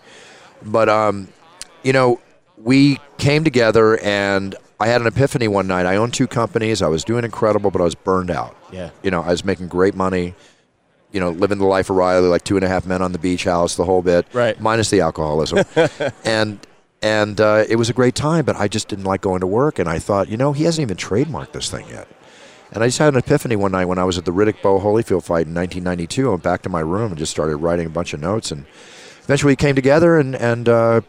But, 0.63 0.89
um, 0.89 1.27
you 1.83 1.93
know, 1.93 2.19
we 2.57 2.99
came 3.17 3.43
together 3.43 3.99
and 3.99 4.55
I 4.81 4.87
had 4.87 5.01
an 5.01 5.07
epiphany 5.07 5.47
one 5.47 5.67
night. 5.67 5.85
I 5.85 5.97
owned 5.97 6.13
two 6.13 6.25
companies. 6.25 6.81
I 6.81 6.87
was 6.87 7.03
doing 7.03 7.23
incredible, 7.23 7.69
but 7.69 7.81
I 7.81 7.83
was 7.83 7.93
burned 7.93 8.31
out. 8.31 8.57
Yeah. 8.71 8.89
You 9.03 9.11
know, 9.11 9.21
I 9.21 9.29
was 9.29 9.45
making 9.45 9.67
great 9.67 9.93
money. 9.93 10.33
You 11.11 11.19
know, 11.19 11.29
living 11.29 11.59
the 11.59 11.65
life 11.65 11.89
of 11.91 11.97
Riley, 11.97 12.27
like 12.27 12.43
two 12.43 12.55
and 12.55 12.65
a 12.65 12.67
half 12.67 12.85
men 12.85 13.01
on 13.01 13.11
the 13.11 13.19
beach 13.19 13.43
house, 13.43 13.75
the 13.75 13.83
whole 13.83 14.01
bit, 14.01 14.25
Right. 14.33 14.59
Minus 14.59 14.89
the 14.89 15.01
alcoholism, 15.01 15.65
and 16.25 16.59
and 17.01 17.39
uh, 17.41 17.65
it 17.67 17.75
was 17.75 17.89
a 17.89 17.93
great 17.93 18.15
time. 18.15 18.45
But 18.45 18.55
I 18.55 18.67
just 18.67 18.87
didn't 18.87 19.03
like 19.05 19.21
going 19.21 19.41
to 19.41 19.47
work, 19.47 19.77
and 19.77 19.89
I 19.89 19.99
thought, 19.99 20.29
you 20.29 20.37
know, 20.37 20.53
he 20.53 20.63
hasn't 20.63 20.81
even 20.83 20.97
trademarked 20.97 21.51
this 21.51 21.69
thing 21.69 21.87
yet. 21.89 22.07
And 22.71 22.81
I 22.81 22.87
just 22.87 22.97
had 22.97 23.13
an 23.13 23.19
epiphany 23.19 23.57
one 23.57 23.73
night 23.73 23.85
when 23.85 23.99
I 23.99 24.05
was 24.05 24.17
at 24.17 24.23
the 24.23 24.31
Riddick 24.31 24.61
Bowe 24.61 24.79
Holyfield 24.79 25.23
fight 25.23 25.45
in 25.45 25.53
1992. 25.53 26.27
I 26.27 26.29
went 26.29 26.43
back 26.43 26.61
to 26.61 26.69
my 26.69 26.79
room 26.79 27.11
and 27.11 27.17
just 27.17 27.31
started 27.31 27.57
writing 27.57 27.85
a 27.85 27.89
bunch 27.89 28.13
of 28.13 28.21
notes, 28.21 28.49
and 28.49 28.65
eventually 29.23 29.51
we 29.51 29.57
came 29.57 29.75
together, 29.75 30.17
and 30.17 30.33
and 30.33 30.69
uh, 30.69 31.01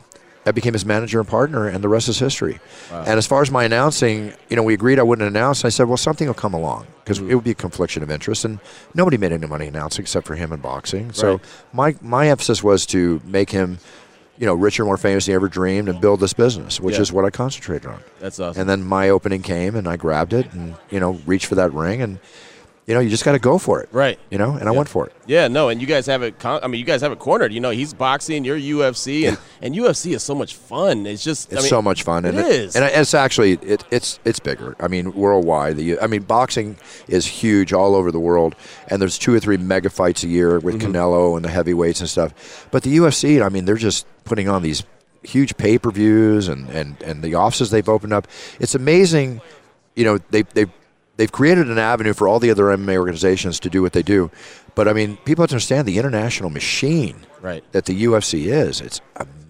I 0.44 0.50
became 0.50 0.72
his 0.72 0.84
manager 0.84 1.20
and 1.20 1.28
partner, 1.28 1.68
and 1.68 1.84
the 1.84 1.88
rest 1.88 2.08
is 2.08 2.18
history. 2.18 2.58
And 2.90 3.16
as 3.18 3.26
far 3.26 3.42
as 3.42 3.50
my 3.50 3.62
announcing, 3.64 4.32
you 4.48 4.56
know, 4.56 4.62
we 4.64 4.74
agreed 4.74 4.98
I 4.98 5.02
wouldn't 5.04 5.26
announce. 5.28 5.64
I 5.64 5.68
said, 5.68 5.86
well, 5.86 5.96
something 5.96 6.26
will 6.26 6.34
come 6.34 6.52
along 6.54 6.86
because 7.04 7.18
Mm-hmm. 7.20 7.30
it 7.30 7.34
would 7.36 7.44
be 7.44 7.50
a 7.52 7.54
confliction 7.54 8.02
of 8.02 8.10
interest, 8.10 8.44
and 8.44 8.58
nobody 8.94 9.16
made 9.18 9.32
any 9.32 9.46
money 9.46 9.66
announcing 9.68 10.02
except 10.02 10.26
for 10.26 10.34
him 10.34 10.52
in 10.52 10.60
boxing. 10.60 11.12
So 11.12 11.40
my 11.72 11.94
my 12.00 12.28
emphasis 12.28 12.62
was 12.62 12.86
to 12.86 13.20
make 13.24 13.50
him, 13.50 13.78
you 14.38 14.46
know, 14.46 14.54
richer, 14.54 14.84
more 14.84 14.96
famous 14.96 15.26
than 15.26 15.32
he 15.32 15.36
ever 15.36 15.48
dreamed, 15.48 15.88
and 15.88 16.00
build 16.00 16.18
this 16.20 16.32
business, 16.32 16.80
which 16.80 16.96
Yeah. 16.96 17.02
is 17.02 17.12
what 17.12 17.24
I 17.24 17.30
concentrated 17.30 17.86
on. 17.86 18.00
That's 18.20 18.40
awesome. 18.40 18.60
And 18.62 18.68
then 18.70 18.82
my 18.84 19.10
opening 19.10 19.42
came, 19.42 19.76
and 19.76 19.86
I 19.86 19.96
grabbed 19.96 20.32
it, 20.32 20.52
and 20.52 20.74
you 20.90 20.98
know, 21.00 21.20
reached 21.26 21.46
for 21.46 21.54
that 21.56 21.72
ring, 21.72 22.02
and 22.02 22.18
you 22.86 22.94
know, 22.94 23.00
you 23.00 23.08
just 23.10 23.24
got 23.24 23.32
to 23.32 23.38
go 23.38 23.58
for 23.58 23.80
it, 23.80 23.88
Right. 23.92 24.18
You 24.30 24.38
know, 24.38 24.54
and 24.54 24.68
I 24.68 24.72
went 24.72 24.88
for 24.88 25.06
it. 25.06 25.12
Yeah, 25.26 25.46
no, 25.48 25.68
and 25.68 25.80
you 25.80 25.86
guys 25.86 26.06
have 26.06 26.22
it. 26.22 26.40
Con- 26.40 26.60
I 26.64 26.66
mean, 26.66 26.80
you 26.80 26.84
guys 26.84 27.00
have 27.02 27.12
it 27.12 27.20
cornered. 27.20 27.52
You 27.52 27.60
know, 27.60 27.70
he's 27.70 27.94
boxing, 27.94 28.44
you're 28.44 28.58
UFC, 28.58 29.28
and, 29.28 29.38
and 29.60 29.74
UFC 29.74 30.14
is 30.14 30.22
so 30.24 30.34
much 30.34 30.56
fun. 30.56 31.06
It's 31.06 31.22
just, 31.22 31.52
It's 31.52 31.60
I 31.60 31.62
mean, 31.62 31.70
so 31.70 31.80
much 31.80 32.02
fun, 32.02 32.24
and 32.24 32.36
it 32.36 32.46
is. 32.46 32.74
and 32.74 32.84
it's 32.84 33.14
actually 33.14 33.52
it, 33.52 33.84
it's 33.92 34.18
it's 34.24 34.40
bigger. 34.40 34.74
I 34.80 34.88
mean, 34.88 35.12
worldwide. 35.12 35.76
The 35.76 36.00
I 36.00 36.08
mean, 36.08 36.22
boxing 36.22 36.76
is 37.06 37.24
huge 37.24 37.72
all 37.72 37.94
over 37.94 38.10
the 38.10 38.18
world, 38.20 38.56
and 38.88 39.00
there's 39.00 39.16
two 39.16 39.32
or 39.32 39.38
three 39.38 39.56
mega 39.58 39.88
fights 39.88 40.24
a 40.24 40.28
year 40.28 40.58
with 40.58 40.80
Mm-hmm. 40.80 40.90
Canelo 40.92 41.36
and 41.36 41.44
the 41.44 41.50
heavyweights 41.50 42.00
and 42.00 42.10
stuff. 42.10 42.66
But 42.72 42.82
the 42.82 42.96
UFC, 42.96 43.44
I 43.44 43.48
mean, 43.48 43.64
they're 43.64 43.76
just 43.76 44.06
putting 44.24 44.48
on 44.48 44.62
these 44.62 44.82
huge 45.22 45.56
pay 45.56 45.78
per 45.78 45.92
views 45.92 46.48
and, 46.48 46.68
and 46.70 47.00
and 47.02 47.22
the 47.22 47.36
offices 47.36 47.70
they've 47.70 47.88
opened 47.88 48.12
up. 48.12 48.26
It's 48.58 48.74
amazing. 48.74 49.40
You 49.94 50.04
know, 50.04 50.18
they 50.30 50.42
they 50.42 50.66
they've 51.16 51.32
created 51.32 51.68
an 51.70 51.78
avenue 51.78 52.12
for 52.12 52.26
all 52.28 52.38
the 52.40 52.50
other 52.50 52.64
MMA 52.64 52.96
organizations 52.96 53.60
to 53.60 53.70
do 53.70 53.82
what 53.82 53.92
they 53.92 54.02
do. 54.02 54.30
But 54.74 54.88
I 54.88 54.92
mean, 54.92 55.18
people 55.24 55.42
have 55.42 55.50
to 55.50 55.54
understand 55.56 55.86
the 55.86 55.98
international 55.98 56.50
machine 56.50 57.16
Right. 57.40 57.62
that 57.72 57.84
the 57.86 58.04
UFC 58.04 58.46
is. 58.46 58.80
It's 58.80 59.00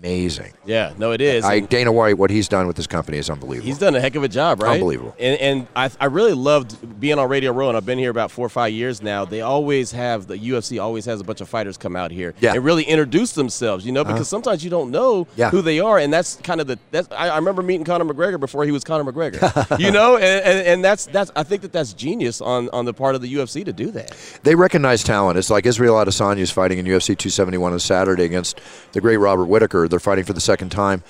amazing. 0.03 0.53
yeah, 0.65 0.93
no, 0.99 1.13
it 1.13 1.21
is. 1.21 1.45
I, 1.45 1.61
Dana 1.61 1.93
White, 1.93 2.19
what 2.19 2.31
he's 2.31 2.49
done 2.49 2.67
with 2.67 2.77
his 2.77 2.87
company 2.87 3.19
is 3.19 3.31
unbelievable. 3.31 3.67
He's 3.67 3.79
done 3.79 3.95
a 3.95 4.01
heck 4.01 4.15
of 4.15 4.23
a 4.23 4.29
job, 4.29 4.63
right? 4.63 4.75
Unbelievable. 4.75 5.15
And, 5.19 5.41
and 5.41 5.67
I, 5.77 5.91
I 6.01 6.07
really 6.07 6.33
loved 6.33 7.01
being 7.01 7.19
on 7.19 7.29
Radio 7.29 7.53
Row, 7.53 7.69
and 7.69 7.77
I've 7.77 7.87
been 7.87 7.99
here 7.99 8.11
about 8.11 8.31
four 8.31 8.45
or 8.47 8.49
five 8.49 8.73
years 8.73 9.03
now. 9.03 9.25
They 9.25 9.41
always 9.43 9.93
have 9.93 10.27
the 10.27 10.37
UFC 10.37 10.83
always 10.83 11.05
has 11.05 11.21
a 11.21 11.25
bunch 11.25 11.41
of 11.41 11.49
fighters 11.49 11.77
come 11.77 11.95
out 11.97 12.11
here 12.11 12.35
Yeah. 12.41 12.51
Uh-huh. 12.51 12.57
and 12.57 12.65
really 12.65 12.85
introduce 12.85 13.33
themselves. 13.33 13.87
You 13.87 13.93
know, 13.93 14.05
because 14.05 14.29
sometimes 14.29 14.65
you 14.65 14.71
don't 14.71 14.91
know 14.91 15.27
Yeah. 15.37 15.51
who 15.51 15.63
they 15.63 15.81
are, 15.81 15.99
and 15.99 16.13
that's 16.13 16.37
kind 16.37 16.61
of 16.61 16.67
the. 16.67 16.79
That's, 16.91 17.09
I, 17.13 17.29
I 17.29 17.37
remember 17.37 17.63
meeting 17.63 17.85
Conor 17.85 18.05
McGregor 18.05 18.41
before 18.41 18.65
he 18.65 18.71
was 18.73 18.85
Conor 18.85 19.11
McGregor. 19.11 19.79
you 19.79 19.91
know, 19.99 20.17
and, 20.17 20.45
and, 20.45 20.67
and 20.67 20.85
that's 20.85 21.07
that's 21.07 21.31
I 21.37 21.43
think 21.43 21.63
that 21.63 21.73
that's 21.73 21.93
genius 21.93 22.41
on 22.41 22.69
on 22.71 22.85
the 22.85 22.95
part 22.95 23.15
of 23.15 23.23
the 23.23 23.33
UFC 23.35 23.65
to 23.65 23.73
do 23.73 23.91
that. 23.93 24.15
They 24.43 24.55
recognize 24.55 25.03
talent. 25.03 25.39
It's 25.39 25.51
like 25.51 25.67
Israel 25.67 25.95
Adesanya 25.97 26.39
is 26.39 26.51
fighting 26.51 26.79
in 26.79 26.87
UFC 26.87 27.17
271 27.17 27.73
on 27.73 27.79
Saturday 27.79 28.25
against 28.25 28.61
the 28.93 29.01
great 29.01 29.17
Robert 29.19 29.45
Whitaker. 29.45 29.89
They're 29.93 30.01
fighting 30.01 30.25
for 30.25 30.33
the 30.33 30.41
second 30.41 30.71
time. 30.71 31.05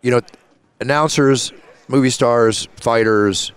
You 0.00 0.10
know, 0.10 0.20
announcers, 0.80 1.52
movie 1.88 2.10
stars, 2.10 2.66
fighters, 2.76 3.52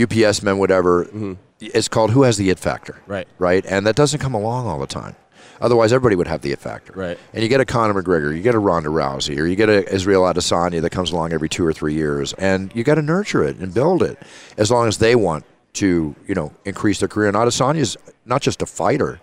UPS 0.00 0.42
men, 0.42 0.58
whatever. 0.58 1.36
It's 1.60 1.88
called 1.88 2.12
Who 2.12 2.22
Has 2.22 2.38
the 2.38 2.48
It 2.50 2.58
Factor. 2.58 3.02
Right. 3.06 3.28
Right. 3.38 3.64
And 3.66 3.86
that 3.86 3.94
doesn't 3.96 4.20
come 4.20 4.34
along 4.34 4.66
all 4.66 4.78
the 4.80 4.86
time. 4.86 5.14
Otherwise, 5.60 5.92
everybody 5.92 6.16
would 6.16 6.26
have 6.26 6.40
the 6.40 6.52
it 6.52 6.58
factor. 6.58 6.92
Right. 6.94 7.18
And 7.34 7.42
you 7.42 7.48
get 7.48 7.60
a 7.60 7.66
Conor 7.66 8.02
McGregor, 8.02 8.34
you 8.34 8.42
get 8.42 8.54
a 8.54 8.58
Ronda 8.58 8.88
Rousey, 8.88 9.38
or 9.38 9.46
you 9.46 9.56
get 9.56 9.68
a 9.68 9.92
Israel 9.92 10.22
Adesanya 10.22 10.80
that 10.80 10.90
comes 10.90 11.12
along 11.12 11.32
every 11.32 11.48
two 11.48 11.66
or 11.66 11.72
three 11.72 11.94
years, 11.94 12.32
and 12.34 12.74
you 12.74 12.82
got 12.82 12.94
to 12.94 13.02
nurture 13.02 13.44
it 13.44 13.56
and 13.58 13.74
build 13.74 14.02
it, 14.02 14.18
as 14.56 14.70
long 14.70 14.88
as 14.88 14.98
they 14.98 15.14
want 15.14 15.44
to, 15.74 16.14
you 16.26 16.34
know, 16.34 16.52
increase 16.64 16.98
their 16.98 17.08
career. 17.08 17.28
And 17.28 17.36
Adesanya's 17.36 17.96
not 18.24 18.40
just 18.40 18.62
a 18.62 18.66
fighter, 18.66 19.20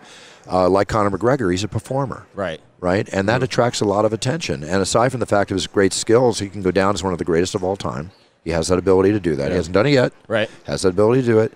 uh, 0.49 0.69
like 0.69 0.87
Conor 0.87 1.09
McGregor, 1.09 1.51
he's 1.51 1.63
a 1.63 1.67
performer 1.67 2.25
Right. 2.35 2.61
Right? 2.79 3.09
And 3.11 3.27
that 3.27 3.41
attracts 3.41 3.81
a 3.81 3.85
lot 3.85 4.05
of 4.05 4.13
attention. 4.13 4.63
And 4.63 4.81
aside 4.81 5.09
from 5.09 5.19
the 5.19 5.25
fact 5.25 5.49
of 5.51 5.55
his 5.55 5.65
great 5.67 5.93
skills, 5.93 6.39
he 6.39 6.47
can 6.49 6.61
go 6.61 6.69
down 6.71 6.93
as 6.93 7.03
one 7.03 7.11
of 7.13 7.19
the 7.19 7.25
greatest 7.25 7.55
of 7.55 7.63
all 7.63 7.75
time. 7.75 8.11
He 8.43 8.51
has 8.51 8.67
that 8.67 8.77
ability 8.77 9.11
to 9.13 9.19
do 9.19 9.35
that. 9.35 9.49
He 9.51 9.57
hasn't 9.57 9.73
done 9.73 9.87
it 9.87 9.91
yet. 9.93 10.13
Right. 10.27 10.49
Has 10.65 10.83
that 10.83 10.89
ability 10.89 11.21
to 11.21 11.27
do 11.27 11.39
it. 11.39 11.53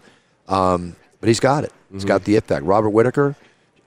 Um, 0.47 0.95
but 1.19 1.27
he's 1.27 1.39
got 1.39 1.63
it. 1.63 1.71
He's 1.91 2.05
got 2.05 2.23
the 2.25 2.35
it 2.35 2.47
back. 2.47 2.63
Robert 2.65 2.89
Whitaker, 2.89 3.35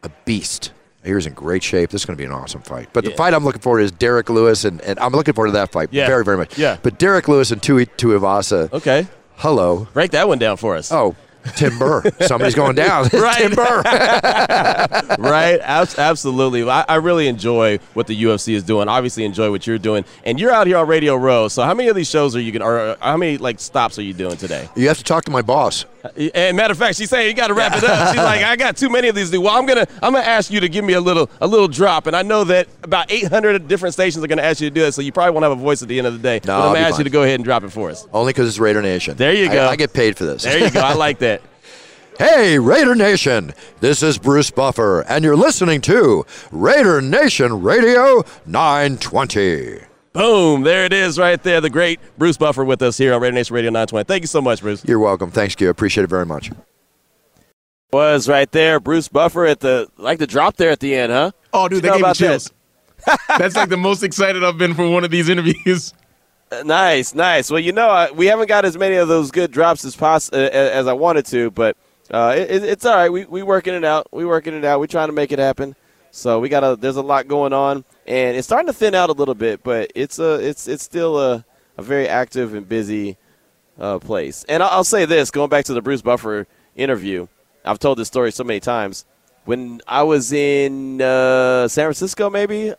a 0.03 0.11
beast. 0.25 0.73
He's 1.05 1.27
in 1.27 1.35
great 1.35 1.63
shape. 1.63 1.91
This 1.91 2.03
is 2.03 2.07
going 2.07 2.17
to 2.17 2.21
be 2.23 2.25
an 2.25 2.33
awesome 2.33 2.63
fight. 2.63 2.89
But 2.95 3.05
the 3.05 3.11
fight 3.11 3.35
I'm 3.35 3.45
looking 3.45 3.61
forward 3.61 3.81
to 3.81 3.85
is 3.85 3.93
Derrick 3.93 4.31
Lewis, 4.31 4.65
and, 4.65 4.81
and 4.83 4.99
I'm 5.01 5.13
looking 5.13 5.35
forward 5.35 5.49
to 5.49 5.53
that 5.53 5.71
fight 5.73 5.89
Yeah. 5.93 6.07
very, 6.07 6.25
very 6.25 6.39
much. 6.39 6.57
Yeah. 6.57 6.79
But 6.83 6.99
Derrick 6.99 7.29
Lewis 7.29 7.51
and 7.51 7.63
Tai 7.63 7.85
Tuivasa, 7.99 8.73
Okay. 8.73 9.07
hello. 9.37 9.87
Break 9.93 10.13
that 10.13 10.29
one 10.29 10.39
down 10.39 10.57
for 10.57 10.77
us. 10.77 10.91
Oh, 10.91 11.15
Tim 11.57 11.79
Burr. 11.79 12.03
Somebody's 12.21 12.55
going 12.55 12.75
down. 12.77 13.09
Right. 13.13 13.39
Tim 13.39 13.53
Burr. 13.53 13.83
right? 15.19 15.61
Abs- 15.63 15.99
absolutely. 15.99 16.69
I, 16.69 16.85
I 16.89 16.97
really 16.97 17.29
enjoy 17.29 17.79
what 17.95 18.07
the 18.07 18.23
UFC 18.23 18.55
is 18.55 18.63
doing. 18.63 18.89
Obviously, 18.89 19.25
enjoy 19.25 19.51
what 19.51 19.67
you're 19.67 19.79
doing, 19.79 20.05
and 20.25 20.39
you're 20.39 20.51
out 20.51 20.67
here 20.67 20.77
on 20.77 20.87
Radio 20.89 21.15
Row. 21.17 21.49
So, 21.49 21.63
how 21.63 21.75
many 21.75 21.89
of 21.89 21.97
these 21.97 22.09
shows 22.09 22.35
are 22.37 22.41
you 22.41 22.53
going? 22.53 22.63
Or 22.63 22.97
how 23.01 23.17
many 23.17 23.39
like 23.39 23.61
stops 23.61 23.99
are 23.99 24.03
you 24.03 24.15
doing 24.15 24.37
today? 24.37 24.69
you 24.75 24.89
have 24.89 24.99
to 24.99 25.05
talk 25.05 25.25
to 25.25 25.31
my 25.31 25.43
boss. 25.43 25.85
Uh, 26.05 26.09
and 26.35 26.57
matter 26.57 26.73
of 26.73 26.79
fact, 26.79 26.97
she's 26.99 27.09
saying 27.09 27.29
you 27.29 27.35
got 27.35 27.49
to 27.49 27.55
wrap 27.55 27.75
it 27.77 27.83
up. 27.83 28.09
She's 28.15 28.17
like, 28.23 28.45
I 28.45 28.57
got 28.57 28.77
too 28.77 28.91
many 28.91 29.09
of 29.09 29.15
these. 29.15 29.29
to 29.31 29.33
do." 29.37 29.41
Well, 29.41 29.57
I'm 29.57 29.65
gonna 29.67 29.87
I'm 30.03 30.13
gonna 30.13 30.19
ask 30.25 30.51
you 30.51 30.61
to 30.61 30.69
give 30.69 30.85
me 30.85 30.93
a 30.93 31.01
little 31.01 31.31
a 31.41 31.47
little 31.47 31.69
drop, 31.69 32.07
and 32.07 32.15
I 32.15 32.23
know 32.23 32.45
that 32.45 32.69
about 32.83 33.11
800 33.11 33.67
different 33.69 33.95
stations 33.95 34.23
are 34.23 34.29
gonna 34.29 34.43
ask 34.43 34.61
you 34.61 34.69
to 34.69 34.75
do 34.75 34.83
that, 34.83 34.93
so 34.93 35.01
you 35.03 35.13
probably 35.13 35.33
won't 35.33 35.45
have 35.45 35.53
a 35.53 35.57
voice 35.63 35.81
at 35.83 35.89
the 35.89 35.97
end 35.97 36.07
of 36.07 36.13
the 36.13 36.19
day. 36.19 36.41
No, 36.45 36.59
but 36.59 36.69
I'm 36.69 36.75
gonna 36.75 36.81
ask 36.81 36.91
fine. 36.93 37.01
you 37.01 37.05
to 37.05 37.11
go 37.11 37.23
ahead 37.23 37.37
and 37.37 37.45
drop 37.45 37.65
it 37.65 37.71
for 37.71 37.91
us. 37.91 38.07
Only 38.13 38.33
because 38.33 38.49
it's 38.49 38.59
Raider 38.59 38.83
Nation. 38.83 39.17
There 39.17 39.33
you 39.33 39.49
I- 39.49 39.53
go. 39.55 39.67
I 39.69 39.77
get 39.77 39.93
paid 39.95 40.17
for 40.19 40.25
this. 40.25 40.43
There 40.43 40.59
you 40.59 40.71
go. 40.71 40.81
I 40.81 40.93
like 40.95 41.19
that. 41.21 41.41
Hey, 42.17 42.61
Raider 42.61 42.95
Nation! 42.95 43.55
This 43.81 44.01
is 44.01 44.19
Bruce 44.19 44.49
Buffer, 44.49 45.01
and 45.01 45.25
you're 45.25 45.35
listening 45.35 45.81
to 45.81 46.25
Raider 46.53 47.01
Nation 47.03 47.61
Radio 47.61 48.23
920. 48.47 49.81
Boom! 50.15 50.63
There 50.63 50.85
it 50.85 50.93
is, 50.93 51.19
right 51.19 51.43
there. 51.43 51.61
The 51.61 51.69
great 51.69 51.99
Bruce 52.17 52.37
Buffer 52.37 52.65
with 52.65 52.81
us 52.83 52.97
here 52.97 53.13
on 53.15 53.21
Raider 53.21 53.35
Nation 53.35 53.53
Radio 53.55 53.71
920. 53.71 54.05
Thank 54.05 54.23
you 54.23 54.29
so 54.29 54.41
much, 54.41 54.61
Bruce. 54.61 54.85
You're 54.85 55.01
welcome. 55.01 55.33
Thanks, 55.33 55.57
Q. 55.57 55.69
Appreciate 55.69 56.05
it 56.05 56.07
very 56.11 56.25
much. 56.25 56.53
Was 57.93 58.29
right 58.29 58.51
there, 58.53 58.79
Bruce 58.79 59.09
Buffer 59.09 59.45
at 59.45 59.59
the 59.59 59.89
like 59.99 60.21
the 60.21 60.27
drop 60.29 60.57
there 60.57 60.71
at 60.71 60.79
the 60.79 60.95
end, 60.95 61.11
huh? 61.11 61.33
Oh, 61.53 61.69
dude, 61.69 61.83
they 61.83 61.89
you 61.89 61.91
know 61.91 61.97
gave 61.99 62.03
me 62.03 62.07
about 62.07 62.17
that? 62.19 62.29
chills. 62.29 63.19
That's 63.39 63.57
like 63.57 63.69
the 63.71 63.77
most 63.77 64.05
excited 64.05 64.45
I've 64.45 64.57
been 64.57 64.75
for 64.75 64.89
one 64.89 65.03
of 65.05 65.11
these 65.11 65.29
interviews. 65.29 65.93
Uh, 66.53 66.63
Nice, 66.65 67.15
nice. 67.15 67.51
Well, 67.51 67.59
you 67.61 67.73
know, 67.73 67.89
I, 67.89 68.11
we 68.13 68.27
haven't 68.27 68.47
got 68.49 68.65
as 68.65 68.77
many 68.79 68.95
of 68.97 69.09
those 69.09 69.31
good 69.33 69.51
drops 69.51 69.85
as 69.85 69.97
poss- 69.97 70.33
uh, 70.33 70.37
as 70.37 70.87
I 70.87 70.93
wanted 70.93 71.27
to, 71.27 71.51
but 71.51 71.77
uh, 72.13 72.35
it, 72.37 72.51
it- 72.51 72.63
it's 72.65 72.87
all 72.87 72.95
right. 72.95 73.09
We 73.11 73.25
we 73.25 73.43
working 73.43 73.75
it 73.75 73.85
out. 73.85 74.07
We 74.13 74.25
working 74.25 74.55
it 74.55 74.65
out. 74.65 74.79
We 74.79 74.87
trying 74.87 75.09
to 75.09 75.13
make 75.13 75.33
it 75.33 75.41
happen. 75.41 75.75
So 76.13 76.39
we 76.39 76.49
got 76.49 76.63
a 76.63 76.77
there's 76.77 76.97
a 76.97 77.03
lot 77.03 77.27
going 77.27 77.53
on, 77.53 77.85
and 78.07 78.37
it's 78.37 78.47
starting 78.47 78.67
to 78.67 78.73
thin 78.73 78.95
out 78.95 79.11
a 79.11 79.13
little 79.13 79.35
bit, 79.35 79.63
but 79.63 79.91
it's 79.95 80.19
a 80.19 80.35
it's 80.35 80.69
it's 80.69 80.83
still 80.83 81.19
a 81.19 81.45
a 81.77 81.83
very 81.83 82.09
active 82.09 82.55
and 82.55 82.69
busy 82.69 83.17
uh, 83.79 83.99
place. 83.99 84.45
And 84.49 84.63
I'll, 84.63 84.85
say 84.85 85.05
this, 85.05 85.31
going 85.31 85.51
back 85.51 85.65
to 85.67 85.75
the 85.75 85.83
Bruce 85.83 86.03
Buffer 86.03 86.47
interview, 86.77 87.27
I've 87.65 87.79
told 87.79 87.99
this 87.99 88.09
story 88.09 88.33
so 88.33 88.45
many 88.45 88.61
times. 88.61 89.05
When 89.45 89.83
I 89.87 90.05
was 90.05 90.33
in 90.33 91.03
uh, 91.03 91.69
San 91.69 91.85
Francisco, 91.85 92.31
maybe 92.31 92.73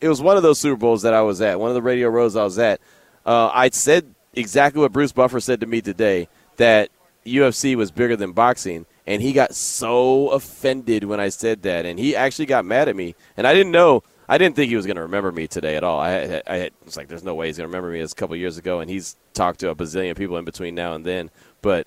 it 0.00 0.08
was 0.08 0.22
one 0.22 0.36
of 0.36 0.44
those 0.44 0.58
Super 0.58 0.76
Bowls 0.76 1.02
that 1.02 1.14
I 1.14 1.22
was 1.22 1.40
at, 1.40 1.58
one 1.58 1.70
of 1.70 1.74
the 1.74 1.82
radio 1.82 2.08
rows 2.08 2.36
I 2.36 2.44
was 2.44 2.58
at. 2.58 2.80
Uh, 3.26 3.50
I 3.52 3.70
said 3.70 4.14
exactly 4.34 4.80
what 4.80 4.92
Bruce 4.92 5.12
Buffer 5.12 5.40
said 5.40 5.60
to 5.60 5.66
me 5.66 5.80
today 5.80 6.28
that 6.58 6.90
UFC 7.26 7.74
was 7.74 7.90
bigger 7.90 8.14
than 8.14 8.32
boxing, 8.32 8.86
and 9.04 9.20
he 9.20 9.32
got 9.32 9.54
so 9.54 10.28
offended 10.28 11.04
when 11.04 11.18
I 11.18 11.28
said 11.28 11.62
that, 11.62 11.86
and 11.86 11.98
he 11.98 12.14
actually 12.14 12.46
got 12.46 12.64
mad 12.64 12.88
at 12.88 12.94
me, 12.94 13.16
and 13.36 13.46
I 13.46 13.54
didn't 13.54 13.72
know. 13.72 14.04
I 14.32 14.38
didn't 14.38 14.56
think 14.56 14.70
he 14.70 14.76
was 14.76 14.86
going 14.86 14.96
to 14.96 15.02
remember 15.02 15.30
me 15.30 15.46
today 15.46 15.76
at 15.76 15.84
all. 15.84 16.00
I, 16.00 16.08
had, 16.08 16.42
I 16.46 16.70
was 16.86 16.96
like, 16.96 17.06
"There's 17.06 17.22
no 17.22 17.34
way 17.34 17.48
he's 17.48 17.58
going 17.58 17.68
to 17.68 17.68
remember 17.68 17.92
me." 17.92 18.00
As 18.00 18.12
a 18.12 18.14
couple 18.14 18.34
years 18.34 18.56
ago, 18.56 18.80
and 18.80 18.88
he's 18.88 19.14
talked 19.34 19.60
to 19.60 19.68
a 19.68 19.74
bazillion 19.74 20.16
people 20.16 20.38
in 20.38 20.46
between 20.46 20.74
now 20.74 20.94
and 20.94 21.04
then. 21.04 21.28
But 21.60 21.86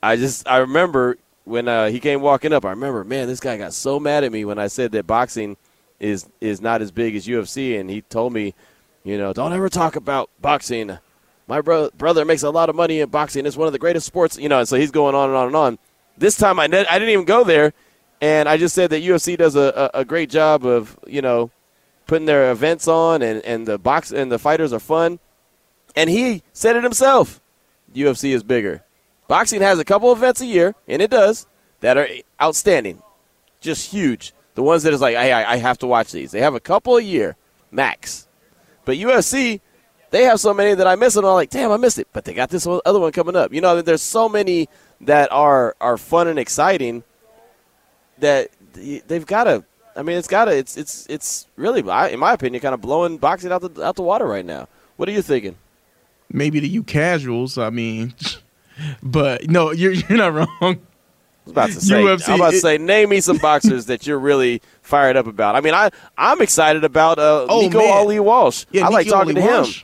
I 0.00 0.14
just 0.14 0.46
I 0.46 0.58
remember 0.58 1.18
when 1.42 1.66
uh, 1.66 1.88
he 1.88 1.98
came 1.98 2.20
walking 2.20 2.52
up. 2.52 2.64
I 2.64 2.70
remember, 2.70 3.02
man, 3.02 3.26
this 3.26 3.40
guy 3.40 3.56
got 3.56 3.72
so 3.72 3.98
mad 3.98 4.22
at 4.22 4.30
me 4.30 4.44
when 4.44 4.60
I 4.60 4.68
said 4.68 4.92
that 4.92 5.08
boxing 5.08 5.56
is 5.98 6.28
is 6.40 6.60
not 6.60 6.82
as 6.82 6.92
big 6.92 7.16
as 7.16 7.26
UFC, 7.26 7.80
and 7.80 7.90
he 7.90 8.02
told 8.02 8.32
me, 8.32 8.54
you 9.02 9.18
know, 9.18 9.32
don't 9.32 9.52
ever 9.52 9.68
talk 9.68 9.96
about 9.96 10.30
boxing. 10.40 10.96
My 11.48 11.60
bro- 11.60 11.90
brother 11.98 12.24
makes 12.24 12.44
a 12.44 12.50
lot 12.50 12.70
of 12.70 12.76
money 12.76 13.00
in 13.00 13.08
boxing. 13.08 13.44
It's 13.44 13.56
one 13.56 13.66
of 13.66 13.72
the 13.72 13.80
greatest 13.80 14.06
sports, 14.06 14.38
you 14.38 14.48
know. 14.48 14.60
And 14.60 14.68
so 14.68 14.76
he's 14.76 14.92
going 14.92 15.16
on 15.16 15.30
and 15.30 15.36
on 15.36 15.48
and 15.48 15.56
on. 15.56 15.78
This 16.16 16.36
time 16.36 16.60
I 16.60 16.68
ne- 16.68 16.86
I 16.86 17.00
didn't 17.00 17.12
even 17.12 17.24
go 17.24 17.42
there, 17.42 17.72
and 18.20 18.48
I 18.48 18.56
just 18.56 18.72
said 18.72 18.90
that 18.90 19.02
UFC 19.02 19.36
does 19.36 19.56
a, 19.56 19.90
a, 19.92 20.00
a 20.02 20.04
great 20.04 20.30
job 20.30 20.64
of 20.64 20.96
you 21.08 21.22
know 21.22 21.50
putting 22.06 22.26
their 22.26 22.50
events 22.50 22.88
on, 22.88 23.22
and, 23.22 23.42
and 23.44 23.66
the 23.66 23.78
box 23.78 24.10
and 24.10 24.30
the 24.30 24.38
fighters 24.38 24.72
are 24.72 24.80
fun. 24.80 25.18
And 25.94 26.10
he 26.10 26.42
said 26.52 26.76
it 26.76 26.84
himself. 26.84 27.40
UFC 27.94 28.30
is 28.32 28.42
bigger. 28.42 28.82
Boxing 29.28 29.60
has 29.62 29.78
a 29.78 29.84
couple 29.84 30.12
events 30.12 30.40
a 30.40 30.46
year, 30.46 30.74
and 30.86 31.02
it 31.02 31.10
does, 31.10 31.46
that 31.80 31.96
are 31.96 32.08
outstanding. 32.40 33.02
Just 33.60 33.90
huge. 33.90 34.32
The 34.54 34.62
ones 34.62 34.84
that 34.84 34.92
is 34.92 35.00
like, 35.00 35.16
I, 35.16 35.52
I 35.52 35.56
have 35.56 35.78
to 35.78 35.86
watch 35.86 36.12
these. 36.12 36.30
They 36.30 36.40
have 36.40 36.54
a 36.54 36.60
couple 36.60 36.96
a 36.96 37.02
year, 37.02 37.36
max. 37.70 38.28
But 38.84 38.96
UFC, 38.96 39.60
they 40.10 40.24
have 40.24 40.38
so 40.38 40.54
many 40.54 40.74
that 40.74 40.86
I 40.86 40.94
miss, 40.94 41.16
and 41.16 41.26
I'm 41.26 41.34
like, 41.34 41.50
damn, 41.50 41.72
I 41.72 41.76
missed 41.76 41.98
it. 41.98 42.08
But 42.12 42.24
they 42.24 42.34
got 42.34 42.50
this 42.50 42.66
other 42.66 43.00
one 43.00 43.12
coming 43.12 43.36
up. 43.36 43.52
You 43.52 43.60
know, 43.60 43.82
there's 43.82 44.02
so 44.02 44.28
many 44.28 44.68
that 45.02 45.30
are 45.32 45.76
are 45.80 45.98
fun 45.98 46.28
and 46.28 46.38
exciting 46.38 47.04
that 48.18 48.50
they've 48.72 49.26
got 49.26 49.44
to. 49.44 49.64
I 49.96 50.02
mean, 50.02 50.18
it's 50.18 50.28
got 50.28 50.46
to. 50.46 50.56
It's 50.56 50.76
it's 50.76 51.06
it's 51.08 51.46
really, 51.56 51.80
in 51.80 52.18
my 52.20 52.32
opinion, 52.32 52.60
kind 52.60 52.74
of 52.74 52.80
blowing 52.80 53.16
boxing 53.18 53.50
out 53.52 53.62
the 53.62 53.82
out 53.82 53.96
the 53.96 54.02
water 54.02 54.26
right 54.26 54.44
now. 54.44 54.68
What 54.96 55.08
are 55.08 55.12
you 55.12 55.22
thinking? 55.22 55.56
Maybe 56.30 56.60
to 56.60 56.66
you 56.66 56.82
casuals, 56.82 57.56
I 57.56 57.70
mean, 57.70 58.14
but 59.02 59.48
no, 59.48 59.70
you're 59.72 59.92
you're 59.92 60.18
not 60.18 60.34
wrong. 60.34 60.48
I 60.60 60.78
was 61.44 61.52
about 61.52 61.66
to 61.70 61.72
say, 61.80 61.94
UFC, 61.94 62.28
I'm 62.28 62.34
about 62.40 62.50
to 62.50 62.58
say, 62.58 62.78
name 62.78 63.08
me 63.10 63.20
some 63.20 63.38
boxers 63.38 63.86
that 63.86 64.06
you're 64.06 64.18
really 64.18 64.60
fired 64.82 65.16
up 65.16 65.26
about. 65.26 65.54
I 65.54 65.60
mean, 65.60 65.74
I 65.74 65.90
I'm 66.18 66.42
excited 66.42 66.84
about 66.84 67.18
uh, 67.18 67.46
Oh, 67.48 67.60
Nico 67.62 67.78
man. 67.78 67.92
Ali 67.92 68.20
Walsh. 68.20 68.66
Yeah, 68.72 68.86
I 68.86 68.88
like 68.88 69.06
talking 69.06 69.36
Ali 69.38 69.46
to 69.46 69.64
him. 69.64 69.74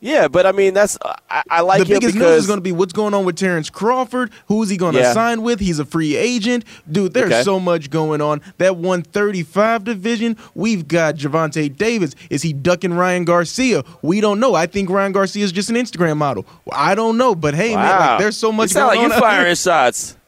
Yeah, 0.00 0.28
but 0.28 0.44
I 0.44 0.52
mean, 0.52 0.74
that's 0.74 0.98
I, 1.30 1.42
I 1.48 1.60
like 1.62 1.78
the 1.78 1.86
biggest 1.86 2.12
because 2.14 2.32
news 2.32 2.40
is 2.42 2.46
going 2.46 2.58
to 2.58 2.62
be 2.62 2.72
what's 2.72 2.92
going 2.92 3.14
on 3.14 3.24
with 3.24 3.36
Terrence 3.36 3.70
Crawford. 3.70 4.30
Who's 4.48 4.68
he 4.68 4.76
going 4.76 4.92
to 4.92 4.98
Yeah. 5.00 5.14
sign 5.14 5.40
with? 5.42 5.60
He's 5.60 5.78
a 5.78 5.84
free 5.86 6.14
agent. 6.14 6.66
Dude, 6.90 7.14
there's 7.14 7.32
Okay. 7.32 7.42
so 7.42 7.58
much 7.58 7.88
going 7.88 8.20
on. 8.20 8.42
That 8.58 8.76
135 8.76 9.82
division, 9.84 10.36
we've 10.54 10.86
got 10.88 11.14
Gervonta 11.14 11.74
Davis. 11.74 12.14
Is 12.28 12.42
he 12.42 12.52
ducking 12.52 12.92
Ryan 12.92 13.24
Garcia? 13.24 13.82
We 14.02 14.20
don't 14.20 14.40
know. 14.40 14.54
I 14.54 14.66
think 14.66 14.90
Ryan 14.90 15.12
Garcia 15.12 15.42
is 15.42 15.52
just 15.52 15.70
an 15.70 15.76
Instagram 15.76 16.18
model. 16.18 16.44
I 16.70 16.94
don't 16.94 17.16
know, 17.16 17.34
but 17.34 17.54
hey, 17.54 17.74
man, 17.74 17.98
like, 18.00 18.18
there's 18.18 18.36
so 18.36 18.52
much 18.52 18.70
You 18.70 18.74
sound 18.74 18.92
going 18.96 19.08
like 19.08 19.16
you 19.16 19.20
firing 19.22 19.54
shots. 19.56 20.18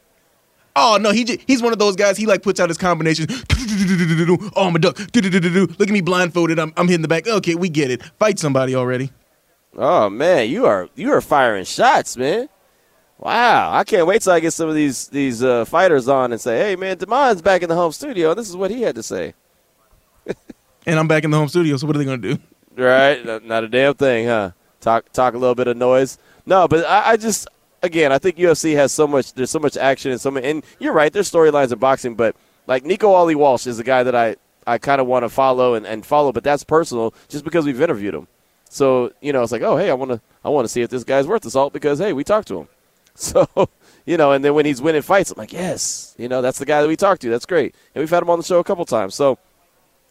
Oh 0.74 0.96
no, 0.98 1.10
he 1.10 1.24
j- 1.24 1.38
he's 1.46 1.60
one 1.62 1.72
of 1.74 1.78
those 1.78 1.96
guys. 1.96 2.16
He 2.16 2.24
like 2.24 2.42
puts 2.42 2.60
out 2.60 2.70
his 2.70 2.78
combinations. 2.78 3.44
Oh, 4.56 4.66
I'm 4.68 4.76
a 4.76 4.78
duck. 4.78 4.98
Look 5.14 5.80
at 5.82 5.90
me 5.90 6.00
blindfolded. 6.00 6.58
I'm 6.58 6.72
I'm 6.76 6.86
hitting 6.88 7.02
the 7.02 7.08
back. 7.08 7.26
Okay, 7.26 7.54
we 7.54 7.68
get 7.68 7.90
it. 7.90 8.02
Fight 8.18 8.38
somebody 8.38 8.74
already. 8.74 9.10
Oh 9.76 10.08
man, 10.08 10.48
you 10.48 10.66
are 10.66 10.88
you 10.94 11.12
are 11.12 11.20
firing 11.20 11.64
shots, 11.64 12.16
man. 12.16 12.48
Wow, 13.18 13.72
I 13.72 13.84
can't 13.84 14.06
wait 14.06 14.22
till 14.22 14.32
I 14.32 14.40
get 14.40 14.52
some 14.52 14.68
of 14.68 14.74
these 14.74 15.08
these 15.08 15.42
uh, 15.42 15.64
fighters 15.64 16.08
on 16.08 16.32
and 16.32 16.40
say, 16.40 16.58
"Hey, 16.58 16.76
man, 16.76 16.96
Demond's 16.96 17.42
back 17.42 17.62
in 17.62 17.68
the 17.68 17.74
home 17.74 17.92
studio. 17.92 18.34
This 18.34 18.48
is 18.48 18.56
what 18.56 18.70
he 18.70 18.82
had 18.82 18.94
to 18.96 19.02
say." 19.02 19.34
And 20.88 21.00
I'm 21.00 21.08
back 21.08 21.24
in 21.24 21.32
the 21.32 21.36
home 21.36 21.48
studio. 21.48 21.76
So 21.76 21.86
what 21.88 21.96
are 21.96 21.98
they 21.98 22.04
gonna 22.04 22.18
do? 22.18 22.38
Right? 22.76 23.42
Not- 23.44 23.64
a 23.64 23.68
damn 23.68 23.94
thing, 23.94 24.28
huh? 24.28 24.52
Talk 24.80 25.10
talk 25.12 25.34
a 25.34 25.38
little 25.38 25.56
bit 25.56 25.66
of 25.66 25.76
noise. 25.76 26.16
No, 26.46 26.68
but 26.68 26.86
I, 26.86 27.10
I 27.10 27.16
just 27.16 27.48
again, 27.82 28.12
I 28.12 28.18
think 28.18 28.36
UFC 28.36 28.76
has 28.76 28.92
so 28.92 29.08
much. 29.08 29.32
There's 29.32 29.50
so 29.50 29.58
much 29.58 29.76
action 29.76 30.12
and 30.12 30.20
so 30.20 30.30
many. 30.30 30.48
And 30.48 30.64
you're 30.78 30.92
right. 30.92 31.12
There's 31.12 31.28
storylines 31.28 31.72
in 31.72 31.80
boxing, 31.80 32.14
but 32.14 32.36
like 32.68 32.84
Nico 32.84 33.10
Ali 33.10 33.34
Walsh 33.34 33.66
is 33.66 33.80
a 33.80 33.84
guy 33.84 34.04
that 34.04 34.14
I 34.14 34.36
I 34.64 34.78
kind 34.78 35.00
of 35.00 35.08
want 35.08 35.24
to 35.24 35.28
follow 35.28 35.74
and, 35.74 35.84
and 35.84 36.06
follow, 36.06 36.30
but 36.30 36.44
that's 36.44 36.62
personal, 36.62 37.14
just 37.28 37.42
because 37.44 37.64
we've 37.64 37.80
interviewed 37.80 38.14
him. 38.14 38.28
So 38.68 39.12
you 39.20 39.32
know, 39.32 39.42
it's 39.42 39.52
like, 39.52 39.62
oh 39.62 39.76
hey, 39.76 39.90
I 39.90 39.94
want 39.94 40.10
to 40.12 40.20
I 40.44 40.48
want 40.48 40.64
to 40.64 40.68
see 40.68 40.82
if 40.82 40.90
this 40.90 41.04
guy's 41.04 41.26
worth 41.26 41.42
the 41.42 41.50
salt 41.50 41.72
because 41.72 41.98
hey, 41.98 42.12
we 42.12 42.24
talked 42.24 42.48
to 42.48 42.60
him. 42.60 42.68
So 43.18 43.48
you 44.04 44.18
know, 44.18 44.32
and 44.32 44.44
then 44.44 44.52
when 44.52 44.66
he's 44.66 44.82
winning 44.82 45.00
fights, 45.00 45.30
I'm 45.30 45.38
like, 45.38 45.52
yes, 45.52 46.14
you 46.18 46.28
know, 46.28 46.42
that's 46.42 46.58
the 46.58 46.66
guy 46.66 46.82
that 46.82 46.88
we 46.88 46.96
talked 46.96 47.22
to. 47.22 47.30
That's 47.30 47.46
great, 47.46 47.74
and 47.94 48.02
we've 48.02 48.10
had 48.10 48.22
him 48.22 48.28
on 48.28 48.38
the 48.38 48.44
show 48.44 48.58
a 48.58 48.64
couple 48.64 48.84
times. 48.84 49.14
So 49.14 49.38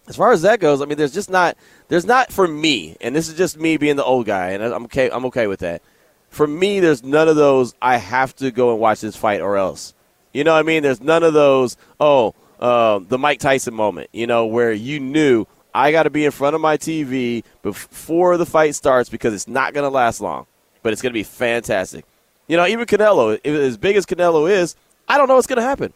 as 0.07 0.15
far 0.15 0.31
as 0.31 0.41
that 0.43 0.59
goes, 0.59 0.81
I 0.81 0.85
mean, 0.85 0.97
there's 0.97 1.13
just 1.13 1.29
not 1.29 1.55
there's 1.87 2.05
not 2.05 2.31
for 2.31 2.47
me, 2.47 2.97
and 3.01 3.15
this 3.15 3.27
is 3.27 3.35
just 3.35 3.59
me 3.59 3.77
being 3.77 3.95
the 3.95 4.03
old 4.03 4.25
guy, 4.25 4.49
and 4.49 4.63
I'm 4.63 4.85
okay. 4.85 5.09
I'm 5.11 5.25
okay 5.25 5.47
with 5.47 5.59
that. 5.59 5.81
For 6.29 6.47
me, 6.47 6.79
there's 6.79 7.03
none 7.03 7.27
of 7.27 7.35
those. 7.35 7.75
I 7.81 7.97
have 7.97 8.35
to 8.37 8.51
go 8.51 8.71
and 8.71 8.79
watch 8.79 9.01
this 9.01 9.15
fight, 9.15 9.41
or 9.41 9.55
else. 9.55 9.93
You 10.33 10.43
know 10.43 10.53
what 10.53 10.59
I 10.59 10.63
mean? 10.63 10.83
There's 10.83 11.01
none 11.01 11.23
of 11.23 11.33
those. 11.33 11.77
Oh, 11.99 12.35
um, 12.59 13.07
the 13.07 13.17
Mike 13.17 13.39
Tyson 13.39 13.73
moment, 13.73 14.09
you 14.13 14.27
know, 14.27 14.45
where 14.45 14.71
you 14.71 14.99
knew 14.99 15.45
I 15.75 15.91
got 15.91 16.03
to 16.03 16.09
be 16.09 16.23
in 16.23 16.31
front 16.31 16.55
of 16.55 16.61
my 16.61 16.77
TV 16.77 17.43
before 17.61 18.37
the 18.37 18.45
fight 18.45 18.75
starts 18.75 19.09
because 19.09 19.33
it's 19.33 19.45
not 19.45 19.73
going 19.73 19.83
to 19.83 19.89
last 19.89 20.21
long, 20.21 20.47
but 20.81 20.93
it's 20.93 21.01
going 21.01 21.11
to 21.11 21.19
be 21.19 21.23
fantastic. 21.23 22.05
You 22.47 22.55
know, 22.55 22.65
even 22.65 22.85
Canelo, 22.85 23.45
as 23.45 23.75
big 23.75 23.97
as 23.97 24.05
Canelo 24.05 24.49
is, 24.49 24.77
I 25.09 25.17
don't 25.17 25.27
know 25.27 25.35
what's 25.35 25.47
going 25.47 25.57
to 25.57 25.63
happen. 25.63 25.91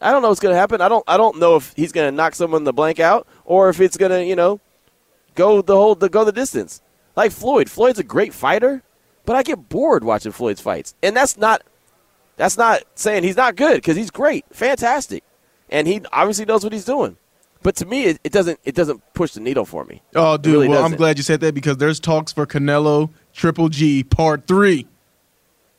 I 0.00 0.12
don't 0.12 0.22
know 0.22 0.28
what's 0.28 0.40
going 0.40 0.54
to 0.54 0.58
happen. 0.58 0.80
I 0.80 0.88
don't. 0.88 1.04
I 1.06 1.18
don't 1.18 1.38
know 1.38 1.56
if 1.56 1.74
he's 1.76 1.92
going 1.92 2.10
to 2.10 2.16
knock 2.16 2.34
someone 2.34 2.64
the 2.64 2.72
blank 2.72 3.00
out 3.00 3.26
or 3.44 3.68
if 3.68 3.82
it's 3.82 3.98
going 3.98 4.12
to, 4.12 4.24
you 4.24 4.34
know, 4.34 4.60
go 5.34 5.60
the 5.60 5.76
whole 5.76 5.94
the 5.94 6.08
go 6.08 6.24
the 6.24 6.32
distance. 6.32 6.80
Like 7.14 7.32
Floyd. 7.32 7.68
Floyd's 7.68 7.98
a 7.98 8.04
great 8.04 8.32
fighter, 8.32 8.82
but 9.26 9.36
I 9.36 9.42
get 9.42 9.68
bored 9.68 10.04
watching 10.04 10.32
Floyd's 10.32 10.62
fights, 10.62 10.94
and 11.02 11.14
that's 11.14 11.36
not 11.36 11.62
that's 12.38 12.56
not 12.56 12.82
saying 12.94 13.24
he's 13.24 13.36
not 13.36 13.56
good 13.56 13.74
because 13.74 13.94
he's 13.94 14.10
great, 14.10 14.46
fantastic, 14.50 15.22
and 15.68 15.86
he 15.86 16.00
obviously 16.12 16.46
knows 16.46 16.64
what 16.64 16.72
he's 16.72 16.86
doing. 16.86 17.18
But 17.62 17.76
to 17.76 17.86
me, 17.86 18.04
it, 18.04 18.20
it 18.24 18.32
doesn't 18.32 18.58
it 18.64 18.74
doesn't 18.74 19.02
push 19.14 19.32
the 19.32 19.40
needle 19.40 19.64
for 19.64 19.84
me. 19.84 20.02
Oh, 20.14 20.36
dude, 20.36 20.52
really 20.52 20.68
well, 20.68 20.82
doesn't. 20.82 20.94
I'm 20.94 20.98
glad 20.98 21.16
you 21.16 21.22
said 21.22 21.40
that 21.40 21.54
because 21.54 21.76
there's 21.76 22.00
talks 22.00 22.32
for 22.32 22.46
Canelo 22.46 23.10
Triple 23.32 23.68
G 23.68 24.02
Part 24.02 24.46
Three, 24.46 24.86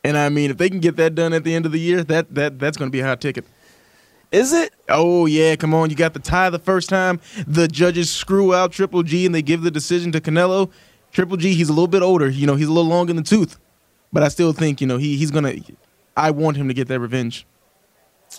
and 0.03 0.17
I 0.17 0.29
mean, 0.29 0.51
if 0.51 0.57
they 0.57 0.69
can 0.69 0.79
get 0.79 0.95
that 0.97 1.15
done 1.15 1.34
at 1.34 1.43
the 1.43 1.53
end 1.53 1.65
of 1.65 1.71
the 1.71 1.79
year, 1.79 2.03
that 2.03 2.34
that 2.36 2.59
that's 2.59 2.77
going 2.77 2.89
to 2.89 2.91
be 2.91 3.01
a 3.01 3.05
hot 3.05 3.21
ticket. 3.21 3.45
Is 4.31 4.51
it? 4.51 4.73
Oh 4.89 5.25
yeah, 5.25 5.55
come 5.55 5.73
on! 5.73 5.89
You 5.89 5.95
got 5.95 6.13
the 6.13 6.19
tie 6.19 6.49
the 6.49 6.59
first 6.59 6.89
time. 6.89 7.19
The 7.45 7.67
judges 7.67 8.09
screw 8.09 8.53
out 8.53 8.71
Triple 8.71 9.03
G 9.03 9.25
and 9.25 9.36
they 9.36 9.41
give 9.41 9.61
the 9.61 9.71
decision 9.71 10.11
to 10.13 10.21
Canelo. 10.21 10.71
Triple 11.11 11.38
G, 11.38 11.53
he's 11.53 11.69
a 11.69 11.73
little 11.73 11.88
bit 11.88 12.01
older. 12.01 12.27
You 12.27 12.47
know, 12.47 12.55
he's 12.55 12.67
a 12.67 12.73
little 12.73 12.89
long 12.89 13.09
in 13.09 13.15
the 13.15 13.21
tooth, 13.21 13.59
but 14.11 14.23
I 14.23 14.29
still 14.29 14.51
think 14.51 14.81
you 14.81 14.88
know 14.88 14.97
he 14.97 15.17
he's 15.17 15.29
gonna. 15.29 15.53
I 16.17 16.31
want 16.31 16.57
him 16.57 16.67
to 16.67 16.73
get 16.73 16.88
that 16.88 16.99
revenge. 16.99 17.45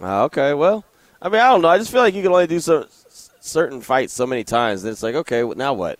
Ah, 0.00 0.22
okay, 0.22 0.54
well, 0.54 0.84
I 1.22 1.28
mean, 1.28 1.40
I 1.40 1.50
don't 1.50 1.62
know. 1.62 1.68
I 1.68 1.78
just 1.78 1.92
feel 1.92 2.00
like 2.00 2.14
you 2.14 2.22
can 2.22 2.32
only 2.32 2.48
do 2.48 2.58
so, 2.58 2.88
certain 3.44 3.80
fights 3.80 4.12
so 4.12 4.26
many 4.26 4.42
times. 4.42 4.82
That 4.82 4.90
it's 4.90 5.02
like, 5.02 5.14
okay, 5.14 5.42
now 5.42 5.74
what? 5.74 5.98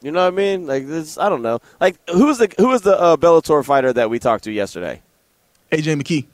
You 0.00 0.12
know 0.12 0.22
what 0.22 0.32
I 0.32 0.36
mean? 0.36 0.66
Like 0.66 0.86
this, 0.86 1.18
I 1.18 1.28
don't 1.28 1.42
know. 1.42 1.58
Like 1.80 1.96
who's 2.08 2.38
the 2.38 2.52
who 2.56 2.68
was 2.68 2.82
the 2.82 2.98
uh, 2.98 3.16
Bellator 3.16 3.64
fighter 3.64 3.92
that 3.92 4.10
we 4.10 4.18
talked 4.18 4.44
to 4.44 4.52
yesterday? 4.52 5.02
AJ 5.72 6.00
McKee. 6.00 6.26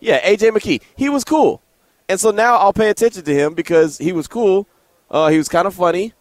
Yeah, 0.00 0.20
AJ 0.20 0.52
McKee. 0.52 0.80
He 0.96 1.08
was 1.08 1.24
cool, 1.24 1.60
and 2.08 2.20
so 2.20 2.30
now 2.30 2.56
I'll 2.56 2.72
pay 2.72 2.88
attention 2.88 3.24
to 3.24 3.34
him 3.34 3.54
because 3.54 3.98
he 3.98 4.12
was 4.12 4.28
cool. 4.28 4.66
Uh, 5.10 5.28
he 5.28 5.38
was 5.38 5.48
kind 5.48 5.66
of 5.66 5.74
funny, 5.74 6.14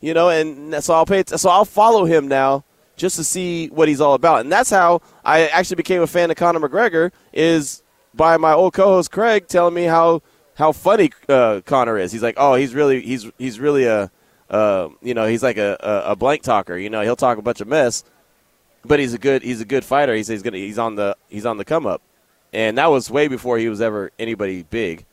you 0.00 0.14
know, 0.14 0.30
and 0.30 0.82
so 0.82 0.94
I'll 0.94 1.06
pay. 1.06 1.24
So 1.26 1.50
I'll 1.50 1.66
follow 1.66 2.06
him 2.06 2.26
now 2.26 2.64
just 2.96 3.16
to 3.16 3.24
see 3.24 3.68
what 3.68 3.88
he's 3.88 4.00
all 4.00 4.14
about, 4.14 4.40
and 4.40 4.50
that's 4.50 4.70
how 4.70 5.02
I 5.24 5.46
actually 5.48 5.76
became 5.76 6.00
a 6.00 6.06
fan 6.06 6.30
of 6.30 6.36
Conor 6.38 6.60
McGregor. 6.60 7.12
Is 7.34 7.82
by 8.14 8.38
my 8.38 8.52
old 8.54 8.72
co-host 8.72 9.12
Craig 9.12 9.46
telling 9.46 9.74
me 9.74 9.84
how 9.84 10.22
how 10.60 10.72
funny 10.72 11.10
uh, 11.28 11.62
Conor 11.64 11.98
is. 11.98 12.12
He's 12.12 12.22
like, 12.22 12.36
oh, 12.36 12.54
he's 12.54 12.74
really 12.74 13.00
he's 13.00 13.28
he's 13.38 13.58
really 13.58 13.86
a 13.86 14.10
uh, 14.48 14.88
you 15.02 15.14
know 15.14 15.26
he's 15.26 15.42
like 15.42 15.56
a, 15.56 15.76
a, 15.80 16.12
a 16.12 16.16
blank 16.16 16.42
talker. 16.42 16.76
You 16.76 16.90
know, 16.90 17.02
he'll 17.02 17.16
talk 17.16 17.38
a 17.38 17.42
bunch 17.42 17.60
of 17.60 17.66
mess, 17.66 18.04
but 18.84 19.00
he's 19.00 19.14
a 19.14 19.18
good 19.18 19.42
he's 19.42 19.60
a 19.60 19.64
good 19.64 19.84
fighter. 19.84 20.14
He 20.14 20.22
says 20.22 20.34
he's 20.34 20.42
gonna 20.42 20.58
he's 20.58 20.78
on 20.78 20.94
the 20.94 21.16
he's 21.28 21.46
on 21.46 21.56
the 21.56 21.64
come 21.64 21.86
up, 21.86 22.02
and 22.52 22.78
that 22.78 22.90
was 22.90 23.10
way 23.10 23.26
before 23.26 23.58
he 23.58 23.68
was 23.68 23.80
ever 23.80 24.12
anybody 24.18 24.62
big. 24.62 25.06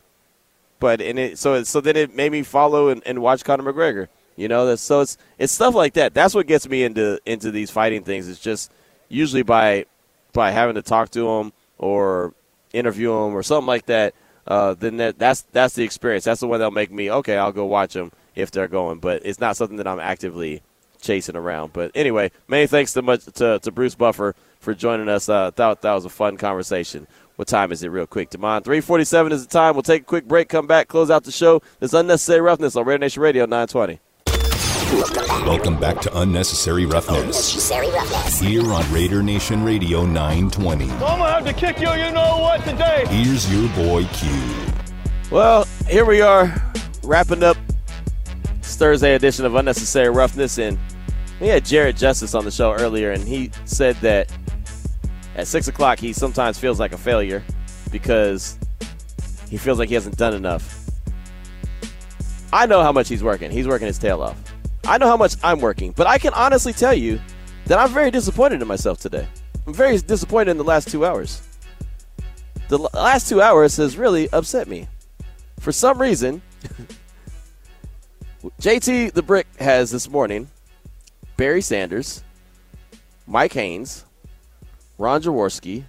But 0.80 1.02
and 1.02 1.18
it 1.18 1.39
so 1.39 1.64
so 1.64 1.82
then 1.82 1.95
it 1.95 2.14
made 2.14 2.32
me 2.32 2.43
follow 2.43 2.89
and, 2.89 3.02
and 3.06 3.20
watch 3.22 3.43
Conor 3.43 3.72
McGregor. 3.72 4.10
You 4.36 4.48
know, 4.50 4.76
so 4.76 5.02
it's 5.02 5.18
it's 5.39 5.54
stuff 5.54 5.74
like 5.74 5.93
that. 5.93 6.14
That's 6.14 6.36
what 6.36 6.45
gets 6.45 6.68
me 6.68 6.84
into 6.84 7.20
into 7.26 7.52
these 7.52 7.72
fighting 7.72 8.04
things. 8.04 8.28
It's 8.28 8.39
just 8.39 8.72
usually 9.08 9.43
by 9.43 9.86
by 10.34 10.52
having 10.52 10.76
to 10.76 10.82
talk 10.82 11.10
to 11.12 11.28
him 11.28 11.54
or 11.78 12.34
interview 12.74 13.12
him 13.12 13.34
or 13.34 13.41
something 13.43 13.66
like 13.66 13.86
that. 13.88 14.14
Uh, 14.48 14.74
then 14.74 14.98
that, 14.98 15.20
that's 15.20 15.41
that's 15.52 15.76
the 15.76 15.84
experience. 15.84 16.24
That's 16.24 16.39
the 16.39 16.48
one 16.48 16.60
that'll 16.60 16.72
make 16.72 16.91
me 16.91 17.12
okay. 17.12 17.38
I'll 17.38 17.52
go 17.52 17.66
watch 17.66 17.93
them 17.93 18.12
if 18.36 18.52
they're 18.52 18.68
going. 18.68 19.00
But 19.00 19.26
it's 19.26 19.39
not 19.39 19.58
something 19.58 19.78
that 19.78 19.88
I'm 19.88 20.00
actively 20.00 20.62
chasing 21.02 21.36
around. 21.36 21.74
But 21.74 21.91
anyway, 21.95 22.32
many 22.48 22.68
thanks 22.68 22.93
to 22.93 23.02
much 23.02 23.26
to, 23.26 23.60
to 23.60 23.72
Bruce 23.72 23.95
Buffer 23.95 24.36
for 24.60 24.74
joining 24.74 25.10
us. 25.10 25.28
Uh, 25.30 25.52
thought 25.52 25.82
that 25.82 25.93
was 25.93 26.06
a 26.06 26.10
fun 26.10 26.38
conversation. 26.38 27.08
What 27.36 27.48
time 27.48 27.72
is 27.72 27.84
it, 27.84 27.89
real 27.89 28.08
quick? 28.08 28.32
Demond, 28.32 28.64
347 28.64 29.32
is 29.32 29.45
the 29.45 29.52
time. 29.52 29.76
We'll 29.76 29.84
take 29.84 30.02
a 30.02 30.06
quick 30.06 30.28
break, 30.28 30.50
come 30.50 30.66
back, 30.66 30.88
close 30.88 31.12
out 31.12 31.24
the 31.24 31.32
show. 31.32 31.62
This 31.80 31.93
unnecessary 31.93 32.41
roughness 32.41 32.76
on 32.76 32.86
Raider 32.86 32.98
Nation 32.98 33.22
Radio 33.22 33.43
920. 33.43 34.00
Welcome 34.88 35.77
back 35.77 35.99
to 35.99 36.19
Unnecessary 36.21 36.85
Roughness. 36.85 37.19
Unnecessary 37.19 37.89
roughness. 37.89 38.39
Here 38.39 38.71
on 38.71 38.89
Raider 38.93 39.21
Nation 39.21 39.65
Radio 39.65 40.05
920. 40.05 40.85
I'm 40.85 40.99
gonna 40.99 41.29
have 41.29 41.45
to 41.45 41.51
kick 41.51 41.81
you, 41.81 41.91
you 41.91 42.09
know 42.11 42.38
what, 42.39 42.63
today. 42.63 43.03
Here's 43.09 43.51
your 43.51 43.67
boy 43.75 44.05
Q. 44.13 44.29
Well, 45.29 45.65
here 45.89 46.05
we 46.05 46.21
are, 46.21 46.55
wrapping 47.03 47.43
up 47.43 47.57
this 48.61 48.77
Thursday 48.77 49.15
edition 49.15 49.43
of 49.43 49.55
Unnecessary 49.55 50.09
Roughness. 50.09 50.57
And 50.57 50.79
we 51.41 51.49
had 51.49 51.65
Jared 51.65 51.97
Justice 51.97 52.33
on 52.33 52.45
the 52.45 52.51
show 52.51 52.71
earlier, 52.71 53.11
and 53.11 53.27
he 53.27 53.51
said 53.65 53.97
that 53.97 54.31
at 55.35 55.47
6 55.47 55.67
o'clock 55.67 55.99
he 55.99 56.13
sometimes 56.13 56.57
feels 56.57 56.79
like 56.79 56.93
a 56.93 56.97
failure 56.97 57.43
because 57.91 58.57
he 59.49 59.57
feels 59.57 59.79
like 59.79 59.89
he 59.89 59.95
hasn't 59.95 60.15
done 60.15 60.33
enough. 60.33 60.89
I 62.53 62.65
know 62.65 62.81
how 62.81 62.93
much 62.93 63.09
he's 63.09 63.21
working. 63.21 63.51
He's 63.51 63.67
working 63.67 63.88
his 63.88 63.99
tail 63.99 64.21
off. 64.21 64.38
I 64.88 64.97
know 64.97 65.07
how 65.07 65.17
much 65.17 65.35
I'm 65.43 65.59
working, 65.59 65.91
but 65.91 66.07
I 66.07 66.17
can 66.17 66.33
honestly 66.33 66.71
tell 66.71 66.93
you 66.93 67.19
that 67.65 67.77
I'm 67.77 67.89
very 67.89 68.09
disappointed 68.09 68.61
in 68.61 68.67
myself 68.69 68.99
today. 68.99 69.27
I'm 69.65 69.73
very 69.73 69.97
disappointed 69.97 70.51
in 70.51 70.57
the 70.57 70.63
last 70.63 70.88
two 70.88 71.05
hours. 71.05 71.41
The 72.69 72.77
last 72.77 73.27
two 73.27 73.41
hours 73.41 73.75
has 73.77 73.97
really 73.97 74.29
upset 74.29 74.69
me. 74.69 74.88
For 75.59 75.73
some 75.73 75.99
reason, 75.99 76.41
JT 78.61 79.11
the 79.11 79.21
Brick 79.21 79.47
has 79.59 79.91
this 79.91 80.09
morning 80.09 80.47
Barry 81.35 81.61
Sanders, 81.61 82.23
Mike 83.27 83.53
Haynes, 83.53 84.05
Ron 84.97 85.21
Jaworski, 85.21 85.83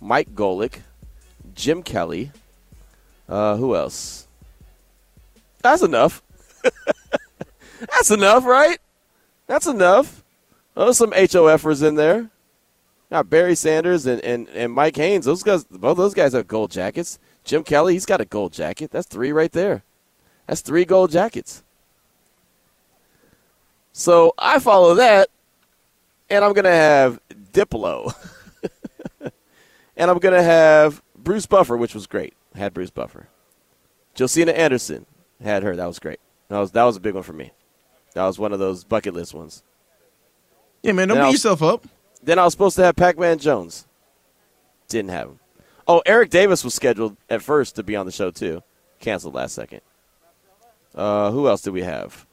Mike 0.00 0.34
Golic, 0.34 0.80
Jim 1.54 1.80
Kelly. 1.80 2.32
Uh, 3.28 3.56
who 3.56 3.76
else? 3.76 4.26
That's 5.62 5.82
enough. 5.82 6.24
That's 8.06 8.20
enough, 8.20 8.44
right? 8.44 8.78
That's 9.48 9.66
enough. 9.66 10.22
Oh, 10.76 10.92
some 10.92 11.10
HOFers 11.10 11.82
in 11.82 11.96
there. 11.96 12.30
Got 13.10 13.28
Barry 13.28 13.56
Sanders 13.56 14.06
and, 14.06 14.20
and, 14.20 14.48
and 14.50 14.72
Mike 14.72 14.94
Haynes. 14.94 15.24
Those 15.24 15.42
guys, 15.42 15.64
both 15.64 15.96
those 15.96 16.14
guys 16.14 16.32
have 16.32 16.46
gold 16.46 16.70
jackets. 16.70 17.18
Jim 17.42 17.64
Kelly, 17.64 17.94
he's 17.94 18.06
got 18.06 18.20
a 18.20 18.24
gold 18.24 18.52
jacket. 18.52 18.92
That's 18.92 19.08
three 19.08 19.32
right 19.32 19.50
there. 19.50 19.82
That's 20.46 20.60
three 20.60 20.84
gold 20.84 21.10
jackets. 21.10 21.64
So 23.92 24.34
I 24.38 24.60
follow 24.60 24.94
that, 24.94 25.28
and 26.30 26.44
I'm 26.44 26.52
gonna 26.52 26.70
have 26.70 27.18
Diplo, 27.52 28.14
and 29.96 30.10
I'm 30.12 30.18
gonna 30.18 30.44
have 30.44 31.02
Bruce 31.16 31.46
Buffer, 31.46 31.76
which 31.76 31.94
was 31.94 32.06
great. 32.06 32.34
Had 32.54 32.72
Bruce 32.72 32.90
Buffer. 32.90 33.26
Josina 34.14 34.52
Anderson 34.52 35.06
had 35.42 35.64
her. 35.64 35.74
That 35.74 35.86
was 35.86 35.98
great. 35.98 36.20
That 36.50 36.60
was 36.60 36.70
that 36.70 36.84
was 36.84 36.96
a 36.96 37.00
big 37.00 37.14
one 37.14 37.24
for 37.24 37.32
me. 37.32 37.50
That 38.16 38.24
was 38.24 38.38
one 38.38 38.54
of 38.54 38.58
those 38.58 38.82
bucket 38.82 39.12
list 39.12 39.34
ones. 39.34 39.62
Yeah, 40.82 40.92
man, 40.92 41.08
don't 41.08 41.16
Then 41.18 41.24
beat 41.24 41.26
I'll- 41.26 41.32
yourself 41.32 41.62
up. 41.62 41.86
Then 42.22 42.38
I 42.38 42.44
was 42.44 42.54
supposed 42.54 42.76
to 42.76 42.82
have 42.84 42.96
Pac-Man 42.96 43.38
Jones. 43.38 43.86
Didn't 44.88 45.10
have 45.10 45.28
him. 45.28 45.40
Oh, 45.86 46.02
Eric 46.06 46.30
Davis 46.30 46.64
was 46.64 46.72
scheduled 46.72 47.18
at 47.28 47.42
first 47.42 47.76
to 47.76 47.82
be 47.82 47.94
on 47.94 48.06
the 48.06 48.12
show 48.12 48.30
too. 48.30 48.62
Canceled 49.00 49.34
last 49.34 49.54
second. 49.54 49.82
Uh, 50.94 51.30
who 51.30 51.46
else 51.46 51.60
did 51.60 51.74
we 51.74 51.82
have? 51.82 52.26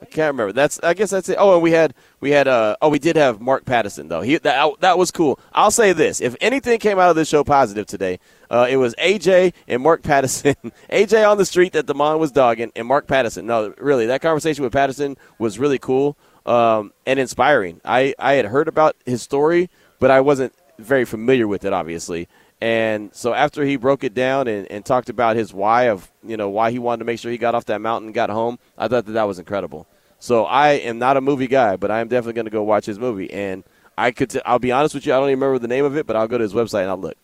I 0.00 0.04
can't 0.04 0.34
remember. 0.34 0.52
That's 0.52 0.78
I 0.84 0.94
guess 0.94 1.10
that's 1.10 1.28
it. 1.28 1.36
Oh, 1.40 1.54
and 1.54 1.62
we 1.62 1.72
had 1.72 1.94
we 2.20 2.30
had 2.30 2.46
uh 2.46 2.76
oh 2.80 2.90
we 2.90 3.00
did 3.00 3.16
have 3.16 3.40
Mark 3.40 3.64
Pattison 3.64 4.06
though. 4.08 4.20
He 4.20 4.36
that 4.38 4.80
that 4.80 4.98
was 4.98 5.10
cool. 5.10 5.40
I'll 5.52 5.72
say 5.72 5.92
this: 5.92 6.20
if 6.20 6.36
anything 6.40 6.78
came 6.78 7.00
out 7.00 7.10
of 7.10 7.16
this 7.16 7.28
show 7.28 7.42
positive 7.42 7.86
today, 7.86 8.20
uh, 8.50 8.66
it 8.68 8.76
was 8.76 8.94
AJ 8.96 9.52
and 9.68 9.82
Mark 9.82 10.02
Pattison. 10.02 10.54
AJ 10.90 11.28
on 11.28 11.38
the 11.38 11.44
street 11.44 11.72
that 11.72 11.86
Demond 11.86 12.18
was 12.18 12.32
dogging, 12.32 12.72
and 12.76 12.86
Mark 12.86 13.06
Pattison. 13.06 13.46
No, 13.46 13.74
really, 13.78 14.06
that 14.06 14.22
conversation 14.22 14.64
with 14.64 14.72
Pattison 14.72 15.16
was 15.38 15.58
really 15.58 15.78
cool 15.78 16.16
um, 16.46 16.92
and 17.06 17.18
inspiring. 17.18 17.80
I 17.84 18.14
I 18.18 18.34
had 18.34 18.46
heard 18.46 18.68
about 18.68 18.96
his 19.04 19.22
story, 19.22 19.70
but 19.98 20.10
I 20.10 20.20
wasn't 20.20 20.52
very 20.78 21.04
familiar 21.04 21.46
with 21.48 21.64
it, 21.64 21.72
obviously. 21.72 22.28
And 22.60 23.14
so 23.14 23.34
after 23.34 23.64
he 23.64 23.76
broke 23.76 24.04
it 24.04 24.14
down 24.14 24.48
and, 24.48 24.70
and 24.70 24.84
talked 24.84 25.08
about 25.08 25.36
his 25.36 25.52
why 25.52 25.84
of 25.84 26.10
you 26.22 26.36
know 26.36 26.48
why 26.48 26.70
he 26.70 26.78
wanted 26.78 27.00
to 27.00 27.04
make 27.04 27.18
sure 27.18 27.30
he 27.30 27.38
got 27.38 27.54
off 27.54 27.66
that 27.66 27.80
mountain 27.80 28.08
and 28.08 28.14
got 28.14 28.30
home, 28.30 28.58
I 28.78 28.88
thought 28.88 29.06
that 29.06 29.12
that 29.12 29.24
was 29.24 29.38
incredible. 29.38 29.86
So 30.24 30.46
I 30.46 30.70
am 30.70 30.98
not 30.98 31.18
a 31.18 31.20
movie 31.20 31.48
guy, 31.48 31.76
but 31.76 31.90
I 31.90 32.00
am 32.00 32.08
definitely 32.08 32.32
going 32.32 32.46
to 32.46 32.50
go 32.50 32.62
watch 32.62 32.86
his 32.86 32.98
movie. 32.98 33.30
And 33.30 33.62
I 33.98 34.10
could, 34.10 34.40
I'll 34.46 34.58
be 34.58 34.72
honest 34.72 34.94
with 34.94 35.04
you, 35.04 35.12
I 35.12 35.16
don't 35.16 35.28
even 35.28 35.38
remember 35.38 35.58
the 35.58 35.68
name 35.68 35.84
of 35.84 35.98
it, 35.98 36.06
but 36.06 36.16
I'll 36.16 36.28
go 36.28 36.38
to 36.38 36.42
his 36.42 36.54
website 36.54 36.80
and 36.80 36.88
I'll 36.88 36.96
look. 36.96 37.18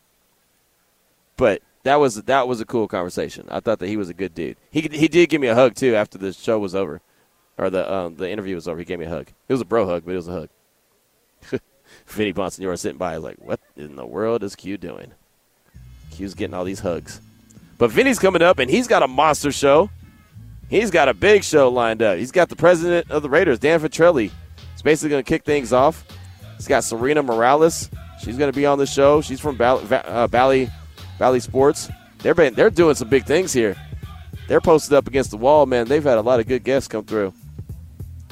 But 1.41 1.63
that 1.85 1.97
was 1.97 2.17
that 2.17 2.47
was 2.47 2.61
a 2.61 2.67
cool 2.67 2.87
conversation. 2.87 3.47
I 3.51 3.61
thought 3.61 3.79
that 3.79 3.89
he 3.89 3.97
was 3.97 4.11
a 4.11 4.15
good 4.15 4.35
dude. 4.35 4.59
He 4.71 4.83
he 4.83 5.09
did 5.09 5.31
give 5.31 5.41
me 5.41 5.47
a 5.49 5.55
hug 5.55 5.75
too 5.75 5.95
after 5.95 6.19
the 6.19 6.35
show 6.35 6.59
was 6.59 6.75
over, 6.75 7.01
or 7.57 7.71
the 7.71 7.91
um, 7.91 8.17
the 8.17 8.31
interview 8.31 8.57
was 8.57 8.69
over. 8.69 8.79
He 8.79 8.85
gave 8.85 8.99
me 8.99 9.07
a 9.07 9.09
hug. 9.09 9.29
It 9.49 9.53
was 9.55 9.63
a 9.63 9.65
bro 9.65 9.87
hug, 9.87 10.03
but 10.05 10.13
it 10.13 10.17
was 10.17 10.29
a 10.29 10.33
hug. 10.33 10.49
Vinny 12.07 12.35
Bonsignore 12.35 12.79
sitting 12.79 12.99
by, 12.99 13.17
like, 13.17 13.37
"What 13.39 13.59
in 13.75 13.97
the 13.97 14.05
world 14.05 14.45
is 14.45 14.55
Q 14.55 14.77
doing?" 14.77 15.13
Q's 16.11 16.35
getting 16.35 16.53
all 16.53 16.65
these 16.65 16.81
hugs. 16.81 17.23
But 17.79 17.91
Vinny's 17.91 18.19
coming 18.19 18.43
up, 18.43 18.59
and 18.59 18.71
he's 18.71 18.87
got 18.87 19.03
a 19.03 19.09
monster 19.09 19.51
show. 19.51 19.89
He's 20.69 20.91
got 20.91 21.09
a 21.09 21.15
big 21.15 21.43
show 21.43 21.71
lined 21.71 22.03
up. 22.03 22.19
He's 22.19 22.33
got 22.33 22.51
the 22.51 22.57
president 22.57 23.11
of 23.11 23.23
the 23.23 23.31
Raiders, 23.31 23.59
Dan 23.59 23.81
Ventrelli. 23.81 24.31
He's 24.73 24.83
basically 24.83 25.09
going 25.09 25.25
to 25.25 25.29
kick 25.29 25.45
things 25.45 25.73
off. 25.73 26.05
He's 26.59 26.69
got 26.69 26.85
Serena 26.85 27.23
Morales. 27.23 27.89
She's 28.23 28.37
going 28.37 28.53
to 28.53 28.57
be 28.57 28.67
on 28.67 28.77
the 28.77 28.85
show. 28.85 29.23
She's 29.23 29.41
from 29.41 29.57
Bally, 29.57 29.87
uh, 29.91 30.27
Bally, 30.27 30.69
Bally 31.21 31.39
Sports. 31.39 31.91
They're 32.21 32.35
been, 32.35 32.55
they're 32.55 32.71
doing 32.71 32.95
some 32.95 33.11
big 33.11 33.27
things 33.27 33.53
here. 33.53 33.77
They're 34.49 34.63
posted 34.63 34.95
up 34.95 35.07
against 35.07 35.31
the 35.31 35.37
wall, 35.37 35.67
man. 35.67 35.87
They've 35.87 36.03
had 36.03 36.17
a 36.17 36.23
lot 36.23 36.41
of 36.41 36.49
good 36.49 36.65
guests 36.65 36.89
come 36.89 37.05
through. 37.05 37.35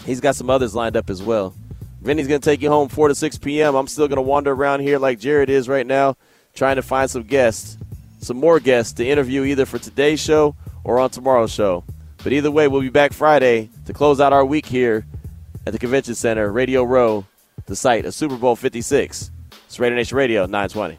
He's 0.07 0.20
got 0.22 0.36
some 0.36 0.49
others 0.49 0.74
lined 0.74 0.97
up 0.97 1.11
as 1.11 1.22
well. 1.22 1.55
Vinny's 2.01 2.26
going 2.26 2.41
to 2.41 2.51
take 2.51 2.62
you 2.62 2.70
home 2.70 2.89
4 2.89 3.09
to 3.09 3.14
6 3.14 3.39
p.m. 3.39 3.74
I'm 3.74 3.89
still 3.89 4.09
going 4.09 4.16
to 4.16 4.22
wander 4.22 4.53
around 4.53 4.80
here 4.80 4.99
like 4.99 5.20
Jared 5.20 5.51
is 5.51 5.68
right 5.68 5.86
now, 5.86 6.16
trying 6.55 6.76
to 6.76 6.82
find 6.82 7.11
some 7.11 7.24
guests, 7.24 7.76
some 8.20 8.39
more 8.39 8.59
guests 8.59 8.95
to 8.95 9.07
interview 9.07 9.45
either 9.45 9.66
for 9.66 9.78
today's 9.78 10.18
show 10.18 10.57
or 10.82 10.99
on 10.99 11.11
tomorrow's 11.11 11.53
show. 11.53 11.84
But 12.24 12.32
either 12.32 12.51
way, 12.51 12.68
we'll 12.68 12.80
be 12.80 12.89
back 12.89 13.12
Friday 13.12 13.68
to 13.84 13.93
close 13.93 14.18
out 14.18 14.32
our 14.32 14.47
week 14.47 14.64
here 14.64 15.05
at 15.66 15.74
the 15.74 15.78
Convention 15.78 16.14
Center, 16.14 16.51
Radio 16.51 16.84
Row, 16.84 17.26
the 17.66 17.76
site 17.76 18.07
of 18.07 18.14
Super 18.14 18.39
Bowl 18.39 18.57
56. 18.57 19.30
It's 19.66 19.78
Raider 19.78 19.95
Nation 19.95 20.16
Radio 20.16 20.47
920. 20.47 20.99